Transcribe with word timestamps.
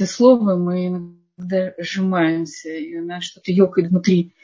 это 0.00 0.10
слово, 0.10 0.56
мы 0.56 0.86
иногда 0.86 1.74
сжимаемся, 1.78 2.70
и 2.70 2.96
у 2.96 3.04
нас 3.04 3.22
что-то 3.24 3.52
ёкает 3.52 3.90
внутри. 3.90 4.34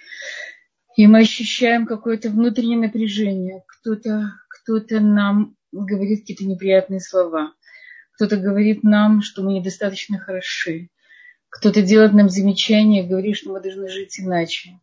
И 0.96 1.06
мы 1.06 1.20
ощущаем 1.20 1.86
какое-то 1.86 2.28
внутреннее 2.28 2.78
напряжение. 2.78 3.62
Кто-то 3.66 4.32
кто 4.48 4.80
нам 5.00 5.56
говорит 5.72 6.20
какие-то 6.20 6.44
неприятные 6.44 7.00
слова. 7.00 7.54
Кто-то 8.12 8.36
говорит 8.36 8.82
нам, 8.82 9.22
что 9.22 9.42
мы 9.42 9.54
недостаточно 9.54 10.18
хороши. 10.18 10.90
Кто-то 11.48 11.80
делает 11.80 12.12
нам 12.12 12.28
замечания, 12.28 13.06
говорит, 13.06 13.36
что 13.36 13.52
мы 13.52 13.60
должны 13.62 13.88
жить 13.88 14.20
иначе. 14.20 14.80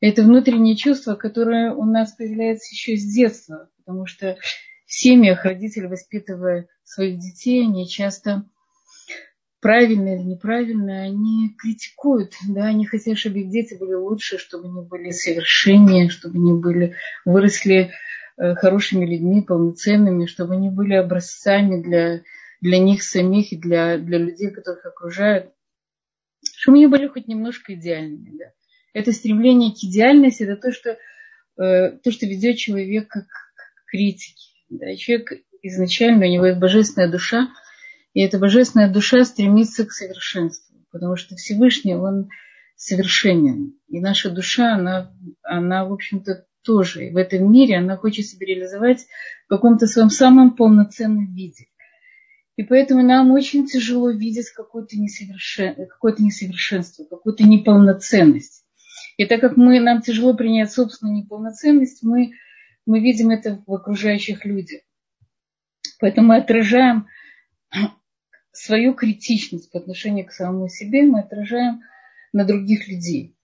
Это 0.00 0.22
внутреннее 0.22 0.76
чувство, 0.76 1.16
которое 1.16 1.72
у 1.72 1.84
нас 1.84 2.12
появляется 2.12 2.72
еще 2.72 2.96
с 2.96 3.04
детства, 3.04 3.68
потому 3.78 4.06
что 4.06 4.36
в 4.86 4.92
семьях 4.92 5.44
родители, 5.44 5.86
воспитывая 5.86 6.68
своих 6.84 7.18
детей, 7.18 7.64
они 7.64 7.88
часто 7.88 8.44
правильно 9.60 10.14
или 10.14 10.22
неправильно, 10.22 11.02
они 11.02 11.54
критикуют, 11.58 12.34
да, 12.48 12.66
они 12.66 12.86
хотят, 12.86 13.18
чтобы 13.18 13.40
их 13.40 13.50
дети 13.50 13.74
были 13.74 13.94
лучше, 13.94 14.38
чтобы 14.38 14.68
они 14.68 14.86
были 14.86 15.10
совершеннее, 15.10 16.08
чтобы 16.08 16.38
они 16.38 16.52
были, 16.52 16.96
выросли 17.24 17.92
э, 18.36 18.54
хорошими 18.54 19.04
людьми, 19.04 19.42
полноценными, 19.42 20.26
чтобы 20.26 20.54
они 20.54 20.70
были 20.70 20.94
образцами 20.94 21.82
для, 21.82 22.22
для 22.60 22.78
них 22.78 23.02
самих 23.02 23.52
и 23.52 23.56
для, 23.56 23.98
для 23.98 24.18
людей, 24.18 24.50
которых 24.50 24.84
окружают, 24.86 25.52
чтобы 26.56 26.78
они 26.78 26.86
были 26.86 27.06
хоть 27.06 27.28
немножко 27.28 27.74
идеальными, 27.74 28.38
да. 28.38 28.46
Это 28.92 29.12
стремление 29.12 29.72
к 29.72 29.84
идеальности, 29.84 30.42
это 30.42 30.56
то, 30.56 30.72
что, 30.72 30.98
э, 31.62 31.90
то, 32.02 32.10
что 32.10 32.26
ведет 32.26 32.56
человека 32.56 33.20
к, 33.20 33.24
к 33.24 33.90
критике. 33.90 34.48
Да. 34.68 34.96
Человек 34.96 35.32
изначально, 35.62 36.26
у 36.26 36.30
него 36.30 36.46
есть 36.46 36.58
божественная 36.58 37.10
душа, 37.10 37.50
и 38.12 38.20
эта 38.20 38.38
божественная 38.38 38.92
душа 38.92 39.24
стремится 39.24 39.86
к 39.86 39.92
совершенству, 39.92 40.76
потому 40.90 41.16
что 41.16 41.36
Всевышний, 41.36 41.94
он 41.94 42.28
совершенен. 42.76 43.74
И 43.88 44.00
наша 44.00 44.30
душа, 44.30 44.74
она, 44.74 45.14
она 45.42 45.84
в 45.84 45.92
общем-то, 45.92 46.46
тоже 46.62 47.06
и 47.06 47.10
в 47.10 47.16
этом 47.16 47.50
мире, 47.50 47.78
она 47.78 47.96
хочет 47.96 48.26
себя 48.26 48.46
реализовать 48.46 49.06
в 49.46 49.48
каком-то 49.48 49.86
своем 49.86 50.10
самом 50.10 50.56
полноценном 50.56 51.34
виде. 51.34 51.66
И 52.56 52.62
поэтому 52.62 53.02
нам 53.02 53.30
очень 53.30 53.66
тяжело 53.66 54.10
видеть 54.10 54.50
какое-то, 54.50 54.98
несовершен... 54.98 55.86
какое 55.88 56.14
несовершенство, 56.18 57.04
какую-то 57.04 57.44
неполноценность. 57.44 58.64
И 59.16 59.24
так 59.24 59.40
как 59.40 59.56
мы, 59.56 59.80
нам 59.80 60.02
тяжело 60.02 60.34
принять 60.34 60.72
собственную 60.72 61.16
неполноценность, 61.16 62.02
мы, 62.02 62.32
мы 62.86 63.00
видим 63.00 63.30
это 63.30 63.62
в 63.66 63.72
окружающих 63.72 64.44
людях. 64.44 64.80
Поэтому 66.00 66.28
мы 66.28 66.36
отражаем 66.36 67.06
свою 68.52 68.94
критичность 68.94 69.70
по 69.70 69.78
отношению 69.78 70.26
к 70.26 70.32
самому 70.32 70.68
себе 70.68 71.02
мы 71.02 71.20
отражаем 71.20 71.82
на 72.32 72.44
других 72.44 72.88
людей. 72.88 73.36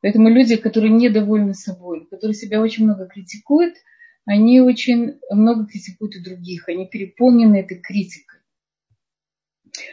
Поэтому 0.00 0.28
люди, 0.28 0.56
которые 0.56 0.92
недовольны 0.92 1.54
собой, 1.54 2.06
которые 2.06 2.34
себя 2.34 2.60
очень 2.60 2.84
много 2.84 3.06
критикуют, 3.06 3.76
они 4.24 4.60
очень 4.60 5.18
много 5.30 5.66
критикуют 5.66 6.16
и 6.16 6.22
других, 6.22 6.68
они 6.68 6.86
переполнены 6.86 7.56
этой 7.56 7.78
критикой. 7.78 8.40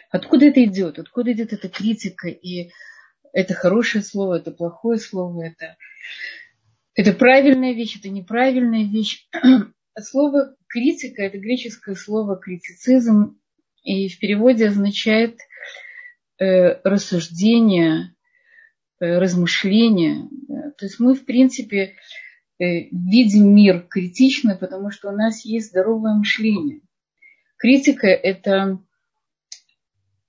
Откуда 0.09 0.47
это 0.47 0.63
идет? 0.63 0.99
Откуда 0.99 1.31
идет 1.31 1.53
эта 1.53 1.69
критика? 1.69 2.27
И 2.27 2.71
это 3.33 3.53
хорошее 3.53 4.03
слово, 4.03 4.39
это 4.39 4.51
плохое 4.51 4.99
слово, 4.99 5.43
это, 5.43 5.77
это 6.95 7.13
правильная 7.13 7.73
вещь, 7.73 7.97
это 7.97 8.09
неправильная 8.09 8.85
вещь. 8.85 9.27
Слово 10.01 10.55
критика– 10.67 11.21
это 11.23 11.37
греческое 11.39 11.95
слово 11.95 12.37
критицизм, 12.37 13.38
и 13.83 14.09
в 14.09 14.19
переводе 14.19 14.67
означает 14.67 15.37
э, 16.39 16.79
рассуждение, 16.83 18.15
э, 18.99 19.17
размышление. 19.17 20.27
То 20.77 20.85
есть 20.85 20.99
мы, 20.99 21.15
в 21.15 21.25
принципе, 21.25 21.95
э, 22.59 22.87
видим 22.91 23.53
мир 23.53 23.85
критично, 23.87 24.55
потому 24.55 24.91
что 24.91 25.09
у 25.09 25.11
нас 25.11 25.45
есть 25.45 25.69
здоровое 25.69 26.13
мышление. 26.13 26.81
Критика 27.57 28.07
это, 28.07 28.79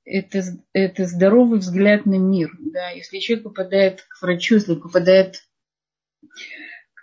это, 0.04 0.42
это 0.72 1.06
здоровый 1.06 1.60
взгляд 1.60 2.06
на 2.06 2.18
мир. 2.18 2.50
Да. 2.58 2.90
Если 2.90 3.18
человек 3.18 3.44
попадает 3.44 4.02
к 4.02 4.22
врачу, 4.22 4.56
если 4.56 4.74
попадает 4.74 5.44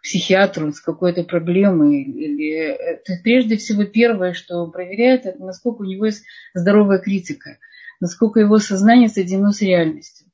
психиатру 0.07 0.71
с 0.71 0.79
какой-то 0.79 1.23
проблемой. 1.23 2.03
Или, 2.03 2.53
это 2.53 3.13
прежде 3.21 3.57
всего 3.57 3.83
первое, 3.83 4.33
что 4.33 4.63
он 4.63 4.71
проверяет, 4.71 5.25
это 5.25 5.43
насколько 5.43 5.81
у 5.81 5.85
него 5.85 6.05
есть 6.05 6.23
здоровая 6.53 6.99
критика, 6.99 7.59
насколько 7.99 8.39
его 8.39 8.57
сознание 8.57 9.09
соединено 9.09 9.51
с 9.51 9.61
реальностью. 9.61 10.27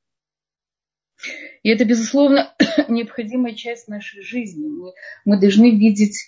И 1.63 1.69
это, 1.69 1.85
безусловно, 1.85 2.53
необходимая 2.87 3.55
часть 3.55 3.87
нашей 3.87 4.21
жизни. 4.21 4.67
Мы, 4.67 4.91
мы 5.25 5.39
должны 5.39 5.71
видеть 5.71 6.19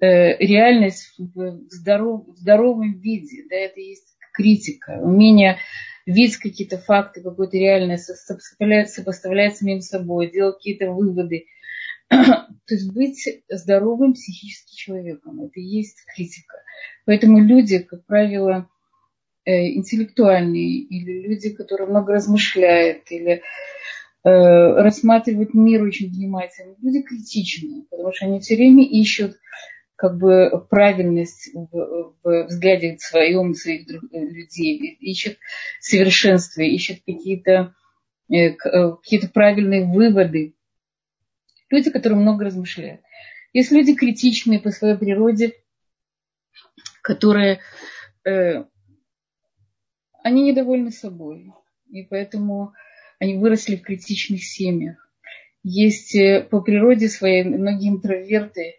э, 0.00 0.36
реальность 0.38 1.14
в, 1.18 1.60
здоров, 1.68 2.26
в 2.26 2.36
здоровом 2.38 2.98
виде. 2.98 3.44
Да, 3.48 3.56
это 3.56 3.78
есть 3.78 4.16
критика, 4.32 4.98
умение 5.00 5.58
видеть 6.06 6.38
какие-то 6.38 6.78
факты, 6.78 7.22
какую-то 7.22 7.56
реальность, 7.56 8.06
сопоставлять, 8.06 8.90
сопоставлять 8.90 9.54
с 9.54 9.58
самим 9.60 9.80
собой, 9.80 10.32
делать 10.32 10.56
какие-то 10.56 10.90
выводы– 10.90 11.44
То 12.66 12.74
есть 12.74 12.92
быть 12.92 13.42
здоровым 13.48 14.14
психическим 14.14 14.76
человеком. 14.76 15.42
Это 15.42 15.60
и 15.60 15.62
есть 15.62 15.98
критика. 16.14 16.58
Поэтому 17.06 17.40
люди, 17.40 17.78
как 17.78 18.04
правило, 18.06 18.68
э, 19.44 19.74
интеллектуальные 19.74 20.80
или 20.80 21.26
люди, 21.26 21.50
которые 21.50 21.88
много 21.88 22.14
размышляют 22.14 23.10
или 23.10 23.32
э, 23.32 23.40
рассматривают 24.24 25.54
мир 25.54 25.82
очень 25.82 26.10
внимательно, 26.10 26.74
люди 26.82 27.02
критичные, 27.02 27.84
потому 27.90 28.12
что 28.12 28.26
они 28.26 28.40
все 28.40 28.56
время 28.56 28.84
ищут 28.84 29.36
как 29.96 30.16
бы 30.16 30.66
правильность 30.70 31.50
в, 31.54 32.14
в 32.22 32.46
взгляде 32.46 32.96
своем 32.98 33.54
своих 33.54 33.86
людей, 34.12 34.96
ищут 34.98 35.36
совершенство, 35.78 36.62
ищут 36.62 37.00
какие-то 37.06 37.74
э, 38.32 38.52
какие-то 38.52 39.28
правильные 39.28 39.84
выводы 39.84 40.54
люди, 41.70 41.90
которые 41.90 42.18
много 42.18 42.44
размышляют. 42.44 43.00
Есть 43.52 43.72
люди 43.72 43.94
критичные 43.94 44.60
по 44.60 44.70
своей 44.70 44.96
природе, 44.96 45.54
которые 47.02 47.60
э, 48.24 48.64
они 50.22 50.42
недовольны 50.42 50.90
собой, 50.90 51.52
и 51.90 52.02
поэтому 52.02 52.72
они 53.18 53.36
выросли 53.38 53.76
в 53.76 53.82
критичных 53.82 54.44
семьях. 54.44 55.10
Есть 55.62 56.14
э, 56.14 56.46
по 56.48 56.60
природе 56.60 57.08
своей 57.08 57.44
многие 57.44 57.88
интроверты, 57.88 58.76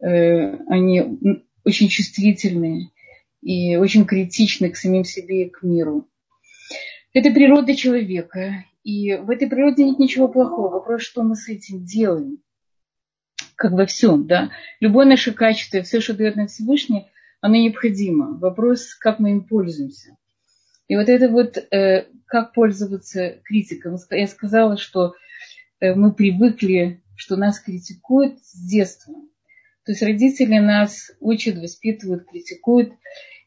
э, 0.00 0.56
они 0.68 1.42
очень 1.64 1.88
чувствительные 1.88 2.90
и 3.42 3.76
очень 3.76 4.04
критичны 4.04 4.70
к 4.70 4.76
самим 4.76 5.04
себе 5.04 5.46
и 5.46 5.50
к 5.50 5.62
миру. 5.62 6.08
Это 7.12 7.32
природа 7.32 7.74
человека. 7.74 8.64
И 8.82 9.14
в 9.16 9.30
этой 9.30 9.48
природе 9.48 9.84
нет 9.84 9.98
ничего 9.98 10.28
плохого. 10.28 10.70
Вопрос, 10.70 11.02
что 11.02 11.22
мы 11.22 11.36
с 11.36 11.48
этим 11.48 11.84
делаем. 11.84 12.38
Как 13.54 13.72
во 13.72 13.86
всем, 13.86 14.26
да. 14.26 14.50
Любое 14.80 15.06
наше 15.06 15.32
качество, 15.32 15.82
все, 15.82 16.00
что 16.00 16.14
дает 16.14 16.36
нам 16.36 16.46
Всевышний, 16.46 17.06
оно 17.40 17.56
необходимо. 17.56 18.38
Вопрос, 18.38 18.94
как 18.94 19.18
мы 19.18 19.32
им 19.32 19.44
пользуемся. 19.44 20.16
И 20.88 20.96
вот 20.96 21.08
это 21.08 21.28
вот, 21.28 21.56
э, 21.56 22.06
как 22.26 22.52
пользоваться 22.52 23.40
критикой. 23.44 23.92
Я 24.10 24.26
сказала, 24.26 24.76
что 24.76 25.14
э, 25.78 25.94
мы 25.94 26.12
привыкли, 26.12 27.02
что 27.16 27.36
нас 27.36 27.60
критикуют 27.60 28.42
с 28.42 28.54
детства. 28.68 29.14
То 29.84 29.92
есть 29.92 30.02
родители 30.02 30.58
нас 30.58 31.12
учат, 31.20 31.58
воспитывают, 31.58 32.28
критикуют. 32.28 32.92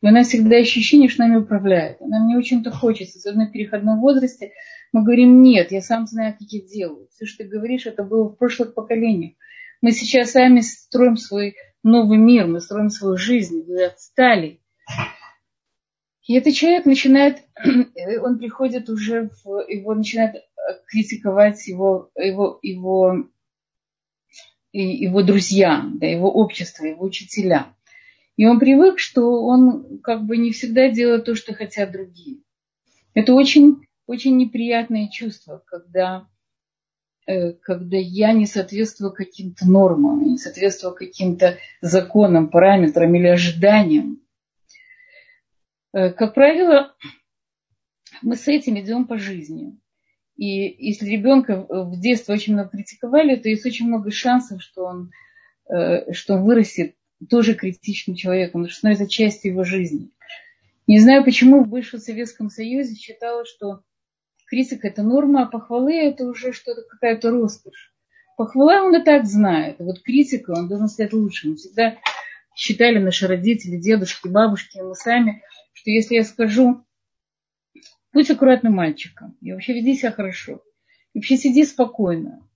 И 0.04 0.06
у 0.06 0.12
нас 0.12 0.28
всегда 0.28 0.58
ощущение, 0.58 1.08
что 1.08 1.24
нами 1.24 1.38
управляют. 1.38 2.02
Нам 2.02 2.28
не 2.28 2.36
очень-то 2.36 2.72
хочется, 2.72 3.20
особенно 3.20 3.48
в 3.48 3.54
переходном 3.54 4.02
возрасте, 4.02 4.52
мы 4.92 5.02
говорим, 5.02 5.42
нет, 5.42 5.72
я 5.72 5.82
сам 5.82 6.08
знаю, 6.08 6.34
как 6.38 6.46
я 6.50 6.60
делаю. 6.60 7.08
Все, 7.16 7.26
что 7.26 7.44
ты 7.44 7.50
говоришь, 7.50 7.86
это 7.86 8.04
было 8.04 8.26
в 8.26 8.36
прошлых 8.36 8.74
поколениях. 8.74 9.36
Мы 9.82 9.94
сейчас 9.94 10.32
сами 10.32 10.60
строим 10.60 11.16
свой 11.16 11.56
новый 11.84 12.18
мир, 12.18 12.48
мы 12.48 12.60
строим 12.60 12.90
свою 12.90 13.16
жизнь, 13.16 13.64
вы 13.66 13.86
отстали. 13.86 14.60
И 16.28 16.34
этот 16.34 16.54
человек 16.54 16.86
начинает, 16.86 17.42
он 18.22 18.40
приходит 18.40 18.90
уже, 18.90 19.30
в, 19.46 19.66
его 19.70 19.96
начинает 19.96 20.36
критиковать 20.86 21.66
его, 21.66 22.12
его, 22.18 22.60
его, 22.62 23.30
его 24.74 25.22
друзья, 25.24 25.86
да, 25.94 26.08
его 26.08 26.30
общество, 26.30 26.84
его 26.84 27.06
учителя. 27.06 27.74
И 28.36 28.46
он 28.46 28.60
привык, 28.60 29.00
что 29.00 29.44
он 29.44 30.00
как 30.00 30.24
бы 30.24 30.38
не 30.38 30.52
всегда 30.52 30.90
делает 30.90 31.26
то, 31.26 31.36
что 31.36 31.54
хотят 31.54 31.92
другие. 31.92 32.40
Это 33.14 33.34
очень 33.34 33.84
очень 34.06 34.38
неприятное 34.38 35.10
чувство, 35.10 35.64
когда, 35.66 36.28
э, 37.26 37.54
когда 37.54 37.98
я 37.98 38.34
не 38.34 38.46
соответствую 38.46 39.14
каким-то 39.14 39.70
нормам, 39.70 40.24
не 40.24 40.38
соответствую 40.38 40.94
каким-то 40.94 41.58
законам, 41.82 42.50
параметрам 42.50 43.14
или 43.16 43.28
ожиданиям. 43.28 44.22
Э, 45.94 46.12
как 46.12 46.34
правило, 46.34 46.96
мы 48.22 48.36
с 48.36 48.48
этим 48.48 48.80
идем 48.80 49.06
по 49.06 49.18
жизни. 49.18 49.80
И 50.36 50.48
если 50.86 51.06
ребенка 51.06 51.66
в 51.70 52.00
детстве 52.00 52.34
очень 52.34 52.54
много 52.54 52.70
критиковали, 52.70 53.36
то 53.36 53.50
есть 53.50 53.66
очень 53.66 53.88
много 53.88 54.12
шансов, 54.12 54.62
что 54.62 54.86
он, 54.86 55.12
э, 55.70 56.12
что 56.12 56.36
он 56.36 56.44
вырастет 56.44 56.96
тоже 57.30 57.56
критичным 57.56 58.16
человеком, 58.16 58.62
потому 58.62 58.70
что 58.70 58.80
становится 58.80 59.08
частью 59.08 59.52
его 59.52 59.64
жизни. 59.64 60.10
Не 60.88 61.00
знаю, 61.00 61.24
почему 61.24 61.64
в 61.64 61.70
бывшем 61.70 62.00
Советском 62.00 62.50
Союзе 62.50 62.96
считалось, 62.96 63.50
что 63.50 63.82
критика– 64.48 64.88
это 64.90 65.04
норма, 65.04 65.44
а 65.44 65.46
похвалы– 65.46 65.94
это 65.96 66.26
уже 66.26 66.52
что-то, 66.52 66.82
какая-то 66.84 67.32
роскошь. 67.32 67.94
Похвала 68.36 68.84
он 68.84 68.96
и 68.96 69.04
так 69.04 69.26
знает, 69.26 69.80
а 69.80 69.84
вот 69.84 70.02
критика 70.02 70.52
он 70.52 70.68
должен 70.68 70.88
стать 70.88 71.14
лучшим. 71.14 71.56
Всегда 71.56 71.98
считали 72.56 72.98
наши 72.98 73.28
родители, 73.28 73.78
дедушки, 73.78 74.28
бабушки, 74.28 74.80
мы 74.80 74.96
сами, 74.96 75.42
что 75.74 75.90
если 75.90 76.16
я 76.16 76.24
скажу, 76.24 76.84
будь 78.12 78.30
аккуратным 78.30 78.74
мальчиком, 78.74 79.38
и 79.42 79.52
вообще 79.52 79.74
веди 79.74 79.96
себя 79.96 80.12
хорошо, 80.12 80.62
и 81.14 81.20
вообще 81.20 81.38
сиди 81.38 81.64
спокойно, 81.66 82.48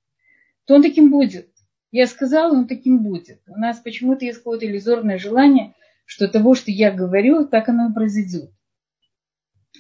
то 0.66 0.76
он 0.76 0.82
таким 0.82 1.12
будет. 1.12 1.50
Я 1.98 2.06
сказала, 2.06 2.54
он 2.54 2.68
таким 2.68 3.02
будет. 3.02 3.42
У 3.48 3.58
нас 3.58 3.80
почему-то 3.80 4.24
есть 4.24 4.38
какое-то 4.38 4.68
иллюзорное 4.68 5.18
желание, 5.18 5.74
что 6.06 6.28
того, 6.28 6.54
что 6.54 6.70
я 6.70 6.92
говорю, 6.92 7.48
так 7.48 7.70
оно 7.70 7.90
и 7.90 7.92
произойдет. 7.92 8.52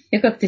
Я 0.10 0.20
как-то 0.20 0.48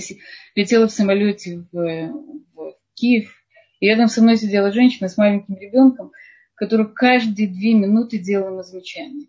летела 0.55 0.87
в 0.87 0.91
самолете 0.91 1.67
в, 1.71 2.11
в 2.55 2.73
Киев, 2.95 3.31
и 3.79 3.85
рядом 3.85 4.07
со 4.07 4.23
мной 4.23 4.37
сидела 4.37 4.71
женщина 4.71 5.09
с 5.09 5.17
маленьким 5.17 5.59
ребенком, 5.59 6.11
которая 6.55 6.87
каждые 6.87 7.47
две 7.47 7.75
минуты 7.75 8.17
делала 8.17 8.63
замечание. 8.63 9.27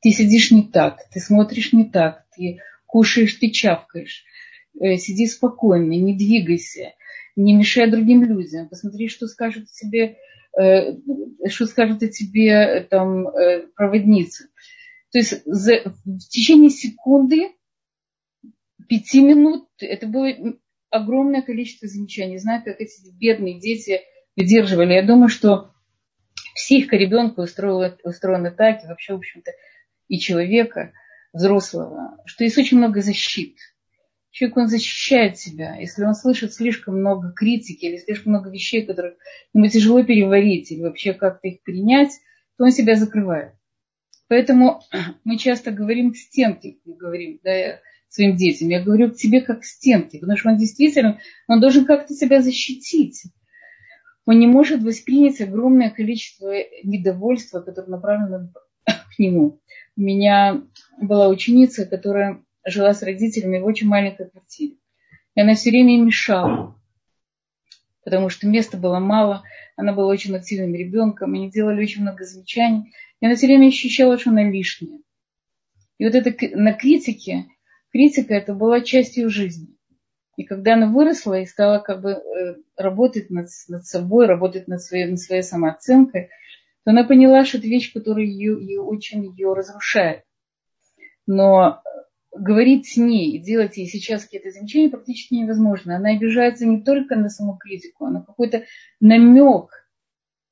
Ты 0.00 0.12
сидишь 0.12 0.52
не 0.52 0.62
так, 0.62 1.00
ты 1.12 1.18
смотришь 1.18 1.72
не 1.72 1.86
так, 1.86 2.24
ты 2.36 2.60
кушаешь, 2.86 3.34
ты 3.34 3.50
чавкаешь. 3.50 4.22
Э, 4.80 4.94
сиди 4.94 5.26
спокойно, 5.26 5.90
не 5.90 6.16
двигайся, 6.16 6.92
не 7.34 7.52
мешай 7.52 7.90
другим 7.90 8.22
людям. 8.22 8.68
Посмотри, 8.68 9.08
что 9.08 9.26
скажут 9.26 9.72
тебе, 9.72 10.18
что 10.52 11.66
скажут 11.66 12.02
о 12.02 12.08
тебе 12.08 12.50
э, 12.50 12.84
там 12.84 13.26
проводница. 13.76 14.48
То 15.12 15.18
есть 15.18 15.42
за, 15.44 15.82
в 16.04 16.18
течение 16.28 16.70
секунды, 16.70 17.52
пяти 18.88 19.22
минут, 19.22 19.68
это 19.78 20.06
было 20.06 20.28
огромное 20.90 21.42
количество 21.42 21.88
замечаний. 21.88 22.38
Знаю, 22.38 22.62
как 22.64 22.80
эти 22.80 23.10
бедные 23.12 23.60
дети 23.60 24.00
выдерживали. 24.36 24.94
Я 24.94 25.06
думаю, 25.06 25.28
что 25.28 25.72
психика 26.54 26.96
ребенка 26.96 27.40
устроена, 27.40 27.96
устроена 28.04 28.50
так, 28.50 28.84
и 28.84 28.86
вообще, 28.86 29.14
в 29.14 29.18
общем-то, 29.18 29.52
и 30.08 30.18
человека, 30.18 30.92
взрослого, 31.32 32.20
что 32.26 32.44
есть 32.44 32.58
очень 32.58 32.78
много 32.78 33.00
защит. 33.00 33.56
Человек, 34.30 34.56
он 34.56 34.68
защищает 34.68 35.38
себя. 35.38 35.76
Если 35.76 36.04
он 36.04 36.14
слышит 36.14 36.54
слишком 36.54 36.98
много 37.00 37.32
критики 37.32 37.84
или 37.84 37.96
слишком 37.96 38.32
много 38.32 38.50
вещей, 38.50 38.86
которые 38.86 39.16
ему 39.52 39.66
тяжело 39.66 40.02
переварить 40.02 40.70
или 40.70 40.82
вообще 40.82 41.12
как-то 41.14 41.48
их 41.48 41.62
принять, 41.62 42.12
то 42.56 42.64
он 42.64 42.70
себя 42.70 42.94
закрывает. 42.94 43.54
Поэтому 44.28 44.82
мы 45.24 45.36
часто 45.36 45.72
говорим 45.72 46.12
к 46.12 46.16
стенке, 46.16 46.78
говорим 46.84 47.40
да, 47.42 47.80
своим 48.08 48.36
детям. 48.36 48.68
Я 48.68 48.82
говорю 48.82 49.10
к 49.10 49.16
тебе 49.16 49.40
как 49.40 49.60
к 49.60 49.64
стенке, 49.64 50.18
потому 50.18 50.38
что 50.38 50.50
он 50.50 50.56
действительно, 50.56 51.18
он 51.48 51.60
должен 51.60 51.84
как-то 51.84 52.14
себя 52.14 52.40
защитить. 52.40 53.24
Он 54.26 54.38
не 54.38 54.46
может 54.46 54.82
воспринять 54.82 55.40
огромное 55.40 55.90
количество 55.90 56.52
недовольства, 56.84 57.60
которое 57.60 57.88
направлено 57.88 58.52
к 58.84 59.18
нему. 59.18 59.60
У 59.96 60.00
меня 60.00 60.62
была 61.00 61.28
ученица, 61.28 61.84
которая 61.84 62.44
жила 62.70 62.94
с 62.94 63.02
родителями 63.02 63.58
в 63.58 63.66
очень 63.66 63.88
маленькой 63.88 64.30
квартире. 64.30 64.76
И 65.34 65.40
она 65.40 65.54
все 65.54 65.70
время 65.70 65.96
им 65.96 66.06
мешала, 66.06 66.80
потому 68.04 68.28
что 68.28 68.46
места 68.46 68.76
было 68.76 68.98
мало, 68.98 69.42
она 69.76 69.92
была 69.92 70.08
очень 70.08 70.34
активным 70.34 70.74
ребенком, 70.74 71.34
они 71.34 71.50
делали 71.50 71.82
очень 71.82 72.02
много 72.02 72.24
замечаний, 72.24 72.92
и 73.20 73.26
она 73.26 73.34
все 73.36 73.46
время 73.46 73.68
ощущала, 73.68 74.18
что 74.18 74.30
она 74.30 74.42
лишняя. 74.50 75.00
И 75.98 76.04
вот 76.04 76.14
это 76.14 76.34
на 76.56 76.72
критике, 76.72 77.46
критика 77.92 78.34
это 78.34 78.54
была 78.54 78.80
частью 78.80 79.30
жизни. 79.30 79.76
И 80.36 80.44
когда 80.44 80.74
она 80.74 80.86
выросла 80.86 81.40
и 81.40 81.46
стала 81.46 81.80
как 81.80 82.00
бы 82.00 82.12
э, 82.12 82.56
работать 82.76 83.28
над, 83.28 83.48
над 83.68 83.84
собой, 83.84 84.26
работать 84.26 84.68
над 84.68 84.80
своей, 84.80 85.04
над 85.04 85.20
своей 85.20 85.42
самооценкой, 85.42 86.30
то 86.84 86.92
она 86.92 87.04
поняла, 87.04 87.44
что 87.44 87.58
это 87.58 87.66
вещь, 87.66 87.92
которая 87.92 88.24
ее, 88.24 88.58
ее 88.58 88.80
очень 88.80 89.22
ее 89.26 89.52
разрушает. 89.52 90.24
Но 91.26 91.82
говорить 92.40 92.88
с 92.88 92.96
ней 92.96 93.32
и 93.32 93.38
делать 93.38 93.76
ей 93.76 93.86
сейчас 93.86 94.24
какие-то 94.24 94.50
замечания 94.50 94.88
практически 94.88 95.34
невозможно. 95.34 95.96
Она 95.96 96.10
обижается 96.10 96.66
не 96.66 96.82
только 96.82 97.16
на 97.16 97.28
саму 97.28 97.56
критику, 97.56 98.06
а 98.06 98.10
на 98.10 98.22
какой-то 98.22 98.64
намек 99.00 99.70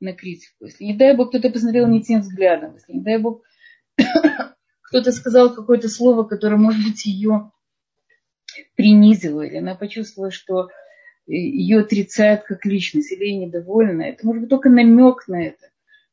на 0.01 0.13
критику. 0.13 0.67
Если, 0.67 0.85
не 0.85 0.95
дай 0.95 1.17
бог, 1.17 1.31
кто-то 1.31 1.51
посмотрел 1.51 1.87
не 1.89 2.03
тем 2.03 2.21
взглядом, 2.21 2.75
если, 2.75 2.93
не 2.93 3.01
дай 3.01 3.19
бог, 3.19 3.43
кто-то 4.83 5.13
сказал 5.13 5.55
какое-то 5.55 5.89
слово, 5.89 6.25
которое, 6.25 6.57
может 6.57 6.85
быть, 6.85 7.05
ее 7.07 7.51
принизило, 8.77 9.43
или 9.43 9.57
она 9.57 9.75
почувствовала, 9.75 10.31
что 10.31 10.69
ее 11.27 11.81
отрицают 11.81 12.45
как 12.45 12.65
личность, 12.65 13.13
или 13.13 13.25
ей 13.25 13.37
недовольна, 13.37 14.03
это 14.03 14.27
может 14.27 14.43
быть 14.43 14.51
только 14.51 14.69
намек 14.69 15.27
на 15.29 15.43
это 15.43 15.69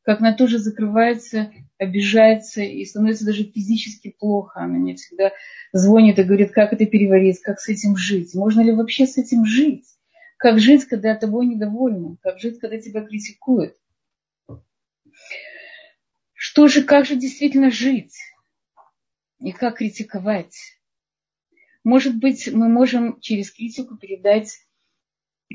как 0.06 0.20
она 0.20 0.34
тоже 0.34 0.60
закрывается, 0.60 1.52
обижается 1.80 2.62
и 2.62 2.86
становится 2.86 3.26
даже 3.26 3.44
физически 3.44 4.16
плохо. 4.18 4.62
Она 4.62 4.78
мне 4.78 4.96
всегда 4.96 5.32
звонит 5.74 6.20
и 6.20 6.24
говорит, 6.24 6.52
как 6.52 6.74
это 6.74 6.86
переварить, 6.86 7.42
как 7.42 7.60
с 7.60 7.68
этим 7.70 7.98
жить. 7.98 8.36
Можно 8.36 8.62
ли 8.62 8.72
вообще 8.72 9.08
с 9.08 9.18
этим 9.18 9.46
жить? 9.46 9.86
Как 10.38 10.60
жить, 10.60 10.86
когда 10.86 11.16
тобой 11.16 11.48
недовольны? 11.48 12.18
Как 12.22 12.40
жить, 12.40 12.60
когда 12.60 12.78
тебя 12.80 13.04
критикуют? 13.04 13.76
Что 16.34 16.68
же, 16.68 16.84
как 16.84 17.08
же 17.08 17.16
действительно 17.16 17.72
жить? 17.72 18.16
И 19.42 19.52
как 19.52 19.78
критиковать? 19.78 20.56
Может 21.84 22.18
быть, 22.18 22.48
мы 22.54 22.70
можем 22.70 23.20
через 23.22 23.52
критику 23.52 23.98
передать 23.98 24.60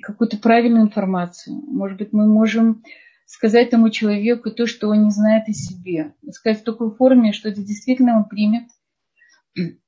какую-то 0.03 0.38
правильную 0.38 0.87
информацию. 0.87 1.55
Может 1.55 1.99
быть, 1.99 2.12
мы 2.12 2.26
можем 2.26 2.82
сказать 3.31 3.71
тому 3.71 3.91
человеку 3.91 4.50
то, 4.50 4.67
что 4.67 4.88
он 4.88 5.05
не 5.05 5.11
знает 5.11 5.49
о 5.49 5.53
себе. 5.53 6.15
Сказать 6.32 6.62
в 6.62 6.65
такой 6.65 6.93
форме, 6.93 7.32
что 7.32 7.49
это 7.49 7.62
действительно 7.62 8.17
он 8.17 8.25
примет. 8.25 8.65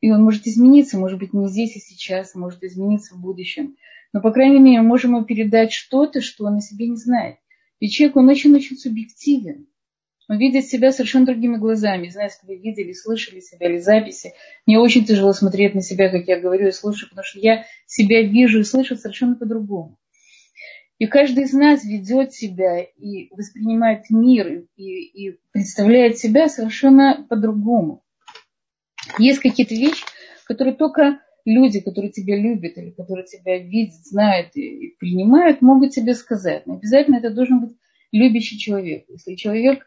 И 0.00 0.12
он 0.12 0.22
может 0.22 0.46
измениться, 0.46 0.96
может 0.96 1.18
быть, 1.18 1.32
не 1.32 1.48
здесь 1.48 1.76
и 1.76 1.80
сейчас, 1.80 2.36
может 2.36 2.62
измениться 2.62 3.14
в 3.14 3.20
будущем. 3.20 3.76
Но, 4.12 4.20
по 4.20 4.30
крайней 4.30 4.60
мере, 4.60 4.82
можем 4.82 5.16
ему 5.16 5.24
передать 5.24 5.72
что-то, 5.72 6.20
что 6.20 6.44
он 6.44 6.56
о 6.56 6.60
себе 6.60 6.86
не 6.86 6.96
знает. 6.96 7.36
И 7.80 7.88
человек, 7.88 8.16
он 8.16 8.28
очень-очень 8.28 8.76
субъективен. 8.76 9.66
Он 10.28 10.38
видит 10.38 10.66
себя 10.66 10.92
совершенно 10.92 11.26
другими 11.26 11.56
глазами. 11.56 12.08
Знаю, 12.10 12.30
если 12.30 12.46
вы 12.46 12.62
видели, 12.62 12.92
слышали 12.92 13.40
себя 13.40 13.68
или 13.68 13.78
записи. 13.78 14.34
Мне 14.66 14.78
очень 14.78 15.04
тяжело 15.04 15.32
смотреть 15.32 15.74
на 15.74 15.82
себя, 15.82 16.10
как 16.10 16.28
я 16.28 16.38
говорю 16.38 16.68
и 16.68 16.72
слушаю, 16.72 17.08
потому 17.08 17.24
что 17.24 17.40
я 17.40 17.64
себя 17.86 18.22
вижу 18.22 18.60
и 18.60 18.64
слышу 18.64 18.96
совершенно 18.96 19.34
по-другому. 19.34 19.98
И 21.02 21.06
каждый 21.08 21.42
из 21.42 21.52
нас 21.52 21.84
ведет 21.84 22.32
себя 22.32 22.80
и 22.80 23.28
воспринимает 23.34 24.08
мир 24.08 24.66
и, 24.76 24.82
и 24.82 25.40
представляет 25.50 26.18
себя 26.18 26.48
совершенно 26.48 27.26
по-другому. 27.28 28.04
Есть 29.18 29.40
какие-то 29.40 29.74
вещи, 29.74 30.04
которые 30.44 30.76
только 30.76 31.18
люди, 31.44 31.80
которые 31.80 32.12
тебя 32.12 32.36
любят 32.36 32.78
или 32.78 32.90
которые 32.90 33.26
тебя 33.26 33.58
видят, 33.58 33.96
знают 34.04 34.54
и 34.54 34.94
принимают, 35.00 35.60
могут 35.60 35.90
тебе 35.90 36.14
сказать. 36.14 36.68
Но 36.68 36.74
обязательно 36.74 37.16
это 37.16 37.34
должен 37.34 37.62
быть 37.62 37.76
любящий 38.12 38.56
человек. 38.56 39.06
Если 39.08 39.34
человек 39.34 39.84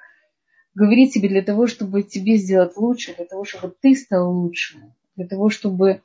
говорит 0.74 1.14
тебе 1.14 1.30
для 1.30 1.44
того, 1.44 1.68
чтобы 1.68 2.04
тебе 2.04 2.36
сделать 2.36 2.76
лучше, 2.76 3.16
для 3.16 3.24
того, 3.24 3.46
чтобы 3.46 3.74
ты 3.82 3.96
стал 3.96 4.34
лучше, 4.34 4.80
для 5.16 5.28
того, 5.28 5.50
чтобы 5.50 6.02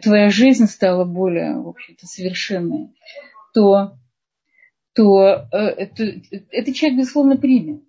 твоя 0.00 0.30
жизнь 0.30 0.64
стала 0.64 1.04
более, 1.04 1.60
в 1.60 1.68
общем-то, 1.68 2.06
совершенной, 2.06 2.94
то 3.52 3.98
то 4.94 5.46
э, 5.52 5.56
это, 5.56 6.04
этот 6.50 6.74
человек, 6.74 6.98
безусловно, 6.98 7.36
примет. 7.36 7.82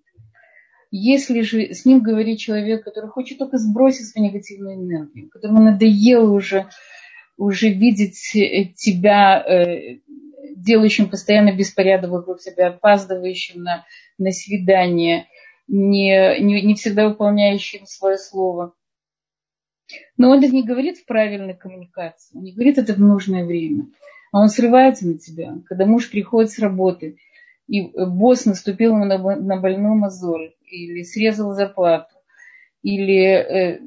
Если 0.90 1.40
же 1.40 1.72
с 1.72 1.86
ним 1.86 2.00
говорит 2.00 2.38
человек, 2.38 2.84
который 2.84 3.08
хочет 3.10 3.38
только 3.38 3.56
сбросить 3.58 4.08
свою 4.08 4.28
негативную 4.28 4.76
энергию, 4.76 5.30
которому 5.30 5.62
надоело 5.62 6.30
уже, 6.30 6.68
уже 7.36 7.70
видеть 7.70 8.36
э, 8.36 8.66
тебя 8.76 9.42
э, 9.42 10.00
делающим 10.56 11.08
постоянно 11.08 11.56
беспорядок 11.56 12.10
вокруг 12.10 12.40
себя, 12.40 12.68
опаздывающим 12.68 13.62
на, 13.62 13.86
на 14.18 14.30
свидание, 14.32 15.26
не, 15.66 16.40
не, 16.40 16.62
не 16.62 16.74
всегда 16.74 17.08
выполняющим 17.08 17.86
свое 17.86 18.18
слово. 18.18 18.74
Но 20.16 20.30
он 20.30 20.42
это 20.42 20.54
не 20.54 20.62
говорит 20.62 20.98
в 20.98 21.06
правильной 21.06 21.54
коммуникации, 21.54 22.36
он 22.36 22.44
не 22.44 22.52
говорит 22.52 22.78
это 22.78 22.94
в 22.94 23.00
нужное 23.00 23.44
время 23.44 23.86
а 24.32 24.40
он 24.40 24.48
срывается 24.48 25.06
на 25.06 25.18
тебя. 25.18 25.58
Когда 25.66 25.86
муж 25.86 26.10
приходит 26.10 26.50
с 26.50 26.58
работы, 26.58 27.18
и 27.68 27.82
босс 27.82 28.44
наступил 28.44 28.96
ему 28.96 29.04
на 29.04 29.56
больную 29.60 29.94
мозоль, 29.94 30.54
или 30.66 31.02
срезал 31.02 31.54
зарплату, 31.54 32.14
или 32.82 33.22
э, 33.22 33.80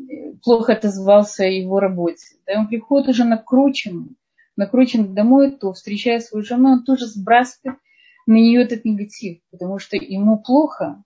плохо 0.43 0.73
отозвался 0.73 1.43
о 1.43 1.47
его 1.47 1.79
работе. 1.79 2.37
Да, 2.45 2.59
он 2.59 2.67
приходит 2.67 3.09
уже 3.09 3.25
накрученный, 3.25 4.15
накручен 4.55 5.13
домой, 5.13 5.51
то, 5.51 5.73
встречая 5.73 6.19
свою 6.19 6.45
жену, 6.45 6.69
он 6.73 6.83
тоже 6.85 7.07
сбрасывает 7.07 7.79
на 8.25 8.33
нее 8.33 8.63
этот 8.63 8.85
негатив, 8.85 9.39
потому 9.51 9.79
что 9.79 9.97
ему 9.97 10.39
плохо, 10.39 11.03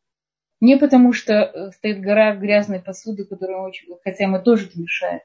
не 0.62 0.78
потому 0.78 1.14
что 1.14 1.34
э, 1.34 1.72
стоит 1.72 2.02
гора 2.02 2.36
грязной 2.36 2.80
посуды, 2.80 3.26
которая 3.26 3.62
очень, 3.62 3.88
хотя 4.04 4.26
ему 4.26 4.42
тоже 4.42 4.68
это 4.68 4.80
мешает, 4.80 5.24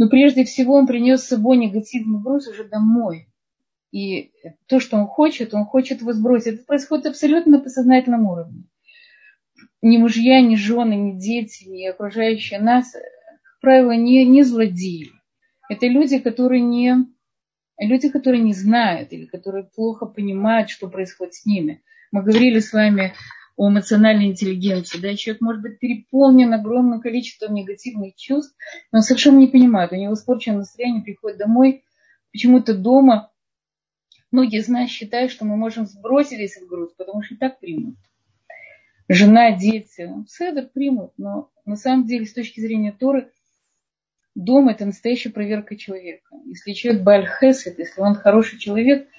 но 0.00 0.08
прежде 0.08 0.44
всего 0.44 0.76
он 0.76 0.86
принес 0.86 1.20
с 1.20 1.28
собой 1.28 1.58
негативный 1.58 2.22
груз 2.22 2.48
уже 2.48 2.64
домой. 2.64 3.28
И 3.92 4.32
то, 4.66 4.80
что 4.80 4.96
он 4.96 5.06
хочет, 5.06 5.52
он 5.52 5.66
хочет 5.66 6.00
его 6.00 6.14
сбросить. 6.14 6.54
Это 6.54 6.64
происходит 6.64 7.04
абсолютно 7.04 7.58
на 7.58 7.62
подсознательном 7.62 8.24
уровне. 8.24 8.64
Ни 9.82 9.98
мужья, 9.98 10.40
ни 10.40 10.54
жены, 10.54 10.94
ни 10.94 11.18
дети, 11.18 11.68
ни 11.68 11.84
окружающие 11.84 12.58
нас, 12.60 12.92
как 12.92 13.60
правило, 13.60 13.90
не, 13.90 14.24
не 14.24 14.42
злодеи. 14.42 15.10
Это 15.68 15.86
люди, 15.86 16.18
которые 16.18 16.62
не, 16.62 16.96
люди, 17.78 18.08
которые 18.08 18.42
не 18.42 18.54
знают 18.54 19.12
или 19.12 19.26
которые 19.26 19.64
плохо 19.64 20.06
понимают, 20.06 20.70
что 20.70 20.88
происходит 20.88 21.34
с 21.34 21.44
ними. 21.44 21.82
Мы 22.10 22.22
говорили 22.22 22.60
с 22.60 22.72
вами 22.72 23.12
о 23.60 23.68
эмоциональной 23.68 24.28
интеллигенции. 24.28 24.98
Да? 24.98 25.14
Человек 25.14 25.42
может 25.42 25.60
быть 25.60 25.78
переполнен 25.78 26.50
огромным 26.54 27.02
количеством 27.02 27.52
негативных 27.52 28.16
чувств, 28.16 28.56
но 28.90 29.00
он 29.00 29.02
совершенно 29.02 29.36
не 29.36 29.48
понимает. 29.48 29.92
У 29.92 29.96
него 29.96 30.14
испорченное 30.14 30.60
настроение, 30.60 31.02
приходит 31.02 31.36
домой, 31.36 31.84
почему-то 32.32 32.72
дома. 32.72 33.30
Многие 34.30 34.60
из 34.60 34.68
нас 34.68 34.88
считают, 34.88 35.30
что 35.30 35.44
мы 35.44 35.58
можем 35.58 35.84
сбросить 35.84 36.38
весь 36.38 36.56
этот 36.56 36.70
груз, 36.70 36.94
потому 36.96 37.22
что 37.22 37.34
и 37.34 37.36
так 37.36 37.60
примут. 37.60 37.96
Жена, 39.10 39.54
дети, 39.54 40.08
седер 40.26 40.70
примут, 40.72 41.12
но 41.18 41.50
на 41.66 41.76
самом 41.76 42.06
деле 42.06 42.24
с 42.24 42.32
точки 42.32 42.60
зрения 42.60 42.92
Торы 42.92 43.30
дом 44.34 44.70
это 44.70 44.86
настоящая 44.86 45.30
проверка 45.30 45.76
человека. 45.76 46.34
Если 46.46 46.72
человек 46.72 47.02
бальхесет, 47.02 47.78
если 47.78 48.00
он 48.00 48.14
хороший 48.14 48.58
человек– 48.58 49.06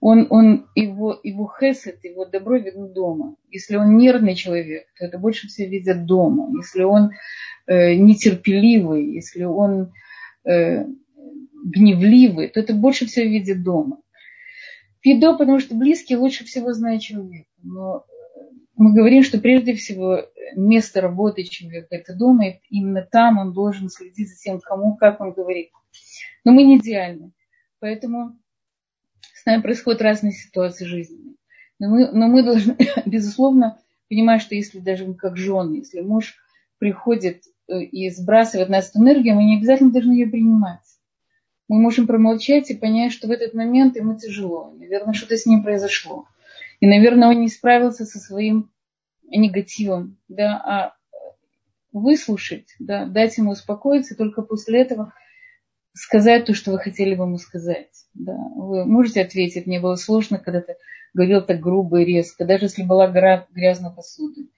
он, 0.00 0.26
он 0.30 0.66
его, 0.74 1.20
его 1.22 1.46
хесед, 1.46 2.02
его 2.04 2.24
добро 2.24 2.56
видно 2.56 2.88
дома. 2.88 3.36
Если 3.50 3.76
он 3.76 3.98
нервный 3.98 4.34
человек, 4.34 4.86
то 4.98 5.04
это 5.04 5.18
больше 5.18 5.46
всего 5.46 5.68
видят 5.68 6.06
дома. 6.06 6.50
Если 6.56 6.82
он 6.82 7.10
э, 7.66 7.94
нетерпеливый, 7.94 9.12
если 9.12 9.44
он 9.44 9.92
э, 10.44 10.86
гневливый, 11.64 12.48
то 12.48 12.60
это 12.60 12.72
больше 12.72 13.06
всего 13.06 13.26
видит 13.26 13.62
дома. 13.62 14.00
Пидо, 15.00 15.36
потому 15.36 15.60
что 15.60 15.74
близкий 15.74 16.16
лучше 16.16 16.44
всего 16.44 16.72
знает 16.72 17.02
человека. 17.02 17.48
Но 17.62 18.04
мы 18.76 18.94
говорим, 18.94 19.22
что 19.22 19.38
прежде 19.38 19.74
всего 19.74 20.24
место 20.56 21.02
работы 21.02 21.44
человека– 21.44 21.88
это 21.90 22.14
дома, 22.16 22.48
и 22.48 22.60
именно 22.70 23.06
там 23.10 23.38
он 23.38 23.52
должен 23.52 23.90
следить 23.90 24.30
за 24.30 24.36
тем, 24.36 24.60
кому, 24.60 24.96
как 24.96 25.20
он 25.20 25.32
говорит. 25.32 25.68
Но 26.44 26.52
мы 26.52 26.62
не 26.62 26.78
идеальны. 26.78 27.32
Поэтому 27.80 28.38
с 29.40 29.46
нами 29.46 29.62
происходят 29.62 30.02
разные 30.02 30.32
ситуации 30.32 30.84
жизненные. 30.84 31.34
Но 31.78 31.88
мы, 31.88 32.10
но 32.12 32.28
мы 32.28 32.42
должны, 32.42 32.76
безусловно, 33.06 33.78
понимать, 34.08 34.42
что 34.42 34.54
если 34.54 34.80
даже 34.80 35.12
как 35.14 35.36
жены, 35.36 35.76
если 35.76 36.00
муж 36.00 36.36
приходит 36.78 37.44
э, 37.68 37.82
и 37.82 38.10
сбрасывает 38.10 38.68
нас 38.68 38.90
эту 38.90 38.98
энергию, 38.98 39.34
мы 39.34 39.44
не 39.44 39.56
обязательно 39.56 39.92
должны 39.92 40.12
ее 40.12 40.26
принимать. 40.26 40.80
Мы 41.68 41.80
можем 41.80 42.06
промолчать 42.06 42.70
и 42.70 42.76
понять, 42.76 43.12
что 43.12 43.28
в 43.28 43.30
этот 43.30 43.54
момент 43.54 43.96
ему 43.96 44.18
тяжело. 44.18 44.74
Наверное, 44.76 45.14
что-то 45.14 45.36
с 45.36 45.46
ним 45.46 45.62
произошло. 45.62 46.26
И, 46.80 46.86
наверное, 46.86 47.28
он 47.28 47.40
не 47.40 47.48
справился 47.48 48.04
со 48.04 48.18
своим 48.18 48.70
негативом. 49.22 50.18
Да, 50.28 50.56
а 50.56 50.94
выслушать, 51.92 52.74
да, 52.78 53.06
дать 53.06 53.36
ему 53.38 53.52
успокоиться, 53.52 54.16
только 54.16 54.42
после 54.42 54.82
этого 54.82 55.12
сказать 55.92 56.46
то, 56.46 56.54
что 56.54 56.72
вы 56.72 56.78
хотели 56.78 57.14
бы 57.14 57.24
ему 57.24 57.38
сказать. 57.38 57.90
Да. 58.14 58.36
Вы 58.54 58.84
можете 58.84 59.22
ответить, 59.22 59.66
мне 59.66 59.80
было 59.80 59.96
сложно, 59.96 60.38
когда 60.38 60.60
ты 60.60 60.76
говорил 61.14 61.42
так 61.42 61.60
грубо 61.60 62.00
и 62.00 62.04
резко, 62.04 62.44
даже 62.44 62.66
если 62.66 62.82
была 62.82 63.08
гора 63.08 63.46
грязной 63.50 63.92
посуды. 63.92 64.48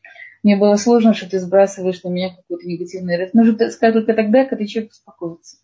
Мне 0.43 0.57
было 0.57 0.77
сложно, 0.77 1.15
что 1.15 1.31
ты 1.31 1.39
сбрасываешь 1.39 2.03
на 2.03 2.09
меня 2.09 2.35
какую-то 2.35 2.67
негативную 2.67 3.17
энергию. 3.17 3.45
Нужно 3.45 3.71
сказать 3.71 3.95
только 3.95 4.15
тогда, 4.15 4.45
когда 4.45 4.67
человек 4.67 4.91
успокоится. 4.91 5.59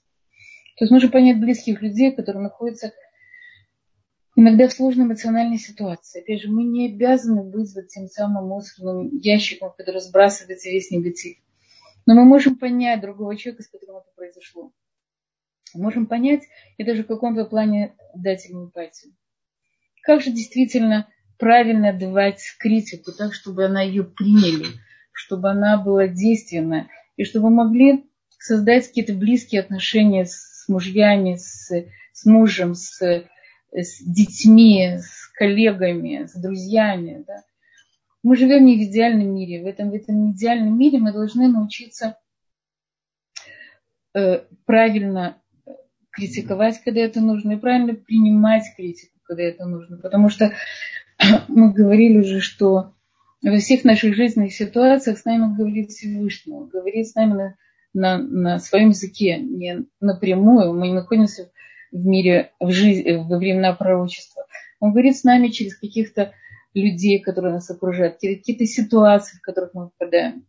То 0.77 0.85
есть 0.85 0.93
нужно 0.93 1.11
понять 1.11 1.41
близких 1.41 1.83
людей, 1.83 2.13
которые 2.13 2.45
находятся 2.45 2.93
иногда 4.37 4.69
в 4.69 4.73
сложной 4.73 5.07
эмоциональной 5.07 5.59
ситуации. 5.59 6.21
Опять 6.21 6.43
же, 6.43 6.49
мы 6.49 6.63
не 6.63 6.87
обязаны 6.87 7.43
вызвать 7.43 7.89
тем 7.89 8.07
самым 8.07 8.47
мусорным 8.47 9.17
ящиком, 9.19 9.73
который 9.77 10.01
сбрасывается 10.01 10.71
весь 10.71 10.93
негатив. 10.93 11.39
Но 12.07 12.15
мы 12.15 12.25
можем 12.25 12.57
понять 12.57 13.01
другого 13.01 13.37
человека, 13.37 13.65
с 13.65 13.69
которым 13.69 13.97
это 13.97 14.07
произошло 14.15 14.73
можем 15.75 16.07
понять 16.07 16.43
и 16.77 16.85
даже 16.85 17.05
в 17.05 17.07
каком-то 17.07 17.45
плане 17.45 17.95
дать 18.15 18.49
ему 18.49 18.65
эмпатию. 18.65 19.13
Как 20.03 20.23
же 20.23 20.31
действительно 20.31 21.09
правильно 21.39 21.93
давать 21.93 22.43
критику 22.59 23.13
так, 23.13 23.35
чтобы 23.35 23.65
она 23.65 23.83
ее 23.83 24.05
приняли, 24.05 24.67
чтобы 25.13 25.51
она 25.51 25.77
была 25.77 26.09
действенна, 26.09 26.89
и 27.17 27.25
чтобы 27.25 27.51
могли 27.51 28.05
создать 28.39 28.87
какие-то 28.87 29.15
близкие 29.15 29.61
отношения 29.61 30.25
с 30.25 30.67
мужьями, 30.69 31.37
с, 31.37 31.71
с 32.13 32.25
мужем, 32.25 32.75
с, 32.75 33.01
с 33.73 34.01
детьми, 34.01 34.99
с 34.99 35.29
коллегами, 35.35 36.27
с 36.27 36.35
друзьями. 36.35 37.25
Да? 37.27 37.43
Мы 38.23 38.37
живем 38.37 38.65
не 38.65 38.77
в 38.77 38.91
идеальном 38.91 39.35
мире. 39.35 39.63
В 39.63 39.67
этом, 39.67 39.91
в 39.91 39.95
этом 39.95 40.33
идеальном 40.33 40.79
мире 40.79 40.99
мы 40.99 41.13
должны 41.13 41.49
научиться 41.49 42.17
э, 44.15 44.45
правильно 44.67 45.41
критиковать, 46.19 46.83
когда 46.83 47.01
это 47.01 47.21
нужно, 47.21 47.53
и 47.53 47.57
правильно 47.57 47.95
принимать 47.95 48.65
критику, 48.77 49.15
когда 49.23 49.45
это 49.45 49.65
нужно. 49.67 49.99
Потому 49.99 50.29
что 50.29 50.53
мы 51.49 51.73
говорили 51.73 52.19
уже, 52.19 52.41
что 52.41 52.95
во 53.43 53.57
всех 53.59 53.85
наших 53.85 54.15
жизненных 54.15 54.53
ситуациях 54.53 55.19
с 55.19 55.25
нами 55.25 55.57
говорит 55.57 55.91
Всевышний, 55.91 56.55
он 56.55 56.69
говорит 56.69 57.07
с 57.07 57.15
нами 57.15 57.33
на, 57.35 57.55
на, 57.95 58.19
на 58.19 58.59
своем 58.59 58.89
языке, 58.89 59.39
не 59.39 59.87
напрямую, 60.01 60.75
мы 60.75 60.89
не 60.89 60.95
находимся 60.95 61.51
в 61.93 62.05
мире, 62.05 62.53
в 62.59 62.71
жизни, 62.73 63.13
во 63.13 63.39
времена 63.39 63.73
пророчества. 63.73 64.45
Он 64.81 64.91
говорит 64.91 65.17
с 65.17 65.25
нами 65.25 65.49
через 65.49 65.77
каких-то 65.77 66.33
людей, 66.75 67.21
которые 67.21 67.55
нас 67.55 67.71
окружают, 67.71 68.15
какие-то 68.15 68.67
ситуации, 68.67 69.37
в 69.37 69.41
которых 69.41 69.73
мы 69.75 69.91
попадаем. 69.91 70.47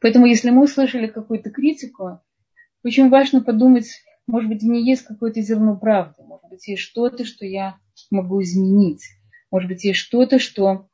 Поэтому, 0.00 0.26
если 0.26 0.50
мы 0.50 0.62
услышали 0.62 1.06
какую-то 1.06 1.50
критику, 1.50 2.20
очень 2.84 3.10
важно 3.10 3.42
подумать, 3.42 3.86
может 4.26 4.48
быть, 4.48 4.62
в 4.62 4.66
ней 4.66 4.84
есть 4.84 5.02
какое-то 5.02 5.40
зерно 5.40 5.76
правды, 5.76 6.22
может 6.22 6.48
быть, 6.48 6.66
есть 6.68 6.82
что-то, 6.82 7.24
что 7.24 7.44
я 7.44 7.76
могу 8.10 8.42
изменить, 8.42 9.04
может 9.50 9.68
быть, 9.68 9.84
есть 9.84 9.98
что-то, 9.98 10.38
что, 10.38 10.88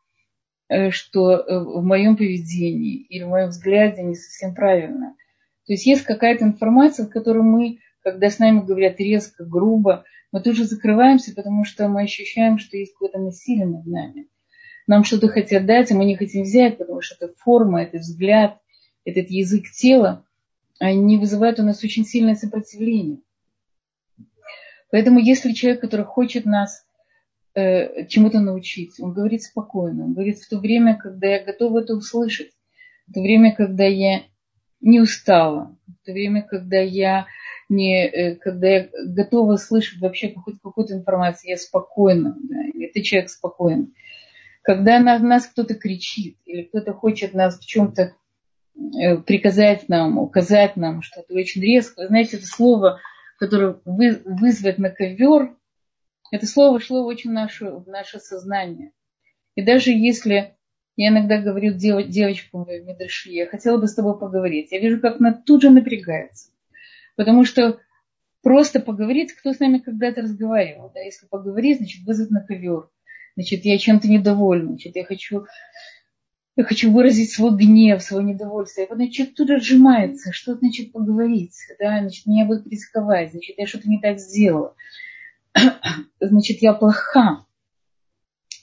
э, 0.69 0.91
что 0.91 1.33
э, 1.33 1.59
в 1.59 1.83
моем 1.83 2.17
поведении 2.17 2.97
или 2.97 3.25
в 3.25 3.29
моем 3.29 3.49
взгляде 3.49 4.03
не 4.03 4.15
совсем 4.15 4.55
правильно. 4.55 5.15
То 5.67 5.75
есть 5.75 5.87
есть 5.87 6.03
какая-то 6.03 6.45
информация, 6.45 7.07
в 7.07 7.11
которой 7.11 7.43
мы, 7.43 7.79
когда 8.03 8.31
с 8.31 8.39
нами 8.39 8.61
говорят 8.61 8.99
резко, 8.99 9.45
грубо, 9.45 10.05
мы 10.33 10.43
тоже 10.43 10.65
закрываемся, 10.65 11.35
потому 11.35 11.65
что 11.65 11.89
мы 11.89 12.03
ощущаем, 12.03 12.59
что 12.59 12.77
есть 12.77 12.93
какое-то 12.93 13.19
насилие 13.19 13.67
над 13.67 13.87
нами. 13.87 14.29
Нам 14.87 15.05
что-то 15.05 15.29
хотят 15.29 15.67
дать, 15.67 15.93
а 15.93 15.95
мы 15.95 16.07
не 16.07 16.17
хотим 16.17 16.45
взять, 16.45 16.79
потому 16.79 17.03
что 17.03 17.15
это 17.17 17.35
форма, 17.37 17.83
это 17.83 17.99
взгляд, 17.99 18.59
этот 19.05 19.31
язык 19.31 19.65
тела– 19.71 20.25
они 20.79 21.19
вызывают 21.19 21.59
у 21.59 21.65
нас 21.65 21.83
очень 21.83 22.05
сильное 22.05 22.35
сопротивление. 22.35 23.19
Поэтому 24.91 25.19
если 25.19 25.53
человек, 25.53 25.81
который 25.81 26.07
хочет 26.07 26.47
нас 26.47 26.87
э, 27.55 28.07
чему-то 28.07 28.41
научить, 28.41 28.99
он 29.01 29.13
говорит 29.13 29.43
спокойно, 29.43 30.05
он 30.05 30.15
говорит 30.15 30.39
в 30.39 30.49
то 30.49 30.59
время, 30.59 30.97
когда 30.97 31.27
я 31.29 31.45
готова 31.45 31.81
это 31.81 31.95
услышать, 31.95 32.53
в 33.07 33.13
то 33.13 33.21
время, 33.21 33.55
когда 33.55 33.85
я 33.85 34.23
не 34.81 35.01
устала, 35.01 35.77
в 35.87 36.07
то 36.07 36.13
время, 36.13 36.43
когда 36.43 36.79
я 36.79 37.27
не, 37.69 38.07
э, 38.07 38.37
когда 38.37 38.69
я 38.69 38.89
готова 39.07 39.57
слышать 39.57 40.01
вообще 40.01 40.29
какую-то, 40.29 40.61
какую-то 40.63 40.95
информацию, 40.95 41.51
я 41.51 41.57
спокойна, 41.57 42.37
да, 42.43 42.57
это 42.81 43.03
человек 43.03 43.31
спокойный. 43.31 43.93
Когда 44.63 45.01
на 45.01 45.19
нас 45.19 45.47
кто-то 45.47 45.75
кричит, 45.75 46.39
или 46.47 46.63
кто-то 46.63 46.93
хочет 46.93 47.35
нас 47.35 47.59
в 47.59 47.67
чем-то 47.67 48.15
приказать 49.27 49.89
нам, 49.89 50.19
указать 50.19 50.77
нам 50.77 51.03
что-то 51.03 51.35
очень 51.35 51.63
резко. 51.63 52.07
знаете, 52.07 52.37
это 52.37 52.47
слово, 52.47 53.01
которое 53.39 53.81
вы, 53.85 54.21
вызвать 54.25 54.79
на 54.79 54.91
ковер, 54.91 55.57
это 56.31 56.47
слово 56.47 56.81
шло 56.81 57.05
очень 57.05 57.31
в 57.31 57.33
наше, 57.33 57.71
в 57.71 57.87
наше 57.89 58.19
сознание. 58.19 58.93
И 59.55 59.63
даже 59.63 59.91
если 59.91 60.55
я 60.97 61.09
иногда 61.09 61.41
говорю 61.41 61.75
дев, 61.75 62.07
девочкам 62.07 62.65
в 62.65 62.69
Медраши, 62.69 63.31
я 63.31 63.47
хотела 63.47 63.79
бы 63.79 63.87
с 63.87 63.95
тобой 63.95 64.19
поговорить, 64.19 64.73
я 64.73 64.81
вижу, 64.81 65.01
как 65.01 65.21
она 65.21 65.33
тут 65.33 65.63
же 65.63 65.71
напрягается. 65.71 66.51
Потому 67.17 67.45
что 67.45 67.81
просто 68.43 68.81
поговорить, 68.81 69.33
кто 69.33 69.53
с 69.53 69.61
нами 69.61 69.79
когда-то 69.79 70.23
разговаривал. 70.23 70.91
Да? 70.95 71.01
Если 71.01 71.27
поговорить, 71.27 71.79
значит 71.79 72.05
вызвать 72.05 72.31
на 72.31 72.45
ковер. 72.45 72.89
Значит, 73.37 73.65
я 73.65 73.79
чем-то 73.79 74.09
недовольна, 74.09 74.71
значит, 74.71 74.97
я 74.97 75.05
хочу 75.05 75.47
я 76.59 76.65
хочу 76.65 76.91
выразить 76.91 77.31
свой 77.31 77.57
гнев, 77.57 78.03
свое 78.03 78.25
недовольство. 78.25 78.81
И 78.81 78.87
потом 78.87 79.09
человек 79.12 79.37
тут 79.37 79.49
отжимается, 79.49 80.33
что 80.33 80.57
значит 80.57 80.91
поговорить, 80.91 81.55
да, 81.79 82.00
значит, 82.00 82.27
меня 82.27 82.47
будут 82.47 82.65
критиковать, 82.65 83.31
значит, 83.31 83.57
я 83.59 83.67
что-то 83.69 83.88
не 83.88 84.00
так 84.00 84.19
сделала, 84.19 84.75
значит, 86.21 86.61
я 86.61 86.75
плоха. 86.75 87.47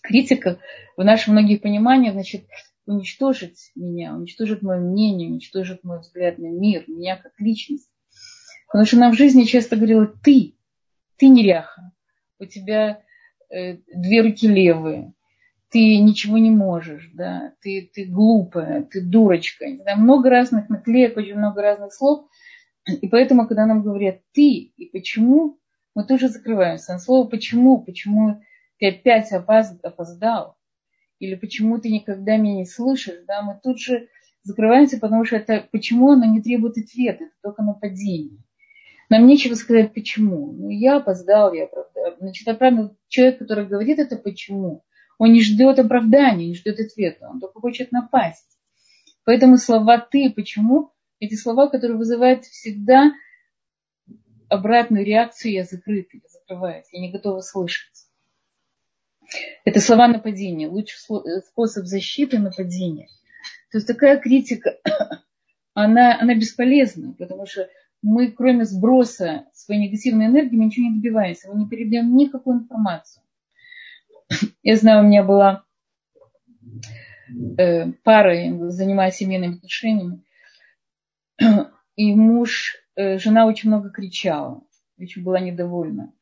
Критика 0.02 0.60
в 0.98 1.06
нашем 1.06 1.34
многих 1.36 1.62
пониманиях, 1.62 2.16
значит, 2.16 2.46
уничтожить 2.86 3.72
меня, 3.76 4.14
уничтожить 4.14 4.62
мое 4.62 4.82
мнение, 4.82 5.30
уничтожить 5.30 5.86
мой 5.86 6.02
взгляд 6.02 6.38
на 6.38 6.48
мир, 6.48 6.84
меня 6.88 7.16
как 7.16 7.32
личность. 7.40 7.90
Потому 8.68 8.86
что 8.86 8.98
нам 8.98 9.14
в 9.14 9.18
жизни 9.18 9.46
часто 9.46 9.78
говорила, 9.78 10.06
ты, 10.06 10.56
ты 11.16 11.30
неряха, 11.30 11.94
у 12.40 12.46
тебя 12.46 13.02
э, 13.50 13.78
две 13.88 14.22
руки 14.22 14.50
левые, 14.50 15.14
ты 15.70 15.98
ничего 16.00 16.38
не 16.38 16.52
можешь, 16.52 17.12
да, 17.14 17.54
ты, 17.62 17.90
ты 17.94 18.06
глупая, 18.06 18.84
ты 18.84 19.02
дурочка. 19.02 19.66
Да, 19.86 19.96
много 19.96 20.30
разных 20.30 20.70
наклеек, 20.70 21.18
очень 21.18 21.36
много 21.36 21.62
разных 21.62 21.94
слов. 21.94 22.28
И 22.88 23.08
поэтому, 23.08 23.48
когда 23.48 23.66
нам 23.66 23.82
говорят 23.82 24.20
ты 24.32 24.50
и 24.78 24.90
почему, 24.92 25.60
мы 25.96 26.06
тоже 26.06 26.28
закрываемся. 26.28 26.94
На 26.94 27.00
слово 27.00 27.28
почему, 27.28 27.82
почему 27.82 28.42
ты 28.80 28.90
опять 28.90 29.32
опоздал, 29.32 30.58
или 31.20 31.36
почему 31.36 31.80
ты 31.80 31.90
никогда 31.90 32.38
меня 32.38 32.58
не 32.58 32.66
слышишь, 32.66 33.24
да, 33.28 33.42
мы 33.42 33.60
тут 33.64 33.80
же 33.80 34.08
закрываемся, 34.44 35.00
потому 35.00 35.26
что 35.26 35.38
это 35.38 35.68
почему 35.72 36.12
оно 36.12 36.26
не 36.26 36.42
требует 36.42 36.78
ответа, 36.78 37.24
это 37.26 37.34
только 37.42 37.64
нападение. 37.64 38.44
Нам 39.10 39.28
нечего 39.28 39.56
сказать 39.56 39.94
почему. 39.94 40.52
Ну, 40.52 40.70
я 40.70 40.98
опоздал, 40.98 41.54
я 41.54 41.66
оправдал. 41.66 42.16
Значит, 42.20 42.48
оправдан 42.48 42.98
человек, 43.08 43.40
который 43.40 43.68
говорит 43.68 44.00
это 44.00 44.18
почему, 44.18 44.84
он 45.18 45.32
не 45.32 45.42
ждет 45.42 45.80
оправдания, 45.80 46.48
не 46.48 46.56
ждет 46.56 46.80
ответа, 46.80 47.30
он 47.30 47.40
только 47.40 47.60
хочет 47.60 47.92
напасть. 47.92 48.58
Поэтому 49.24 49.58
слова 49.58 49.98
«ты» 50.00 50.30
почему? 50.30 50.92
Эти 51.20 51.36
слова, 51.36 51.68
которые 51.68 51.98
вызывают 51.98 52.46
всегда 52.46 53.14
обратную 54.50 55.06
реакцию 55.06 55.54
«я 55.54 55.64
закрыт», 55.64 56.10
я 56.14 56.20
закрываюсь, 56.28 56.86
я 56.92 57.00
не 57.00 57.12
готова 57.12 57.42
слышать. 57.42 58.06
Это 59.64 59.80
слова 59.80 60.08
нападения, 60.08 60.68
лучший 60.68 61.00
способ 61.42 61.86
защиты 61.86 62.38
нападения. 62.38 63.08
То 63.72 63.80
есть 63.80 63.88
такая 63.88 64.18
критика, 64.20 64.78
она, 65.74 66.20
она 66.20 66.36
бесполезна, 66.36 67.14
потому 67.14 67.48
что 67.48 67.68
мы, 68.02 68.32
кроме 68.32 68.66
сброса 68.66 69.46
своей 69.54 69.88
негативной 69.88 70.28
энергии, 70.28 70.56
мы 70.56 70.66
ничего 70.66 70.88
не 70.88 71.00
добиваемся, 71.00 71.50
мы 71.52 71.60
не 71.60 71.68
передаем 71.68 72.16
никакую 72.16 72.60
информацию. 72.60 73.24
Я 74.66 74.78
знаю, 74.78 75.04
у 75.04 75.08
меня 75.08 75.24
была 75.24 75.64
э, 77.60 77.92
пара, 78.04 78.36
занимаясь 78.72 79.14
семейными 79.14 79.58
отношениями, 79.58 80.24
и 81.96 82.16
муж, 82.16 82.76
э, 82.96 83.20
жена 83.20 83.46
очень 83.46 83.70
много 83.70 83.92
кричала, 83.92 84.64
очень 84.98 85.24
была 85.24 85.40
недовольна. 85.40 86.14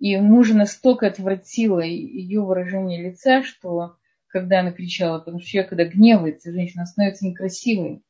И 0.00 0.16
мужа 0.16 0.56
настолько 0.56 1.08
отвратило 1.08 1.80
ее 1.80 2.40
выражение 2.40 3.02
лица, 3.02 3.42
что 3.42 3.98
когда 4.28 4.60
она 4.60 4.72
кричала, 4.72 5.18
потому 5.18 5.38
что 5.38 5.50
человек, 5.50 5.68
когда 5.68 5.84
гневается, 5.84 6.52
женщина 6.52 6.86
становится 6.86 7.26
некрасивой, 7.26 8.02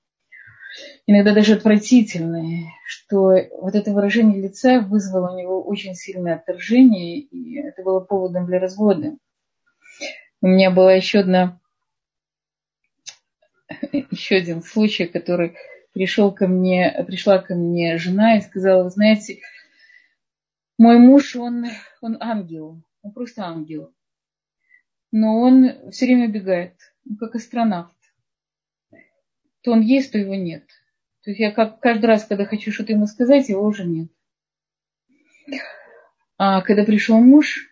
иногда 1.05 1.35
даже 1.35 1.55
отвратительной, 1.55 2.67
что 2.87 3.35
вот 3.61 3.75
это 3.75 3.91
выражение 3.91 4.41
лица 4.41 4.81
вызвало 4.81 5.35
у 5.35 5.37
него 5.37 5.61
очень 5.65 5.97
сильное 5.97 6.37
отторжение, 6.37 7.19
и 7.19 7.59
это 7.59 7.83
было 7.83 7.99
поводом 7.99 8.47
для 8.47 8.61
развода. 8.61 9.17
У 10.41 10.47
меня 10.47 10.71
была 10.71 10.93
еще 10.93 11.21
одна, 11.21 11.61
еще 13.93 14.37
один 14.37 14.63
случай, 14.63 15.07
который 15.07 15.57
пришел 15.93 16.33
ко 16.33 16.47
мне, 16.47 17.05
пришла 17.07 17.39
ко 17.39 17.55
мне 17.55 17.99
жена 17.99 18.37
и 18.37 18.41
сказала, 18.41 18.85
вы 18.85 18.91
знаете, 18.91 19.41
мой 20.79 20.99
муж, 20.99 21.35
он, 21.35 21.67
он 22.01 22.17
ангел, 22.21 22.81
он 23.03 23.13
просто 23.13 23.45
ангел. 23.45 23.93
Но 25.11 25.41
он 25.41 25.91
все 25.91 26.07
время 26.07 26.29
убегает, 26.29 26.75
он 27.09 27.17
как 27.17 27.35
астронавт. 27.35 27.97
То 29.63 29.73
он 29.73 29.81
есть, 29.81 30.13
то 30.13 30.19
его 30.19 30.37
нет. 30.37 30.67
То 31.25 31.31
есть 31.31 31.41
я 31.41 31.51
как 31.51 31.81
каждый 31.81 32.07
раз, 32.07 32.25
когда 32.25 32.45
хочу 32.45 32.71
что-то 32.71 32.93
ему 32.93 33.07
сказать, 33.07 33.49
его 33.49 33.65
уже 33.65 33.85
нет. 33.85 34.09
А 36.37 36.63
когда 36.63 36.85
пришел 36.85 37.19
муж, 37.19 37.69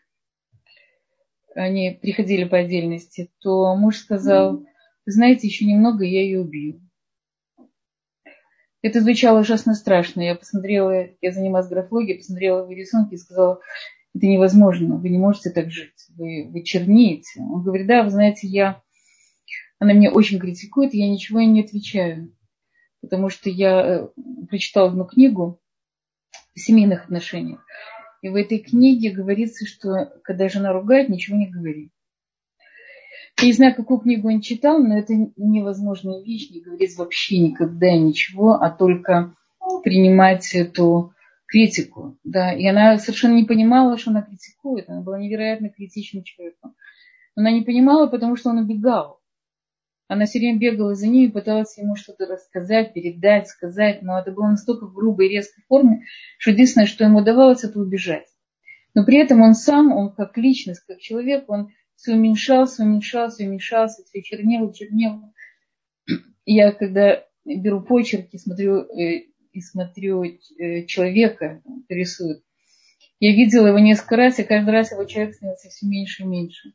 они 1.56 1.98
приходили 2.00 2.44
по 2.44 2.58
отдельности, 2.58 3.30
то 3.40 3.74
муж 3.74 3.98
сказал, 3.98 4.58
вы 5.06 5.12
знаете, 5.12 5.46
еще 5.46 5.64
немного, 5.64 6.04
я 6.04 6.22
ее 6.22 6.40
убью. 6.40 6.80
Это 8.82 9.00
звучало 9.00 9.40
ужасно 9.40 9.74
страшно. 9.74 10.20
Я 10.20 10.36
посмотрела, 10.36 11.08
я 11.20 11.32
занималась 11.32 11.68
графологией, 11.68 12.18
посмотрела 12.18 12.62
его 12.62 12.72
рисунки 12.72 13.14
и 13.14 13.18
сказала, 13.18 13.60
это 14.14 14.26
невозможно, 14.26 14.96
вы 14.96 15.08
не 15.10 15.18
можете 15.18 15.50
так 15.50 15.70
жить, 15.70 16.06
вы, 16.16 16.48
вы 16.50 16.62
чернеете. 16.62 17.40
Он 17.40 17.62
говорит, 17.62 17.86
да, 17.86 18.02
вы 18.02 18.10
знаете, 18.10 18.46
я, 18.46 18.82
она 19.78 19.92
меня 19.92 20.10
очень 20.10 20.38
критикует, 20.38 20.94
я 20.94 21.08
ничего 21.08 21.40
ей 21.40 21.48
не 21.48 21.62
отвечаю, 21.62 22.34
потому 23.02 23.28
что 23.28 23.50
я 23.50 23.80
э, 23.80 24.08
прочитала 24.48 24.88
одну 24.88 25.04
книгу 25.04 25.60
о 26.32 26.58
семейных 26.58 27.04
отношениях, 27.04 27.64
и 28.26 28.28
в 28.28 28.34
этой 28.34 28.58
книге 28.58 29.12
говорится, 29.12 29.64
что 29.66 30.12
когда 30.24 30.48
жена 30.48 30.72
ругает, 30.72 31.08
ничего 31.08 31.36
не 31.36 31.46
говорит. 31.46 31.92
Я 33.38 33.46
не 33.46 33.52
знаю, 33.52 33.74
какую 33.76 34.00
книгу 34.00 34.28
он 34.28 34.40
читал, 34.40 34.82
но 34.82 34.98
это 34.98 35.14
невозможная 35.36 36.22
вещь, 36.22 36.50
не 36.50 36.60
говорить 36.60 36.96
вообще 36.96 37.38
никогда 37.38 37.92
ничего, 37.92 38.54
а 38.54 38.70
только 38.70 39.36
принимать 39.84 40.54
эту 40.54 41.12
критику. 41.46 42.18
Да. 42.24 42.52
И 42.52 42.66
она 42.66 42.98
совершенно 42.98 43.34
не 43.34 43.44
понимала, 43.44 43.96
что 43.96 44.10
она 44.10 44.22
критикует. 44.22 44.88
Она 44.88 45.02
была 45.02 45.20
невероятно 45.20 45.68
критичным 45.68 46.24
человеком. 46.24 46.74
Она 47.36 47.52
не 47.52 47.62
понимала, 47.62 48.08
потому 48.08 48.34
что 48.34 48.50
он 48.50 48.58
убегал. 48.58 49.20
Она 50.08 50.26
все 50.26 50.38
время 50.38 50.58
бегала 50.58 50.94
за 50.94 51.08
ним 51.08 51.28
и 51.28 51.32
пыталась 51.32 51.76
ему 51.78 51.96
что-то 51.96 52.26
рассказать, 52.26 52.92
передать, 52.92 53.48
сказать, 53.48 54.02
но 54.02 54.18
это 54.18 54.30
было 54.30 54.48
настолько 54.48 54.86
в 54.86 54.94
грубой 54.94 55.26
и 55.26 55.30
резкой 55.30 55.64
форме, 55.66 56.04
что 56.38 56.52
единственное, 56.52 56.86
что 56.86 57.04
ему 57.04 57.18
удавалось, 57.18 57.64
это 57.64 57.80
убежать. 57.80 58.26
Но 58.94 59.04
при 59.04 59.18
этом 59.18 59.40
он 59.40 59.54
сам, 59.54 59.92
он 59.92 60.14
как 60.14 60.36
личность, 60.38 60.82
как 60.86 61.00
человек, 61.00 61.44
он 61.48 61.70
все 61.96 62.14
уменьшался, 62.14 62.84
уменьшался, 62.84 63.44
уменьшался, 63.44 64.04
все 64.04 64.22
чернел, 64.22 64.72
чернел. 64.72 65.32
Я 66.44 66.72
когда 66.72 67.24
беру 67.44 67.82
почерки, 67.82 68.36
смотрю 68.36 68.82
э, 68.82 69.24
и 69.52 69.60
смотрю 69.60 70.22
э, 70.22 70.84
человека, 70.84 71.62
рисует, 71.88 72.42
я 73.18 73.34
видела 73.34 73.68
его 73.68 73.78
несколько 73.78 74.16
раз, 74.16 74.38
и 74.38 74.44
каждый 74.44 74.70
раз 74.70 74.92
его 74.92 75.04
человек 75.04 75.34
становится 75.34 75.70
все 75.70 75.86
меньше 75.86 76.22
и 76.22 76.26
меньше. 76.26 76.72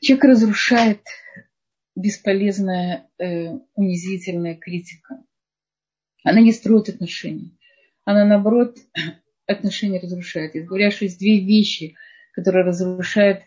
Человек 0.00 0.24
разрушает 0.24 1.00
бесполезная, 1.94 3.08
э, 3.18 3.58
унизительная 3.74 4.54
критика. 4.54 5.22
Она 6.24 6.40
не 6.40 6.52
строит 6.52 6.88
отношения. 6.88 7.50
Она, 8.04 8.24
наоборот, 8.24 8.78
отношения 9.46 10.00
разрушает. 10.00 10.54
Я 10.54 10.62
говорю, 10.62 10.90
что 10.90 11.04
есть 11.04 11.18
две 11.18 11.40
вещи, 11.40 11.96
которые 12.32 12.64
разрушают 12.64 13.42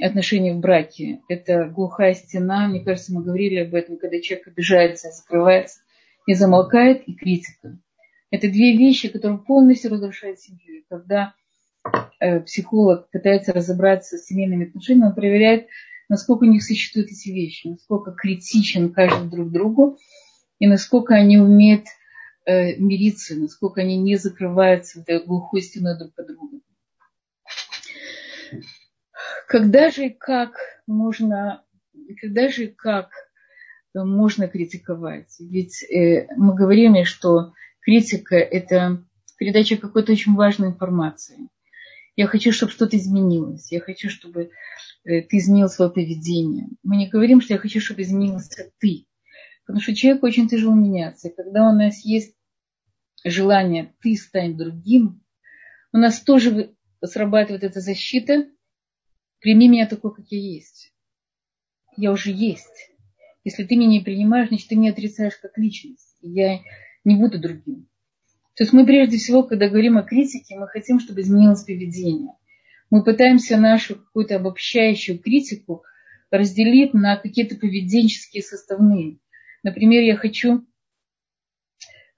отношения 0.00 0.54
в 0.54 0.60
браке. 0.60 1.20
Это 1.28 1.64
глухая 1.66 2.14
стена, 2.14 2.68
мне 2.68 2.84
кажется, 2.84 3.12
мы 3.12 3.22
говорили 3.22 3.56
об 3.56 3.74
этом, 3.74 3.96
когда 3.96 4.20
человек 4.20 4.48
обижается, 4.48 5.10
закрывается, 5.10 5.80
не 6.26 6.34
замолкает, 6.34 7.06
и 7.06 7.14
критика. 7.14 7.78
Это 8.30 8.48
две 8.48 8.76
вещи, 8.76 9.08
которые 9.08 9.38
полностью 9.38 9.90
разрушают 9.90 10.40
семью. 10.40 10.84
Когда 10.88 11.34
э, 12.20 12.40
психолог 12.40 13.10
пытается 13.10 13.52
разобраться 13.52 14.16
с 14.16 14.26
семейными 14.26 14.68
отношениями, 14.68 15.08
он 15.08 15.14
проверяет, 15.14 15.66
насколько 16.12 16.44
у 16.44 16.46
них 16.46 16.62
существуют 16.62 17.10
эти 17.10 17.30
вещи, 17.30 17.68
насколько 17.68 18.12
критичен 18.12 18.92
каждый 18.92 19.30
друг 19.30 19.50
другу, 19.50 19.98
и 20.58 20.66
насколько 20.66 21.14
они 21.14 21.38
умеют 21.38 21.86
э, 22.44 22.76
мириться, 22.76 23.34
насколько 23.34 23.80
они 23.80 23.96
не 23.96 24.16
закрываются 24.16 25.02
в 25.02 25.26
глухой 25.26 25.62
стеной 25.62 25.98
друг 25.98 26.14
под 26.14 26.26
другом. 26.26 26.62
Когда 29.48 29.90
же 29.90 30.08
и 30.08 30.10
как 30.10 30.58
можно, 30.86 31.64
когда 32.20 32.50
же 32.50 32.64
и 32.64 32.68
как 32.68 33.08
можно 33.94 34.48
критиковать? 34.48 35.34
Ведь 35.40 35.82
э, 35.82 36.26
мы 36.36 36.54
говорим, 36.54 37.06
что 37.06 37.54
критика– 37.80 38.36
это 38.36 39.02
передача 39.38 39.78
какой-то 39.78 40.12
очень 40.12 40.34
важной 40.34 40.68
информации. 40.68 41.48
Я 42.16 42.26
хочу, 42.26 42.52
чтобы 42.52 42.72
что-то 42.72 42.96
изменилось. 42.96 43.72
Я 43.72 43.80
хочу, 43.80 44.10
чтобы 44.10 44.50
э, 45.04 45.22
ты 45.22 45.38
изменил 45.38 45.68
свое 45.68 45.90
поведение. 45.90 46.68
Мы 46.82 46.96
не 46.96 47.08
говорим, 47.08 47.40
что 47.40 47.54
я 47.54 47.58
хочу, 47.58 47.80
чтобы 47.80 48.02
изменился 48.02 48.70
ты. 48.78 49.06
Потому 49.64 49.80
что 49.80 49.94
человеку 49.94 50.26
очень 50.26 50.48
тяжело 50.48 50.74
меняться. 50.74 51.28
И 51.28 51.34
когда 51.34 51.68
у 51.68 51.74
нас 51.74 52.04
есть 52.04 52.34
желание 53.24 53.94
ты 54.00 54.16
стать 54.16 54.56
другим, 54.56 55.22
у 55.92 55.98
нас 55.98 56.20
тоже 56.20 56.74
срабатывает 57.02 57.64
эта 57.64 57.80
защита– 57.80 58.46
Прими 59.42 59.68
меня 59.68 59.88
такой, 59.88 60.14
как 60.14 60.26
я 60.30 60.38
есть. 60.38 60.94
Я 61.96 62.12
уже 62.12 62.30
есть. 62.30 62.92
Если 63.42 63.64
ты 63.64 63.74
меня 63.74 63.88
не 63.88 64.00
принимаешь, 64.00 64.48
значит, 64.48 64.68
ты 64.68 64.76
меня 64.76 64.92
отрицаешь 64.92 65.36
как 65.36 65.58
личность. 65.58 66.16
Я 66.20 66.60
не 67.02 67.16
буду 67.16 67.40
другим. 67.40 67.88
То 68.54 68.64
есть 68.64 68.72
мы 68.72 68.84
прежде 68.84 69.16
всего, 69.16 69.42
когда 69.42 69.68
говорим 69.68 69.96
о 69.96 70.02
критике, 70.02 70.56
мы 70.56 70.68
хотим, 70.68 71.00
чтобы 71.00 71.22
изменилось 71.22 71.64
поведение. 71.64 72.34
Мы 72.90 73.02
пытаемся 73.02 73.56
нашу 73.56 73.96
какую-то 73.96 74.36
обобщающую 74.36 75.18
критику 75.18 75.84
разделить 76.30 76.92
на 76.92 77.16
какие-то 77.16 77.56
поведенческие 77.56 78.42
составные. 78.42 79.18
Например, 79.62 80.02
я 80.02 80.16
хочу, 80.16 80.66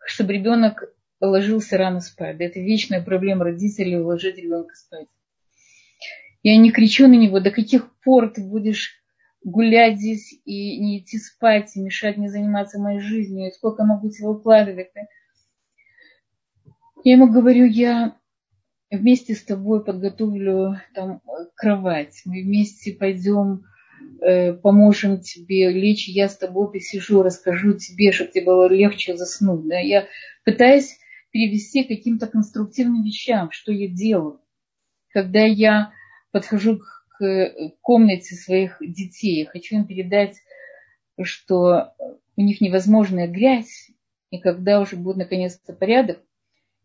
чтобы 0.06 0.32
ребенок 0.32 0.82
ложился 1.20 1.76
рано 1.76 2.00
спать. 2.00 2.36
Это 2.40 2.58
вечная 2.60 3.02
проблема 3.02 3.44
родителей 3.44 3.98
уложить 3.98 4.36
ребенка 4.36 4.74
спать. 4.74 5.06
Я 6.42 6.56
не 6.58 6.72
кричу 6.72 7.06
на 7.06 7.14
него, 7.14 7.40
до 7.40 7.50
каких 7.50 7.96
пор 8.00 8.30
ты 8.32 8.42
будешь 8.42 9.00
гулять 9.42 9.98
здесь 9.98 10.32
и 10.44 10.78
не 10.78 10.98
идти 10.98 11.18
спать, 11.18 11.76
и 11.76 11.80
мешать 11.80 12.16
мне 12.16 12.28
заниматься 12.28 12.78
моей 12.78 13.00
жизнью, 13.00 13.48
и 13.48 13.52
сколько 13.52 13.84
могу 13.84 14.10
тебя 14.10 14.30
укладывать. 14.30 14.88
Я 17.04 17.12
ему 17.12 17.30
говорю, 17.30 17.66
я 17.66 18.16
вместе 18.90 19.34
с 19.34 19.44
тобой 19.44 19.84
подготовлю 19.84 20.80
там 20.94 21.20
кровать, 21.54 22.22
мы 22.24 22.42
вместе 22.42 22.92
пойдем, 22.92 23.64
э, 24.22 24.54
поможем 24.54 25.20
тебе 25.20 25.70
лечь, 25.70 26.08
я 26.08 26.30
с 26.30 26.38
тобой 26.38 26.72
посижу, 26.72 27.22
расскажу 27.22 27.74
тебе, 27.74 28.10
чтобы 28.10 28.30
тебе 28.30 28.46
было 28.46 28.72
легче 28.72 29.18
заснуть. 29.18 29.68
Да? 29.68 29.78
Я 29.78 30.06
пытаюсь 30.46 30.96
перевести 31.30 31.84
каким-то 31.84 32.26
конструктивным 32.26 33.04
вещам, 33.04 33.50
что 33.50 33.70
я 33.70 33.86
делаю. 33.86 34.40
Когда 35.10 35.40
я 35.44 35.92
подхожу 36.32 36.78
к 36.78 37.52
комнате 37.82 38.34
своих 38.34 38.78
детей, 38.80 39.40
я 39.40 39.46
хочу 39.46 39.76
им 39.76 39.86
передать, 39.86 40.38
что 41.22 41.92
у 42.36 42.40
них 42.40 42.62
невозможная 42.62 43.28
грязь, 43.28 43.90
и 44.30 44.38
когда 44.38 44.80
уже 44.80 44.96
будет 44.96 45.18
наконец-то 45.18 45.74
порядок, 45.74 46.24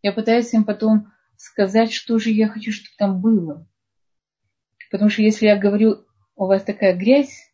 я 0.02 0.12
пытаюсь 0.12 0.54
им 0.54 0.64
потом 0.64 1.12
сказать, 1.36 1.92
что 1.92 2.20
же 2.20 2.32
я 2.32 2.48
хочу, 2.48 2.72
чтобы 2.72 2.96
там 2.98 3.22
было. 3.22 3.68
Потому 4.92 5.10
что 5.10 5.22
если 5.22 5.46
я 5.46 5.58
говорю, 5.58 6.06
у 6.36 6.46
вас 6.46 6.64
такая 6.64 6.96
грязь, 6.96 7.52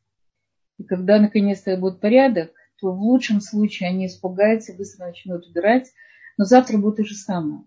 и 0.77 0.83
когда 0.83 1.19
наконец-то 1.19 1.75
будет 1.77 1.99
порядок, 1.99 2.53
то 2.79 2.91
в 2.91 2.99
лучшем 2.99 3.41
случае 3.41 3.89
они 3.89 4.07
испугаются, 4.07 4.73
быстро 4.73 5.07
начнут 5.07 5.45
убирать, 5.47 5.91
но 6.37 6.45
завтра 6.45 6.77
будет 6.77 6.97
то 6.97 7.03
же 7.05 7.15
самое. 7.15 7.63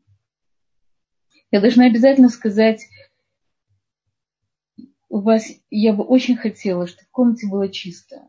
Я 1.50 1.60
должна 1.60 1.86
обязательно 1.86 2.28
сказать, 2.28 2.86
у 5.08 5.20
вас, 5.20 5.46
я 5.70 5.94
бы 5.94 6.04
очень 6.04 6.36
хотела, 6.36 6.86
чтобы 6.86 7.04
в 7.04 7.10
комнате 7.10 7.46
было 7.46 7.68
чисто. 7.70 8.26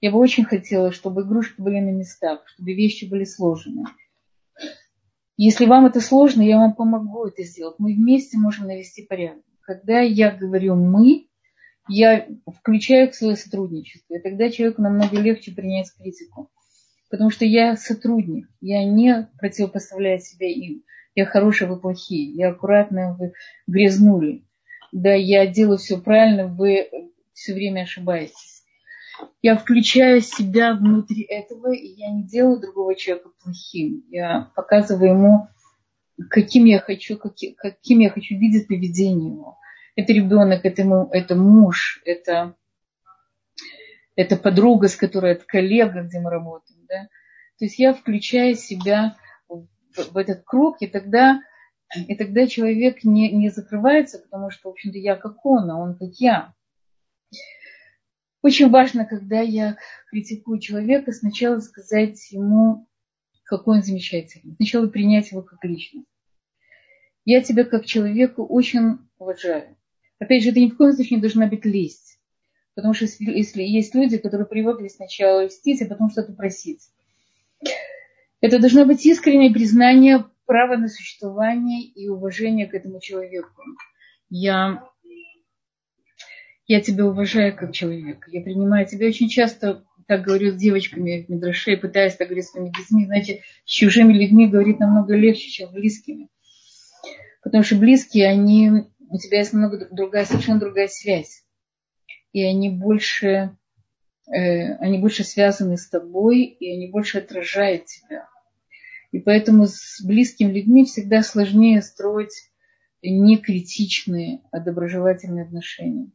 Я 0.00 0.10
бы 0.10 0.18
очень 0.18 0.44
хотела, 0.44 0.92
чтобы 0.92 1.22
игрушки 1.22 1.60
были 1.60 1.80
на 1.80 1.90
местах, 1.90 2.46
чтобы 2.46 2.74
вещи 2.74 3.06
были 3.06 3.24
сложены. 3.24 3.86
Если 5.36 5.66
вам 5.66 5.86
это 5.86 6.00
сложно, 6.00 6.42
я 6.42 6.58
вам 6.58 6.74
помогу 6.74 7.26
это 7.26 7.42
сделать. 7.42 7.76
Мы 7.78 7.94
вместе 7.94 8.38
можем 8.38 8.66
навести 8.66 9.02
порядок. 9.02 9.44
Когда 9.62 10.00
я 10.00 10.30
говорю 10.30 10.76
«мы», 10.76 11.26
я 11.88 12.26
включаю 12.46 13.10
в 13.10 13.14
свое 13.14 13.36
сотрудничество. 13.36 14.14
И 14.14 14.20
тогда 14.20 14.50
человеку 14.50 14.82
намного 14.82 15.20
легче 15.20 15.52
принять 15.52 15.92
критику. 15.98 16.50
Потому 17.10 17.30
что 17.30 17.44
я 17.44 17.76
сотрудник. 17.76 18.48
Я 18.60 18.84
не 18.84 19.28
противопоставляю 19.38 20.20
себя 20.20 20.48
им. 20.48 20.82
Я 21.14 21.26
хороший, 21.26 21.66
вы 21.68 21.78
плохие. 21.78 22.32
Я 22.32 22.50
аккуратная, 22.50 23.14
вы 23.14 23.32
грязнули. 23.66 24.44
Да, 24.92 25.12
я 25.12 25.46
делаю 25.46 25.78
все 25.78 25.98
правильно, 25.98 26.46
вы 26.46 26.88
все 27.32 27.52
время 27.52 27.82
ошибаетесь 27.82 28.53
я 29.42 29.56
включаю 29.56 30.20
себя 30.20 30.74
внутри 30.74 31.22
этого, 31.22 31.72
и 31.72 31.86
я 31.86 32.10
не 32.10 32.24
делаю 32.24 32.60
другого 32.60 32.94
человека 32.94 33.30
плохим. 33.42 34.04
Я 34.08 34.50
показываю 34.54 35.10
ему, 35.10 35.48
каким 36.30 36.64
я 36.64 36.80
хочу, 36.80 37.16
каким, 37.18 37.54
каким 37.54 37.98
я 38.00 38.10
хочу 38.10 38.36
видеть 38.36 38.68
поведение 38.68 39.32
его. 39.32 39.58
Это 39.96 40.12
ребенок, 40.12 40.64
это, 40.64 40.82
ему, 40.82 41.08
это 41.12 41.36
муж, 41.36 42.02
это, 42.04 42.56
это 44.16 44.36
подруга, 44.36 44.88
с 44.88 44.96
которой, 44.96 45.32
это 45.32 45.44
коллега, 45.46 46.02
где 46.02 46.20
мы 46.20 46.30
работаем. 46.30 46.84
Да? 46.88 47.08
То 47.58 47.66
есть 47.66 47.78
я 47.78 47.94
включаю 47.94 48.56
себя 48.56 49.16
в, 49.48 49.66
в 49.96 50.16
этот 50.16 50.42
круг, 50.44 50.78
и 50.80 50.88
тогда, 50.88 51.40
и 51.94 52.16
тогда 52.16 52.46
человек 52.46 53.04
не, 53.04 53.30
не 53.30 53.50
закрывается, 53.50 54.18
потому 54.18 54.50
что, 54.50 54.68
в 54.68 54.72
общем-то, 54.72 54.98
я 54.98 55.14
как 55.14 55.44
он, 55.46 55.70
а 55.70 55.78
он 55.78 55.96
как 55.96 56.10
я. 56.14 56.54
Очень 58.44 58.68
важно, 58.68 59.06
когда 59.06 59.40
я 59.40 59.78
критикую 60.10 60.60
человека, 60.60 61.12
сначала 61.12 61.60
сказать 61.60 62.30
ему, 62.30 62.86
какой 63.42 63.78
он 63.78 63.82
замечательный. 63.82 64.54
Сначала 64.56 64.86
принять 64.86 65.30
его 65.30 65.40
как 65.40 65.64
личность. 65.64 66.06
Я 67.24 67.40
тебя 67.40 67.64
как 67.64 67.86
человека 67.86 68.40
очень 68.40 68.98
уважаю. 69.16 69.78
Опять 70.18 70.42
же, 70.42 70.50
это 70.50 70.60
ни 70.60 70.68
в 70.68 70.76
коем 70.76 70.92
случае 70.92 71.16
не 71.16 71.22
должна 71.22 71.46
быть 71.46 71.64
лесть. 71.64 72.18
Потому 72.74 72.92
что 72.92 73.06
если 73.06 73.62
есть 73.62 73.94
люди, 73.94 74.18
которые 74.18 74.46
привыкли 74.46 74.88
сначала 74.88 75.46
льстить, 75.46 75.80
а 75.80 75.86
потом 75.86 76.10
что-то 76.10 76.34
просить. 76.34 76.90
Это 78.42 78.58
должно 78.58 78.84
быть 78.84 79.06
искреннее 79.06 79.54
признание 79.54 80.22
права 80.44 80.76
на 80.76 80.88
существование 80.88 81.82
и 81.82 82.10
уважение 82.10 82.66
к 82.66 82.74
этому 82.74 83.00
человеку. 83.00 83.62
Я 84.28 84.86
я 86.66 86.80
тебя 86.80 87.06
уважаю 87.06 87.54
как 87.54 87.72
человека, 87.72 88.30
я 88.30 88.40
принимаю 88.40 88.86
тебя 88.86 89.08
очень 89.08 89.28
часто, 89.28 89.84
так 90.06 90.22
говорю 90.22 90.52
с 90.52 90.56
девочками 90.56 91.24
в 91.24 91.28
Медраше, 91.28 91.76
пытаясь 91.76 92.16
так 92.16 92.28
говорить 92.28 92.46
с 92.46 92.50
своими 92.50 92.70
детьми, 92.70 93.06
знаете, 93.06 93.42
с 93.64 93.70
чужими 93.70 94.12
людьми 94.12 94.48
говорить 94.48 94.80
намного 94.80 95.14
легче, 95.14 95.48
чем 95.50 95.72
близкими. 95.72 96.28
Потому 97.42 97.62
что 97.62 97.76
близкие, 97.76 98.28
они, 98.28 98.70
у 99.10 99.18
тебя 99.18 99.38
есть 99.38 99.52
намного 99.52 99.88
другая, 99.90 100.24
совершенно 100.24 100.60
другая 100.60 100.88
связь. 100.88 101.44
И 102.32 102.42
они 102.42 102.70
больше, 102.70 103.56
э, 104.26 104.74
они 104.76 104.98
больше 104.98 105.24
связаны 105.24 105.76
с 105.76 105.88
тобой, 105.88 106.44
и 106.44 106.70
они 106.70 106.90
больше 106.90 107.18
отражают 107.18 107.84
тебя. 107.86 108.26
И 109.12 109.20
поэтому 109.20 109.66
с 109.66 110.02
близкими 110.02 110.52
людьми 110.52 110.84
всегда 110.84 111.22
сложнее 111.22 111.82
строить 111.82 112.50
не 113.02 113.36
критичные, 113.36 114.40
а 114.50 114.60
доброжелательные 114.60 115.44
отношения 115.44 116.10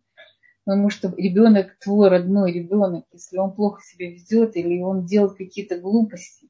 потому 0.70 0.92
что 0.92 1.12
ребенок, 1.18 1.76
твой 1.80 2.10
родной 2.10 2.52
ребенок, 2.52 3.06
если 3.12 3.40
он 3.40 3.56
плохо 3.56 3.82
себя 3.82 4.08
ведет, 4.08 4.56
или 4.56 4.80
он 4.80 5.04
делает 5.04 5.36
какие-то 5.36 5.80
глупости, 5.80 6.48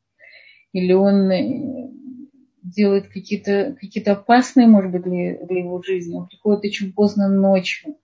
или 0.73 0.91
он 0.91 1.31
э, 1.31 1.89
делает 2.61 3.07
какие-то 3.07 3.77
какие 3.79 4.03
опасные, 4.09 4.67
может 4.67 4.91
быть, 4.91 5.03
для, 5.03 5.37
для 5.45 5.59
его 5.59 5.81
жизни, 5.81 6.17
он 6.17 6.27
приходит 6.27 6.65
очень 6.65 6.91
поздно 6.91 7.29
ночью, 7.29 7.95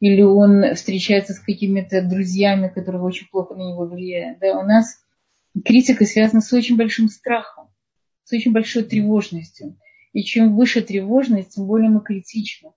или 0.00 0.22
он 0.22 0.74
встречается 0.74 1.34
с 1.34 1.40
какими-то 1.40 2.00
друзьями, 2.00 2.72
которые 2.74 3.02
очень 3.02 3.28
плохо 3.28 3.54
на 3.54 3.68
него 3.68 3.84
влияют. 3.84 4.38
Да, 4.38 4.58
у 4.58 4.62
нас 4.62 5.04
критика 5.62 6.06
связана 6.06 6.40
с 6.40 6.50
очень 6.54 6.78
большим 6.78 7.10
страхом, 7.10 7.68
с 8.24 8.32
очень 8.32 8.52
большой 8.52 8.84
тревожностью. 8.84 9.76
И 10.14 10.22
чем 10.22 10.56
выше 10.56 10.80
тревожность, 10.80 11.56
тем 11.56 11.66
более 11.66 11.90
мы 11.90 12.00
критичны. 12.00 12.70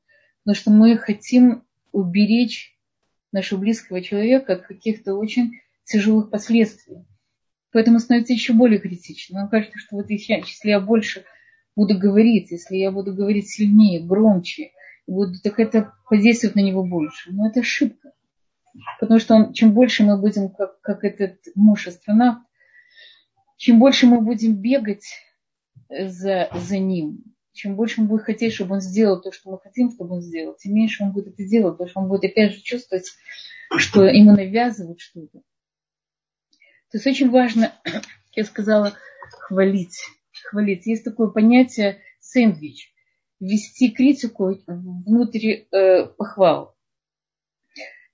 Потому 0.44 0.56
что 0.56 0.72
мы 0.72 0.98
хотим 0.98 1.64
уберечь 1.92 2.78
нашего 3.32 3.60
близкого 3.60 4.02
человека 4.02 4.54
от 4.54 4.62
каких-то 4.64 5.16
очень 5.16 5.60
тяжелых 5.86 6.30
последствий. 6.30 7.06
Поэтому 7.72 8.00
становится 8.00 8.34
еще 8.34 8.54
более 8.54 8.80
критично. 8.80 9.40
Нам 9.40 9.50
кажется, 9.50 9.78
что 9.78 9.96
вот 9.96 10.10
если 10.10 10.70
я 10.70 10.80
больше 10.80 11.24
буду 11.76 11.98
говорить, 11.98 12.52
если 12.52 12.76
я 12.76 12.92
буду 12.92 13.14
говорить 13.14 13.50
сильнее, 13.50 14.06
громче, 14.06 14.72
буду, 15.08 15.34
так 15.42 15.60
это 15.60 15.94
подействует 16.10 16.56
на 16.56 16.60
него 16.60 16.84
больше. 16.84 17.32
Но 17.32 17.48
это 17.48 17.62
ошибка. 17.62 18.14
Потому 19.00 19.20
что 19.20 19.36
он, 19.36 19.54
чем 19.54 19.74
больше 19.74 20.04
мы 20.04 20.20
будем, 20.20 20.50
как, 20.50 20.80
как 20.82 21.04
этот 21.04 21.38
муж 21.56 21.88
астронавт, 21.88 22.46
чем 23.58 23.80
больше 23.80 24.08
мы 24.08 24.22
будем 24.22 24.56
бегать 24.56 25.06
за, 25.90 26.50
за 26.54 26.78
ним, 26.78 27.24
чем 27.54 27.76
больше 27.76 28.02
он 28.02 28.08
будет 28.08 28.24
хотеть, 28.24 28.54
чтобы 28.54 28.76
он 28.76 28.82
сделал 28.82 29.22
то, 29.22 29.32
что 29.32 29.52
мы 29.52 29.60
хотим, 29.60 29.92
чтобы 29.92 30.16
он 30.16 30.22
сделал, 30.22 30.56
тем 30.56 30.74
меньше 30.74 31.04
он 31.04 31.12
будет 31.12 31.34
это 31.34 31.44
делать, 31.46 31.74
потому 31.74 31.90
что 31.90 32.00
он 32.00 32.08
будет 32.08 32.26
опять 32.26 32.54
же 32.54 32.62
чувствовать, 32.62 33.12
что 33.78 34.04
ему 34.06 34.32
навязывают 34.32 35.00
что-то. 35.00 35.40
То 36.90 36.98
есть 36.98 37.08
очень 37.08 37.30
важно, 37.30 37.74
я 38.36 38.44
сказала, 38.44 38.94
хвалить. 39.32 40.00
Хвалить. 40.50 40.86
Есть 40.86 41.04
такое 41.04 41.28
понятие 41.28 42.02
сэндвич. 42.20 42.94
Ввести 43.40 43.92
критику 43.92 44.58
внутрь 44.68 45.66
э, 45.72 46.06
похвал. 46.06 46.76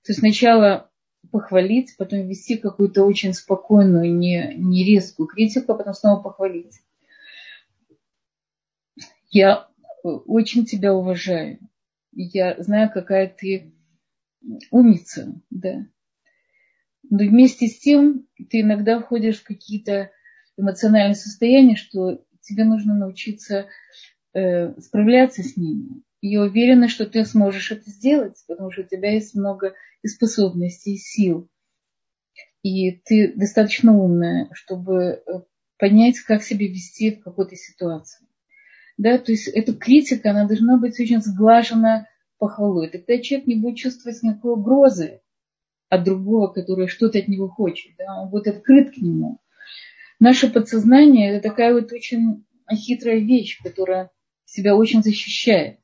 То 0.04 0.12
есть 0.12 0.20
сначала 0.20 0.90
похвалить, 1.30 1.94
потом 1.98 2.26
ввести 2.26 2.56
какую-то 2.56 3.04
очень 3.04 3.34
спокойную, 3.34 4.14
не, 4.14 4.54
не 4.56 4.84
резкую 4.84 5.26
критику, 5.26 5.72
а 5.72 5.76
потом 5.76 5.94
снова 5.94 6.22
похвалить 6.22 6.80
я 9.30 9.68
э, 10.04 10.08
очень 10.08 10.64
тебя 10.64 10.94
уважаю. 10.94 11.58
Я 12.12 12.60
знаю, 12.62 12.90
какая 12.92 13.28
ты 13.28 13.72
умница, 14.70 15.40
да. 15.50 15.86
Но 17.10 17.18
вместе 17.18 17.68
с 17.68 17.78
тем 17.78 18.26
ты 18.50 18.60
иногда 18.60 19.00
входишь 19.00 19.40
в 19.40 19.44
какие-то 19.44 20.10
эмоциональные 20.56 21.14
состояния, 21.14 21.76
что 21.76 22.22
тебе 22.40 22.64
нужно 22.64 22.94
научиться 22.94 23.66
э, 24.34 24.78
справляться 24.80 25.42
с 25.42 25.56
ними. 25.56 26.02
Я 26.20 26.42
уверена, 26.42 26.88
что 26.88 27.06
ты 27.06 27.24
сможешь 27.24 27.70
это 27.70 27.88
сделать, 27.90 28.42
потому 28.46 28.72
что 28.72 28.82
у 28.82 28.86
тебя 28.86 29.12
есть 29.12 29.34
много 29.34 29.74
и 30.02 30.08
способностей, 30.08 30.94
и 30.94 30.98
сил. 30.98 31.48
И 32.62 32.90
ты 32.90 33.32
достаточно 33.34 33.96
умная, 33.96 34.48
чтобы 34.52 35.02
э, 35.02 35.20
понять, 35.78 36.18
как 36.20 36.42
себя 36.42 36.66
вести 36.66 37.12
в 37.12 37.20
какой-то 37.20 37.54
ситуации. 37.56 38.27
Да, 38.98 39.16
то 39.16 39.30
есть 39.30 39.46
эта 39.46 39.72
критика, 39.74 40.30
она 40.30 40.46
должна 40.46 40.76
быть 40.76 40.98
очень 40.98 41.22
сглажена 41.22 42.08
похвалой. 42.38 42.88
Тогда 42.88 43.18
человек 43.18 43.46
не 43.46 43.54
будет 43.54 43.76
чувствовать 43.76 44.22
никакой 44.22 44.54
угрозы 44.54 45.20
от 45.88 46.04
другого, 46.04 46.48
который 46.48 46.88
что-то 46.88 47.18
от 47.18 47.28
него 47.28 47.48
хочет. 47.48 47.92
Да? 47.96 48.22
Он 48.22 48.28
будет 48.28 48.48
открыт 48.48 48.92
к 48.92 48.96
нему. 48.96 49.38
Наше 50.18 50.50
подсознание– 50.50 51.30
это 51.32 51.48
такая 51.48 51.72
вот 51.72 51.92
очень 51.92 52.44
хитрая 52.74 53.20
вещь, 53.20 53.60
которая 53.62 54.10
себя 54.44 54.74
очень 54.74 55.02
защищает. 55.02 55.78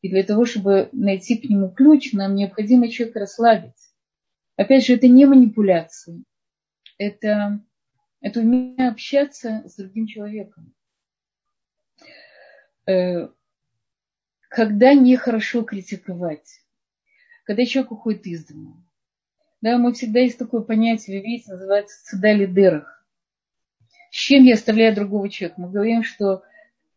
И 0.00 0.08
для 0.08 0.22
того, 0.22 0.44
чтобы 0.44 0.88
найти 0.92 1.36
к 1.36 1.50
нему 1.50 1.70
ключ, 1.70 2.12
нам 2.12 2.36
необходимо 2.36 2.88
человека 2.88 3.20
расслабить. 3.20 3.72
Опять 4.56 4.86
же, 4.86 4.94
это 4.94 5.08
не 5.08 5.26
манипуляции. 5.26 6.22
Это, 6.98 7.60
это 8.20 8.40
умение 8.40 8.88
общаться 8.88 9.64
с 9.66 9.74
другим 9.76 10.06
человеком. 10.06 10.72
Э, 12.86 13.28
когда 14.48 14.94
нехорошо 14.94 15.62
критиковать, 15.62 16.60
когда 17.44 17.64
человек 17.64 17.92
уходит 17.92 18.26
из 18.26 18.46
дома. 18.46 18.84
Да, 19.60 19.78
мы 19.78 19.92
всегда 19.94 20.20
есть 20.20 20.38
такое 20.38 20.60
понятие, 20.60 21.18
вы 21.18 21.26
видите, 21.26 21.52
называется 21.52 22.04
цедали 22.04 22.46
дерах. 22.46 23.04
С 24.10 24.16
чем 24.16 24.44
я 24.44 24.54
оставляю 24.54 24.94
другого 24.94 25.28
человека? 25.28 25.60
Мы 25.60 25.70
говорим, 25.70 26.04
что 26.04 26.42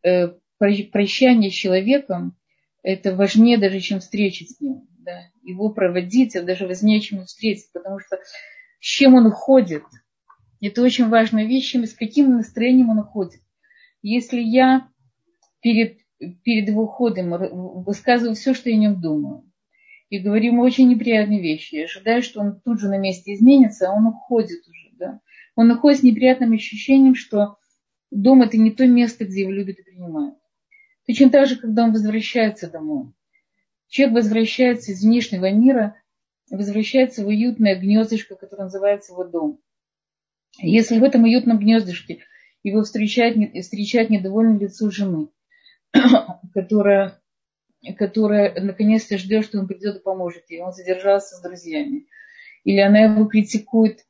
э, 0.03 0.33
прощание 0.57 1.49
с 1.49 1.53
человеком 1.53 2.37
это 2.83 3.15
важнее 3.15 3.57
даже, 3.57 3.79
чем 3.79 3.99
встреча 4.01 4.45
с 4.45 4.59
ним. 4.59 4.87
Да. 4.99 5.29
Его 5.43 5.69
проводить, 5.69 6.35
это 6.35 6.45
даже 6.45 6.67
важнее, 6.67 6.99
чем 6.99 7.25
встретить, 7.25 7.71
потому 7.71 7.99
что 7.99 8.17
с 8.79 8.85
чем 8.85 9.15
он 9.15 9.25
уходит, 9.25 9.83
это 10.61 10.81
очень 10.81 11.07
важная 11.07 11.45
вещь, 11.45 11.73
с 11.75 11.93
каким 11.93 12.35
настроением 12.35 12.89
он 12.89 12.99
уходит. 12.99 13.41
Если 14.01 14.39
я 14.39 14.89
перед, 15.61 15.99
перед 16.43 16.67
его 16.67 16.83
уходом 16.83 17.83
высказываю 17.83 18.35
все, 18.35 18.53
что 18.53 18.69
я 18.69 18.75
о 18.75 18.79
нем 18.79 19.01
думаю, 19.01 19.51
и 20.09 20.19
говорю 20.19 20.53
ему 20.53 20.63
очень 20.63 20.89
неприятные 20.89 21.41
вещи, 21.41 21.75
я 21.75 21.83
ожидаю, 21.85 22.21
что 22.21 22.39
он 22.39 22.61
тут 22.61 22.79
же 22.79 22.87
на 22.87 22.97
месте 22.97 23.33
изменится, 23.33 23.89
а 23.89 23.93
он 23.93 24.07
уходит 24.07 24.67
уже. 24.67 24.89
Да? 24.93 25.19
Он 25.55 25.69
уходит 25.71 25.99
с 25.99 26.03
неприятным 26.03 26.53
ощущением, 26.53 27.15
что 27.15 27.57
дом 28.09 28.41
это 28.41 28.57
не 28.57 28.71
то 28.71 28.85
место, 28.85 29.25
где 29.25 29.41
его 29.41 29.51
любят 29.51 29.79
и 29.79 29.83
принимают. 29.83 30.35
Точно 31.05 31.29
так 31.29 31.47
же, 31.47 31.57
когда 31.57 31.83
он 31.83 31.91
возвращается 31.91 32.69
домой. 32.69 33.11
Человек 33.87 34.15
возвращается 34.15 34.91
из 34.91 35.03
внешнего 35.03 35.51
мира, 35.51 35.95
возвращается 36.49 37.23
в 37.23 37.27
уютное 37.27 37.75
гнездышко, 37.75 38.35
которое 38.35 38.63
называется 38.63 39.13
его 39.13 39.23
дом. 39.23 39.59
Если 40.59 40.99
в 40.99 41.03
этом 41.03 41.23
уютном 41.23 41.59
гнездышке 41.59 42.19
его 42.63 42.83
встречает, 42.83 43.35
встречает 43.63 44.09
недовольное 44.09 44.59
лицо 44.59 44.89
жены, 44.89 45.27
которая, 46.53 47.21
которая 47.97 48.59
наконец-то 48.59 49.17
ждет, 49.17 49.45
что 49.45 49.59
он 49.59 49.67
придет 49.67 49.97
и 49.97 50.03
поможет 50.03 50.49
ей, 50.49 50.61
он 50.61 50.73
задержался 50.73 51.35
с 51.35 51.41
друзьями, 51.41 52.07
или 52.63 52.79
она 52.79 52.99
его 52.99 53.25
критикует, 53.25 54.05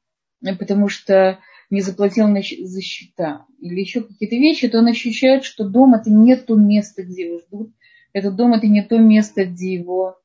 потому 0.59 0.89
что 0.89 1.39
не 1.69 1.81
заплатил 1.81 2.27
за 2.33 2.81
счета. 2.81 3.45
Или 3.59 3.81
еще 3.81 4.01
какие-то 4.01 4.35
вещи, 4.35 4.67
то 4.69 4.79
он 4.79 4.87
ощущает, 4.87 5.43
что 5.43 5.67
дом 5.67 5.95
это 5.95 6.09
не 6.09 6.35
то 6.35 6.55
место, 6.55 7.03
где 7.03 7.27
его 7.27 7.39
ждут, 7.39 7.73
этот 8.13 8.35
дом 8.35 8.53
это 8.53 8.67
не 8.67 8.83
то 8.83 8.97
место, 8.97 9.45
где 9.45 9.73
его, 9.73 10.17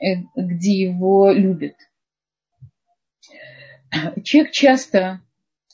э, 0.00 0.22
где 0.36 0.80
его 0.80 1.30
любят. 1.30 1.74
Человек 4.22 4.52
часто 4.52 5.20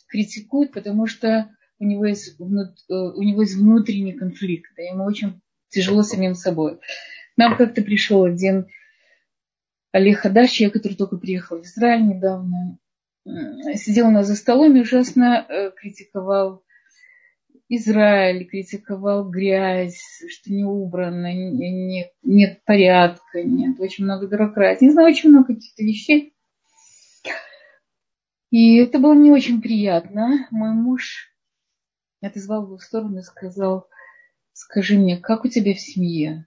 критикует, 0.08 0.72
потому 0.72 1.06
что 1.06 1.54
у 1.78 1.84
него 1.84 2.06
есть, 2.06 2.36
э, 2.38 2.42
у 2.94 3.22
него 3.22 3.42
есть 3.42 3.56
внутренний 3.56 4.12
конфликт, 4.12 4.78
и 4.78 4.84
ему 4.84 5.04
очень 5.04 5.40
тяжело 5.68 6.02
самим 6.02 6.34
собой. 6.34 6.78
Нам 7.36 7.56
как-то 7.56 7.82
пришел 7.82 8.24
один 8.24 8.66
Олег 9.92 10.18
Хадаш, 10.18 10.50
человек, 10.50 10.74
который 10.74 10.94
только 10.94 11.16
приехал 11.16 11.58
в 11.58 11.64
Израиль 11.64 12.06
недавно, 12.06 12.78
сидел 13.74 14.08
у 14.08 14.10
нас 14.10 14.26
за 14.26 14.36
столом 14.36 14.76
и 14.76 14.80
ужасно 14.80 15.46
э, 15.48 15.70
критиковал 15.72 16.62
Израиль, 17.68 18.46
критиковал 18.46 19.28
грязь, 19.28 20.00
что 20.28 20.52
не 20.52 20.64
убрано, 20.64 21.32
нет, 21.34 22.12
нет 22.22 22.64
порядка, 22.64 23.42
нет, 23.42 23.78
очень 23.78 24.04
много 24.04 24.26
бюрократии. 24.26 24.86
Не 24.86 24.90
знаю, 24.90 25.08
очень 25.08 25.30
много 25.30 25.54
каких-то 25.54 25.82
вещей. 25.82 26.34
И 28.50 28.78
это 28.78 28.98
было 28.98 29.14
не 29.14 29.30
очень 29.30 29.60
приятно. 29.60 30.46
Мой 30.50 30.70
муж 30.70 31.27
отозвал 32.20 32.64
его 32.64 32.76
в 32.76 32.82
сторону 32.82 33.18
и 33.18 33.22
сказал, 33.22 33.88
скажи 34.52 34.98
мне, 34.98 35.16
как 35.16 35.44
у 35.44 35.48
тебя 35.48 35.74
в 35.74 35.80
семье? 35.80 36.46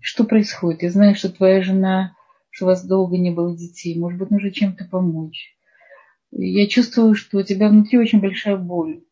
Что 0.00 0.24
происходит? 0.24 0.82
Я 0.82 0.90
знаю, 0.90 1.14
что 1.14 1.30
твоя 1.30 1.62
жена 1.62 2.14
что 2.58 2.64
у 2.64 2.68
вас 2.70 2.84
долго 2.84 3.16
не 3.16 3.30
было 3.30 3.56
детей, 3.56 3.96
может 3.96 4.18
быть, 4.18 4.30
нужно 4.30 4.50
чем-то 4.50 4.84
помочь. 4.84 5.56
Я 6.32 6.66
чувствую, 6.66 7.14
что 7.14 7.38
у 7.38 7.42
тебя 7.44 7.68
внутри 7.68 7.98
очень 7.98 8.20
большая 8.20 8.56
боль. 8.56 9.04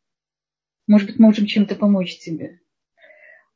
Может 0.89 1.09
быть, 1.09 1.21
можем 1.21 1.47
чем-то 1.47 1.77
помочь 1.77 2.19
тебе. 2.19 2.61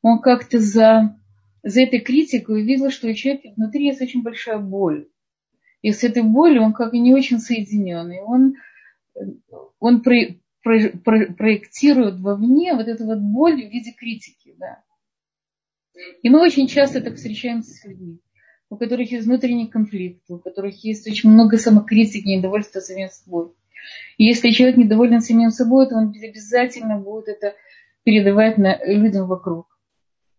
Он 0.01 0.20
как-то 0.20 0.61
за, 0.61 1.18
за 1.64 1.83
этой 1.83 1.99
критикой 1.99 2.62
увидел, 2.62 2.90
что 2.90 3.09
у 3.09 3.14
человека 3.14 3.49
внутри 3.57 3.87
есть 3.87 4.01
очень 4.01 4.23
большая 4.23 4.59
боль. 4.59 5.09
И 5.83 5.90
с 5.90 6.05
этой 6.05 6.23
болью 6.23 6.62
он 6.62 6.73
как 6.73 6.94
и 6.94 7.01
не 7.01 7.12
очень 7.12 7.40
соединенный. 7.40 8.20
Он, 8.20 8.55
он 9.81 10.03
про, 10.03 10.14
про, 10.62 10.90
про, 11.05 11.33
проектирует 11.33 12.20
вовне 12.20 12.75
вот 12.75 12.88
эту 12.88 13.07
вот 13.07 13.18
боль 13.18 13.66
в 13.66 13.70
виде 13.70 13.92
критики. 13.92 14.55
Да. 14.59 14.83
И 16.23 16.29
мы 16.29 16.40
очень 16.40 16.66
часто 16.66 17.01
так 17.01 17.16
встречаемся 17.16 17.73
с 17.73 17.85
людьми 17.85 18.20
у 18.70 18.77
которых 18.77 19.11
есть 19.11 19.27
внутренний 19.27 19.66
конфликт, 19.66 20.23
у 20.31 20.38
которых 20.38 20.85
есть 20.85 21.07
очень 21.09 21.29
много 21.29 21.59
самокритики, 21.59 22.29
недовольства 22.29 22.79
самим 22.79 23.09
собой. 23.09 23.53
И 24.16 24.25
если 24.25 24.51
человек 24.51 24.77
недоволен 24.77 25.20
самим 25.20 25.51
собой, 25.51 25.88
то 25.88 25.96
он 25.96 26.14
обязательно 26.23 26.99
будет 26.99 27.29
это 27.29 27.55
передавать 28.05 28.59
на 28.59 28.79
людям 28.85 29.27
вокруг. 29.27 29.66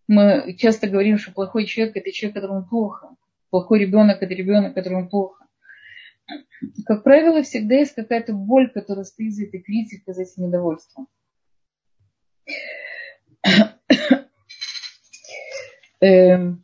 Мы 0.08 0.56
часто 0.58 0.88
говорим, 0.88 1.18
что 1.18 1.34
плохой 1.34 1.66
человек– 1.66 1.96
это 1.98 2.12
человек, 2.12 2.36
которому 2.36 2.66
плохо. 2.66 3.16
Плохой 3.50 3.80
ребенок– 3.80 4.18
это 4.22 4.34
ребенок, 4.34 4.74
которому 4.76 5.10
плохо. 5.10 5.46
Как 6.86 7.04
правило, 7.04 7.42
всегда 7.44 7.76
есть 7.76 7.96
какая-то 7.96 8.34
боль, 8.34 8.72
которая 8.72 9.06
стоит 9.06 9.34
за 9.34 9.46
этой 9.46 9.62
критикой, 9.62 10.14
за 10.14 10.24
этим 10.24 10.48
недовольством. 10.48 11.08
Эм, 16.02 16.64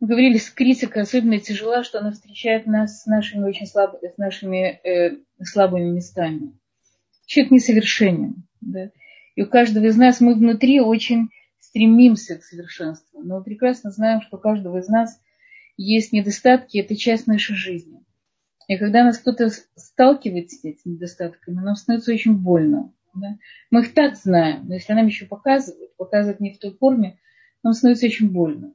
мы 0.00 0.06
говорили, 0.08 0.36
с 0.36 0.50
критикой 0.50 1.02
особенно 1.02 1.38
тяжела, 1.38 1.84
что 1.84 2.00
она 2.00 2.10
встречает 2.12 2.66
нас 2.66 3.02
с 3.02 3.06
нашими 3.06 3.44
очень 3.44 3.66
слаб, 3.66 3.94
с 4.02 4.18
нашими 4.18 4.80
э, 4.84 5.18
слабыми 5.42 5.90
местами. 5.90 6.58
Человек 7.24 7.52
несовершенен. 7.52 8.46
Да? 8.60 8.90
И 9.34 9.42
у 9.42 9.48
каждого 9.48 9.86
из 9.86 9.96
нас 9.96 10.20
мы 10.20 10.34
внутри 10.34 10.80
очень 10.80 11.30
стремимся 11.72 12.36
к 12.36 12.44
совершенству. 12.44 13.22
Но 13.22 13.38
мы 13.38 13.44
прекрасно 13.44 13.90
знаем, 13.90 14.20
что 14.20 14.36
у 14.36 14.40
каждого 14.40 14.78
из 14.78 14.88
нас 14.88 15.18
есть 15.78 16.12
недостатки, 16.12 16.76
это 16.76 16.94
часть 16.94 17.26
нашей 17.26 17.56
жизни. 17.56 18.04
И 18.68 18.76
когда 18.76 19.04
нас 19.04 19.16
кто-то 19.16 19.48
сталкивает 19.74 20.50
с 20.50 20.62
этими 20.64 20.94
недостатками, 20.94 21.60
нам 21.60 21.74
становится 21.74 22.12
очень 22.12 22.36
больно. 22.36 22.92
Да? 23.14 23.38
Мы 23.70 23.80
их 23.80 23.94
так 23.94 24.16
знаем, 24.16 24.66
но 24.66 24.74
если 24.74 24.92
нам 24.92 25.06
еще 25.06 25.24
показывают, 25.24 25.96
показывают 25.96 26.40
не 26.40 26.52
в 26.52 26.58
той 26.58 26.76
форме, 26.76 27.18
нам 27.62 27.72
становится 27.72 28.04
очень 28.06 28.30
больно. 28.30 28.74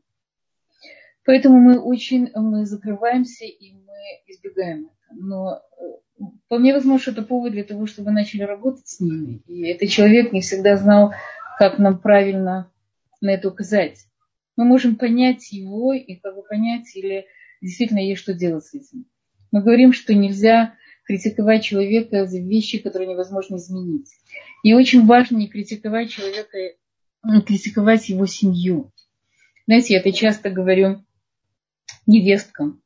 Поэтому 1.24 1.60
мы 1.60 1.80
очень 1.80 2.32
мы 2.34 2.66
закрываемся 2.66 3.46
и 3.46 3.74
мы 3.74 3.94
избегаем 4.26 4.86
это. 4.88 5.16
Но 5.20 5.54
э, 5.54 6.24
вполне 6.46 6.74
возможно, 6.74 7.00
что 7.00 7.12
это 7.12 7.22
повод 7.22 7.52
для 7.52 7.64
того, 7.64 7.86
чтобы 7.86 8.10
начали 8.10 8.42
работать 8.42 8.88
с 8.88 9.00
ними. 9.00 9.44
И 9.46 9.68
этот 9.68 9.90
человек 9.90 10.34
не 10.34 10.42
всегда 10.42 10.78
знал, 10.78 11.14
как 11.60 11.78
нам 11.78 12.00
правильно 12.00 12.72
на 13.22 13.32
это 13.32 13.50
указать. 13.50 14.06
Мы 14.56 14.66
можем 14.66 14.96
понять 14.96 15.52
его 15.52 15.94
и 15.94 16.16
как 16.16 16.36
бы 16.36 16.44
понять, 16.44 16.96
или 16.96 17.26
действительно 17.62 18.00
есть 18.00 18.22
что 18.22 18.34
делать 18.34 18.66
с 18.66 18.74
этим. 18.74 19.06
Мы 19.52 19.62
говорим, 19.62 19.94
что 19.94 20.14
нельзя 20.14 20.76
критиковать 21.06 21.64
человека 21.64 22.26
за 22.26 22.40
вещи, 22.40 22.80
которые 22.80 23.10
невозможно 23.10 23.56
изменить. 23.56 24.10
И 24.64 24.74
очень 24.74 25.06
важно 25.06 25.38
не 25.38 25.48
критиковать 25.48 26.10
человека, 26.10 26.58
не 27.24 27.42
критиковать 27.42 28.10
его 28.10 28.26
семью. 28.26 28.92
Знаете, 29.66 29.94
я 29.94 30.00
это 30.00 30.12
часто 30.12 30.50
говорю 30.50 31.04
невесткам. 32.06 32.82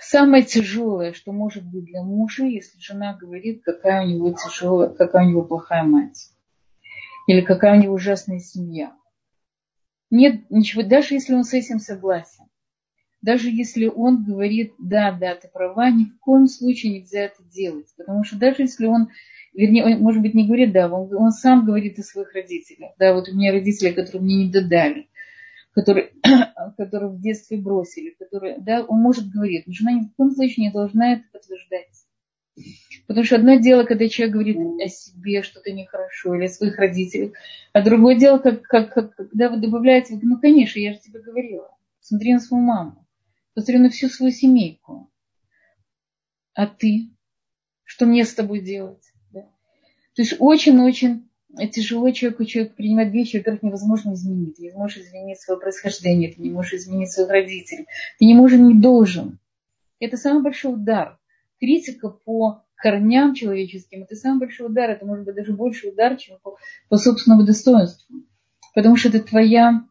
Самое 0.00 0.42
тяжелое, 0.42 1.12
что 1.12 1.32
может 1.32 1.64
быть 1.64 1.84
для 1.84 2.02
мужа, 2.02 2.44
если 2.44 2.80
жена 2.80 3.16
говорит, 3.16 3.62
какая 3.62 4.04
у 4.04 4.08
него 4.08 4.32
тяжелая, 4.32 4.88
какая 4.88 5.24
у 5.24 5.30
него 5.30 5.42
плохая 5.42 5.84
мать. 5.84 6.30
Или 7.26 7.40
какая 7.42 7.78
у 7.78 7.82
него 7.82 7.94
ужасная 7.94 8.38
семья. 8.38 8.92
Нет 10.10 10.50
ничего, 10.50 10.82
даже 10.82 11.14
если 11.14 11.34
он 11.34 11.44
с 11.44 11.52
этим 11.52 11.78
согласен. 11.78 12.44
Даже 13.22 13.50
если 13.50 13.86
он 13.86 14.24
говорит, 14.24 14.72
да, 14.78 15.12
да, 15.12 15.34
ты 15.34 15.48
права, 15.48 15.90
ни 15.90 16.04
в 16.04 16.18
коем 16.20 16.46
случае 16.46 17.00
нельзя 17.00 17.24
это 17.24 17.42
делать. 17.44 17.86
Потому 17.96 18.24
что 18.24 18.38
даже 18.38 18.62
если 18.62 18.86
он, 18.86 19.10
вернее, 19.52 19.84
он, 19.84 20.00
может 20.00 20.22
быть, 20.22 20.34
не 20.34 20.46
говорит, 20.46 20.72
да, 20.72 20.88
он, 20.90 21.14
он 21.14 21.30
сам 21.30 21.66
говорит 21.66 21.98
о 21.98 22.02
своих 22.02 22.32
родителях. 22.32 22.92
Да, 22.98 23.14
вот 23.14 23.28
у 23.28 23.34
меня 23.34 23.52
родители, 23.52 23.92
которые 23.92 24.22
мне 24.22 24.44
не 24.44 24.50
додали 24.50 25.10
которые, 25.72 26.12
которые 26.76 27.10
в 27.10 27.20
детстве 27.20 27.56
бросили, 27.56 28.10
которые, 28.18 28.58
да, 28.58 28.84
он 28.84 29.00
может 29.00 29.28
говорить, 29.28 29.66
но 29.66 29.72
жена 29.72 29.92
ни 29.92 30.04
в 30.04 30.14
коем 30.16 30.32
случае 30.32 30.66
не 30.66 30.72
должна 30.72 31.14
это 31.14 31.24
подтверждать. 31.32 31.88
Потому 33.10 33.24
что 33.24 33.34
одно 33.34 33.56
дело, 33.56 33.82
когда 33.82 34.08
человек 34.08 34.34
говорит 34.34 34.56
о 34.56 34.88
себе 34.88 35.42
что-то 35.42 35.72
нехорошо 35.72 36.36
или 36.36 36.44
о 36.44 36.48
своих 36.48 36.78
родителях, 36.78 37.32
а 37.72 37.82
другое 37.82 38.14
дело, 38.14 38.38
как, 38.38 38.62
как, 38.62 38.94
как, 38.94 39.16
когда 39.16 39.48
вы 39.48 39.56
добавляете, 39.56 40.16
ну, 40.22 40.38
конечно, 40.40 40.78
я 40.78 40.92
же 40.92 41.00
тебе 41.00 41.18
говорила, 41.18 41.76
смотри 41.98 42.34
на 42.34 42.38
свою 42.38 42.62
маму, 42.62 43.04
посмотри 43.52 43.80
на 43.80 43.90
всю 43.90 44.08
свою 44.08 44.30
семейку. 44.30 45.10
А 46.54 46.68
ты? 46.68 47.10
Что 47.82 48.06
мне 48.06 48.24
с 48.24 48.32
тобой 48.32 48.60
делать? 48.60 49.02
Да? 49.32 49.40
То 50.14 50.22
есть 50.22 50.36
очень-очень 50.38 51.28
тяжело 51.72 52.12
человеку, 52.12 52.44
человек 52.44 52.76
принимать 52.76 53.10
вещи, 53.10 53.40
которых 53.40 53.64
невозможно 53.64 54.14
изменить. 54.14 54.58
Ты 54.58 54.62
не 54.62 54.70
можешь 54.70 54.98
изменить 54.98 55.40
свое 55.40 55.58
происхождение, 55.58 56.32
ты 56.32 56.40
не 56.40 56.50
можешь 56.50 56.74
изменить 56.74 57.10
своих 57.10 57.28
родителей. 57.30 57.88
Ты 58.20 58.26
не 58.26 58.34
можешь, 58.34 58.60
не 58.60 58.80
должен. 58.80 59.40
Это 59.98 60.16
самый 60.16 60.44
большой 60.44 60.74
удар. 60.74 61.18
Критика 61.58 62.08
по 62.08 62.62
корням 62.80 63.34
человеческим, 63.34 64.02
это 64.02 64.16
самый 64.16 64.40
большой 64.40 64.66
удар. 64.68 64.90
Это 64.90 65.06
может 65.06 65.24
быть 65.24 65.34
даже 65.34 65.52
больше 65.52 65.88
удар, 65.88 66.16
чем 66.16 66.38
по, 66.42 66.56
по 66.88 66.96
собственному 66.96 67.44
достоинству. 67.44 68.16
Потому 68.74 68.96
что 68.96 69.08
это 69.08 69.20
твоя, 69.20 69.84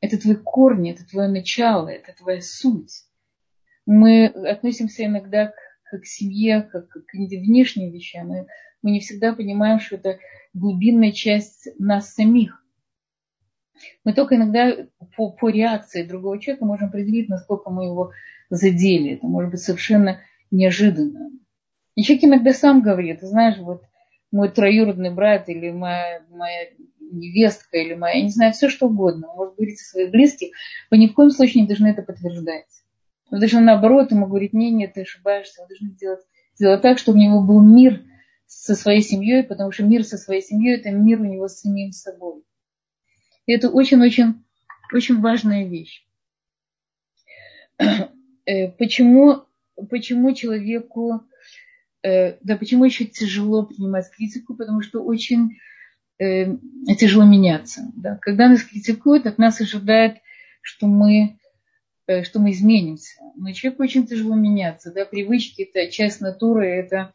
это 0.00 0.18
твои 0.18 0.36
корни, 0.36 0.92
это 0.92 1.06
твое 1.08 1.28
начало, 1.28 1.88
это 1.88 2.12
твоя 2.16 2.40
суть. 2.42 3.04
Мы 3.86 4.26
относимся 4.26 5.04
иногда 5.04 5.52
к, 5.84 5.98
к 5.98 6.06
семье, 6.06 6.62
как 6.62 6.88
к 6.88 7.14
внешним 7.14 7.90
вещам. 7.90 8.28
Мы, 8.28 8.46
мы 8.82 8.90
не 8.92 9.00
всегда 9.00 9.34
понимаем, 9.34 9.80
что 9.80 9.96
это 9.96 10.18
глубинная 10.52 11.12
часть 11.12 11.68
нас 11.78 12.14
самих. 12.14 12.64
Мы 14.04 14.12
только 14.12 14.36
иногда 14.36 14.76
по, 15.16 15.32
по 15.32 15.48
реакции 15.48 16.02
другого 16.02 16.38
человека 16.38 16.66
можем 16.66 16.88
определить, 16.88 17.28
насколько 17.28 17.70
мы 17.70 17.84
его 17.84 18.12
задели. 18.50 19.14
Это 19.14 19.26
может 19.26 19.50
быть 19.50 19.60
совершенно 19.60 20.20
неожиданно. 20.50 21.30
И 22.00 22.02
человек 22.02 22.24
иногда 22.24 22.54
сам 22.54 22.80
говорит, 22.80 23.20
знаешь, 23.20 23.58
вот 23.58 23.82
мой 24.32 24.48
троюродный 24.48 25.10
брат 25.10 25.50
или 25.50 25.70
моя, 25.70 26.24
моя 26.30 26.70
невестка 26.98 27.76
или 27.76 27.92
моя, 27.92 28.16
я 28.16 28.22
не 28.22 28.30
знаю, 28.30 28.54
все 28.54 28.70
что 28.70 28.86
угодно, 28.86 29.28
он 29.28 29.36
может 29.36 29.56
говорить 29.56 29.82
о 29.82 29.84
своих 29.84 30.10
близких, 30.10 30.56
вы 30.90 30.96
ни 30.96 31.08
в 31.08 31.12
коем 31.12 31.28
случае 31.28 31.60
не 31.60 31.68
должны 31.68 31.88
это 31.88 32.00
подтверждать. 32.00 32.64
Вы 33.30 33.38
должны 33.38 33.60
наоборот 33.60 34.12
ему 34.12 34.26
говорить, 34.28 34.54
не, 34.54 34.70
нет, 34.70 34.94
ты 34.94 35.02
ошибаешься, 35.02 35.60
вы 35.60 35.68
должны 35.68 35.90
сделать, 35.90 36.20
сделать 36.54 36.80
так, 36.80 36.96
чтобы 36.96 37.18
у 37.18 37.20
него 37.20 37.42
был 37.42 37.60
мир 37.60 38.00
со 38.46 38.74
своей 38.74 39.02
семьей, 39.02 39.44
потому 39.44 39.70
что 39.70 39.82
мир 39.82 40.02
со 40.02 40.16
своей 40.16 40.40
семьей– 40.40 40.76
это 40.80 40.90
мир 40.92 41.20
у 41.20 41.24
него 41.24 41.48
с 41.48 41.60
самим 41.60 41.92
собой. 41.92 42.44
И 43.44 43.52
это 43.52 43.68
очень-очень 43.68 44.42
очень 44.90 45.20
важная 45.20 45.66
вещь. 45.66 46.02
Э, 48.46 48.68
почему, 48.78 49.44
почему 49.90 50.32
человеку, 50.32 51.26
да 52.02 52.56
почему 52.56 52.84
еще 52.84 53.04
тяжело 53.04 53.64
принимать 53.64 54.10
критику, 54.10 54.54
потому 54.54 54.82
что 54.82 55.02
очень 55.02 55.58
э, 56.18 56.56
тяжело 56.98 57.24
меняться. 57.24 57.92
Да. 57.96 58.18
Когда 58.20 58.48
нас 58.48 58.62
критикуют, 58.62 59.26
от 59.26 59.38
нас 59.38 59.60
ожидает, 59.60 60.18
что 60.62 60.86
мы, 60.86 61.38
что 62.22 62.40
мы 62.40 62.52
изменимся. 62.52 63.20
Но 63.36 63.52
человеку 63.52 63.82
очень 63.82 64.06
тяжело 64.06 64.34
меняться. 64.34 64.92
Да. 64.92 65.04
Привычки– 65.04 65.62
это 65.74 65.90
часть 65.90 66.20
натуры, 66.20 66.68
это 66.68 67.12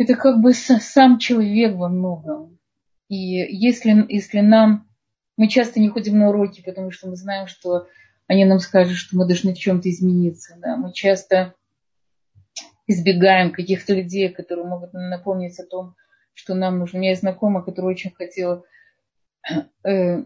это 0.00 0.14
как 0.14 0.40
бы 0.40 0.54
сам 0.54 1.18
человек 1.18 1.76
во 1.76 1.90
многом. 1.90 2.58
И 3.08 3.16
если, 3.16 4.06
если 4.08 4.40
нам, 4.40 4.88
мы 5.36 5.46
часто 5.46 5.78
не 5.78 5.90
ходим 5.90 6.18
на 6.18 6.30
уроки, 6.30 6.62
потому 6.64 6.90
что 6.90 7.08
мы 7.08 7.16
знаем, 7.16 7.48
что 7.48 7.86
они 8.26 8.46
нам 8.46 8.60
скажут, 8.60 8.96
что 8.96 9.16
мы 9.16 9.26
должны 9.26 9.52
в 9.52 9.58
чем-то 9.58 9.90
измениться. 9.90 10.56
Да? 10.58 10.76
Мы 10.76 10.94
часто 10.94 11.54
избегаем 12.90 13.52
каких-то 13.52 13.94
людей, 13.94 14.28
которые 14.28 14.66
могут 14.66 14.92
напомнить 14.92 15.58
о 15.58 15.66
том, 15.66 15.94
что 16.34 16.54
нам 16.54 16.78
нужно. 16.78 16.98
У 16.98 17.00
меня 17.00 17.10
есть 17.10 17.22
знакомая, 17.22 17.62
которая 17.62 17.92
очень 17.92 18.12
хотела, 18.12 18.64
э, 19.84 20.24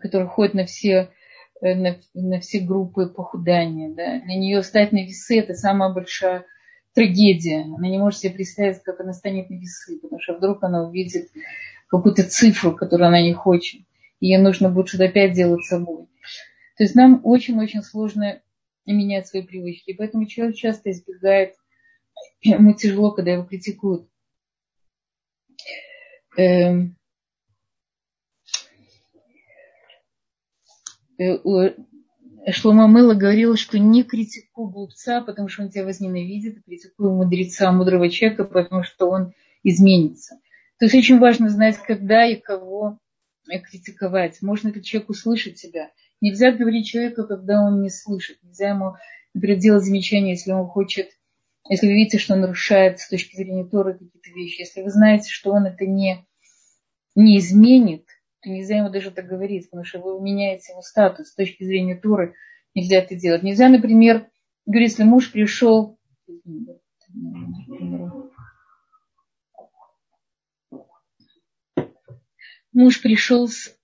которая 0.00 0.28
ходит 0.28 0.54
на 0.54 0.66
все, 0.66 1.10
э, 1.60 1.74
на, 1.74 1.96
на 2.14 2.40
все 2.40 2.60
группы 2.60 3.06
похудания. 3.06 3.94
Да? 3.94 4.20
Для 4.24 4.36
нее 4.36 4.62
стать 4.62 4.92
на 4.92 5.04
весы– 5.04 5.38
это 5.40 5.54
самая 5.54 5.92
большая 5.92 6.44
трагедия. 6.94 7.62
Она 7.62 7.88
не 7.88 7.98
может 7.98 8.20
себе 8.20 8.34
представить, 8.34 8.82
как 8.82 9.00
она 9.00 9.12
станет 9.12 9.48
на 9.50 9.54
весы, 9.54 10.00
потому 10.00 10.20
что 10.20 10.34
вдруг 10.34 10.62
она 10.64 10.86
увидит 10.88 11.28
какую-то 11.88 12.24
цифру, 12.24 12.72
которую 12.72 13.08
она 13.08 13.22
не 13.22 13.34
хочет. 13.34 13.82
И 14.18 14.28
ей 14.28 14.38
нужно 14.38 14.70
будет 14.70 14.88
что-то 14.88 15.04
опять 15.04 15.34
делать 15.34 15.64
собой. 15.64 16.06
То 16.76 16.82
есть 16.82 16.94
нам 16.94 17.20
очень-очень 17.22 17.82
сложно 17.82 18.40
менять 18.92 19.26
свои 19.26 19.42
привычки. 19.42 19.90
И 19.90 19.94
поэтому 19.94 20.26
человек 20.26 20.56
часто 20.56 20.90
избегает, 20.90 21.54
ему 22.40 22.74
тяжело, 22.74 23.10
когда 23.10 23.32
его 23.32 23.44
критикуют. 23.44 24.08
Эм, 26.36 26.96
э, 31.18 31.38
Шлома 32.52 32.86
Мэла 32.86 33.14
говорила, 33.14 33.56
что 33.56 33.78
не 33.78 34.04
критикуй 34.04 34.70
глупца, 34.70 35.20
потому 35.20 35.48
что 35.48 35.62
он 35.62 35.70
тебя 35.70 35.84
возненавидит, 35.84 36.58
а 36.58 36.62
критикуй 36.62 37.10
мудреца, 37.10 37.72
мудрого 37.72 38.08
человека, 38.08 38.44
потому 38.44 38.84
что 38.84 39.08
он 39.08 39.32
изменится. 39.62 40.38
То 40.78 40.84
есть 40.84 40.94
очень 40.94 41.18
важно 41.18 41.48
знать, 41.48 41.78
когда 41.78 42.24
и 42.26 42.36
кого 42.36 42.98
критиковать. 43.46 44.42
Можно 44.42 44.68
ли 44.68 44.82
человек 44.82 45.10
услышать 45.10 45.60
тебя. 45.60 45.90
Нельзя 46.20 46.52
говорить 46.52 46.86
человеку, 46.86 47.26
когда 47.26 47.62
он 47.62 47.82
не 47.82 47.90
слышит. 47.90 48.38
Нельзя 48.42 48.70
ему, 48.70 48.94
например, 49.34 49.58
делать 49.58 49.84
замечание, 49.84 50.32
если 50.34 50.52
он 50.52 50.66
хочет, 50.66 51.10
если 51.68 51.86
вы 51.86 51.94
видите, 51.94 52.18
что 52.18 52.34
он 52.34 52.40
нарушает 52.40 53.00
с 53.00 53.08
точки 53.08 53.36
зрения 53.36 53.64
Торы 53.64 53.94
какие-то 53.94 54.30
вещи. 54.30 54.60
Если 54.60 54.82
вы 54.82 54.90
знаете, 54.90 55.30
что 55.30 55.52
он 55.52 55.66
это 55.66 55.84
не, 55.84 56.26
не 57.14 57.38
изменит, 57.38 58.06
то 58.40 58.48
нельзя 58.50 58.78
ему 58.78 58.90
даже 58.90 59.10
так 59.10 59.26
говорить, 59.26 59.68
потому 59.68 59.84
что 59.84 59.98
вы 59.98 60.20
меняете 60.22 60.72
его 60.72 60.82
статус 60.82 61.28
с 61.28 61.34
точки 61.34 61.64
зрения 61.64 61.96
Туры. 61.96 62.34
Нельзя 62.74 62.98
это 62.98 63.14
делать. 63.14 63.42
Нельзя, 63.42 63.68
например, 63.68 64.28
говорить, 64.64 64.92
если 64.92 65.04
муж 65.04 65.32
пришел, 65.32 65.98
муж 72.72 73.02
пришел 73.02 73.48
с 73.48 73.75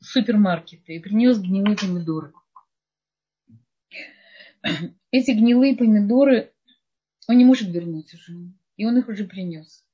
супермаркета 0.00 0.92
и 0.92 0.98
принес 0.98 1.38
гнилые 1.38 1.76
помидоры. 1.76 2.32
Эти 5.10 5.30
гнилые 5.30 5.76
помидоры 5.76 6.52
он 7.28 7.38
не 7.38 7.44
может 7.44 7.68
вернуть 7.68 8.14
уже. 8.14 8.34
И 8.76 8.84
он 8.84 8.98
их 8.98 9.08
уже 9.08 9.24
принес. 9.24 9.84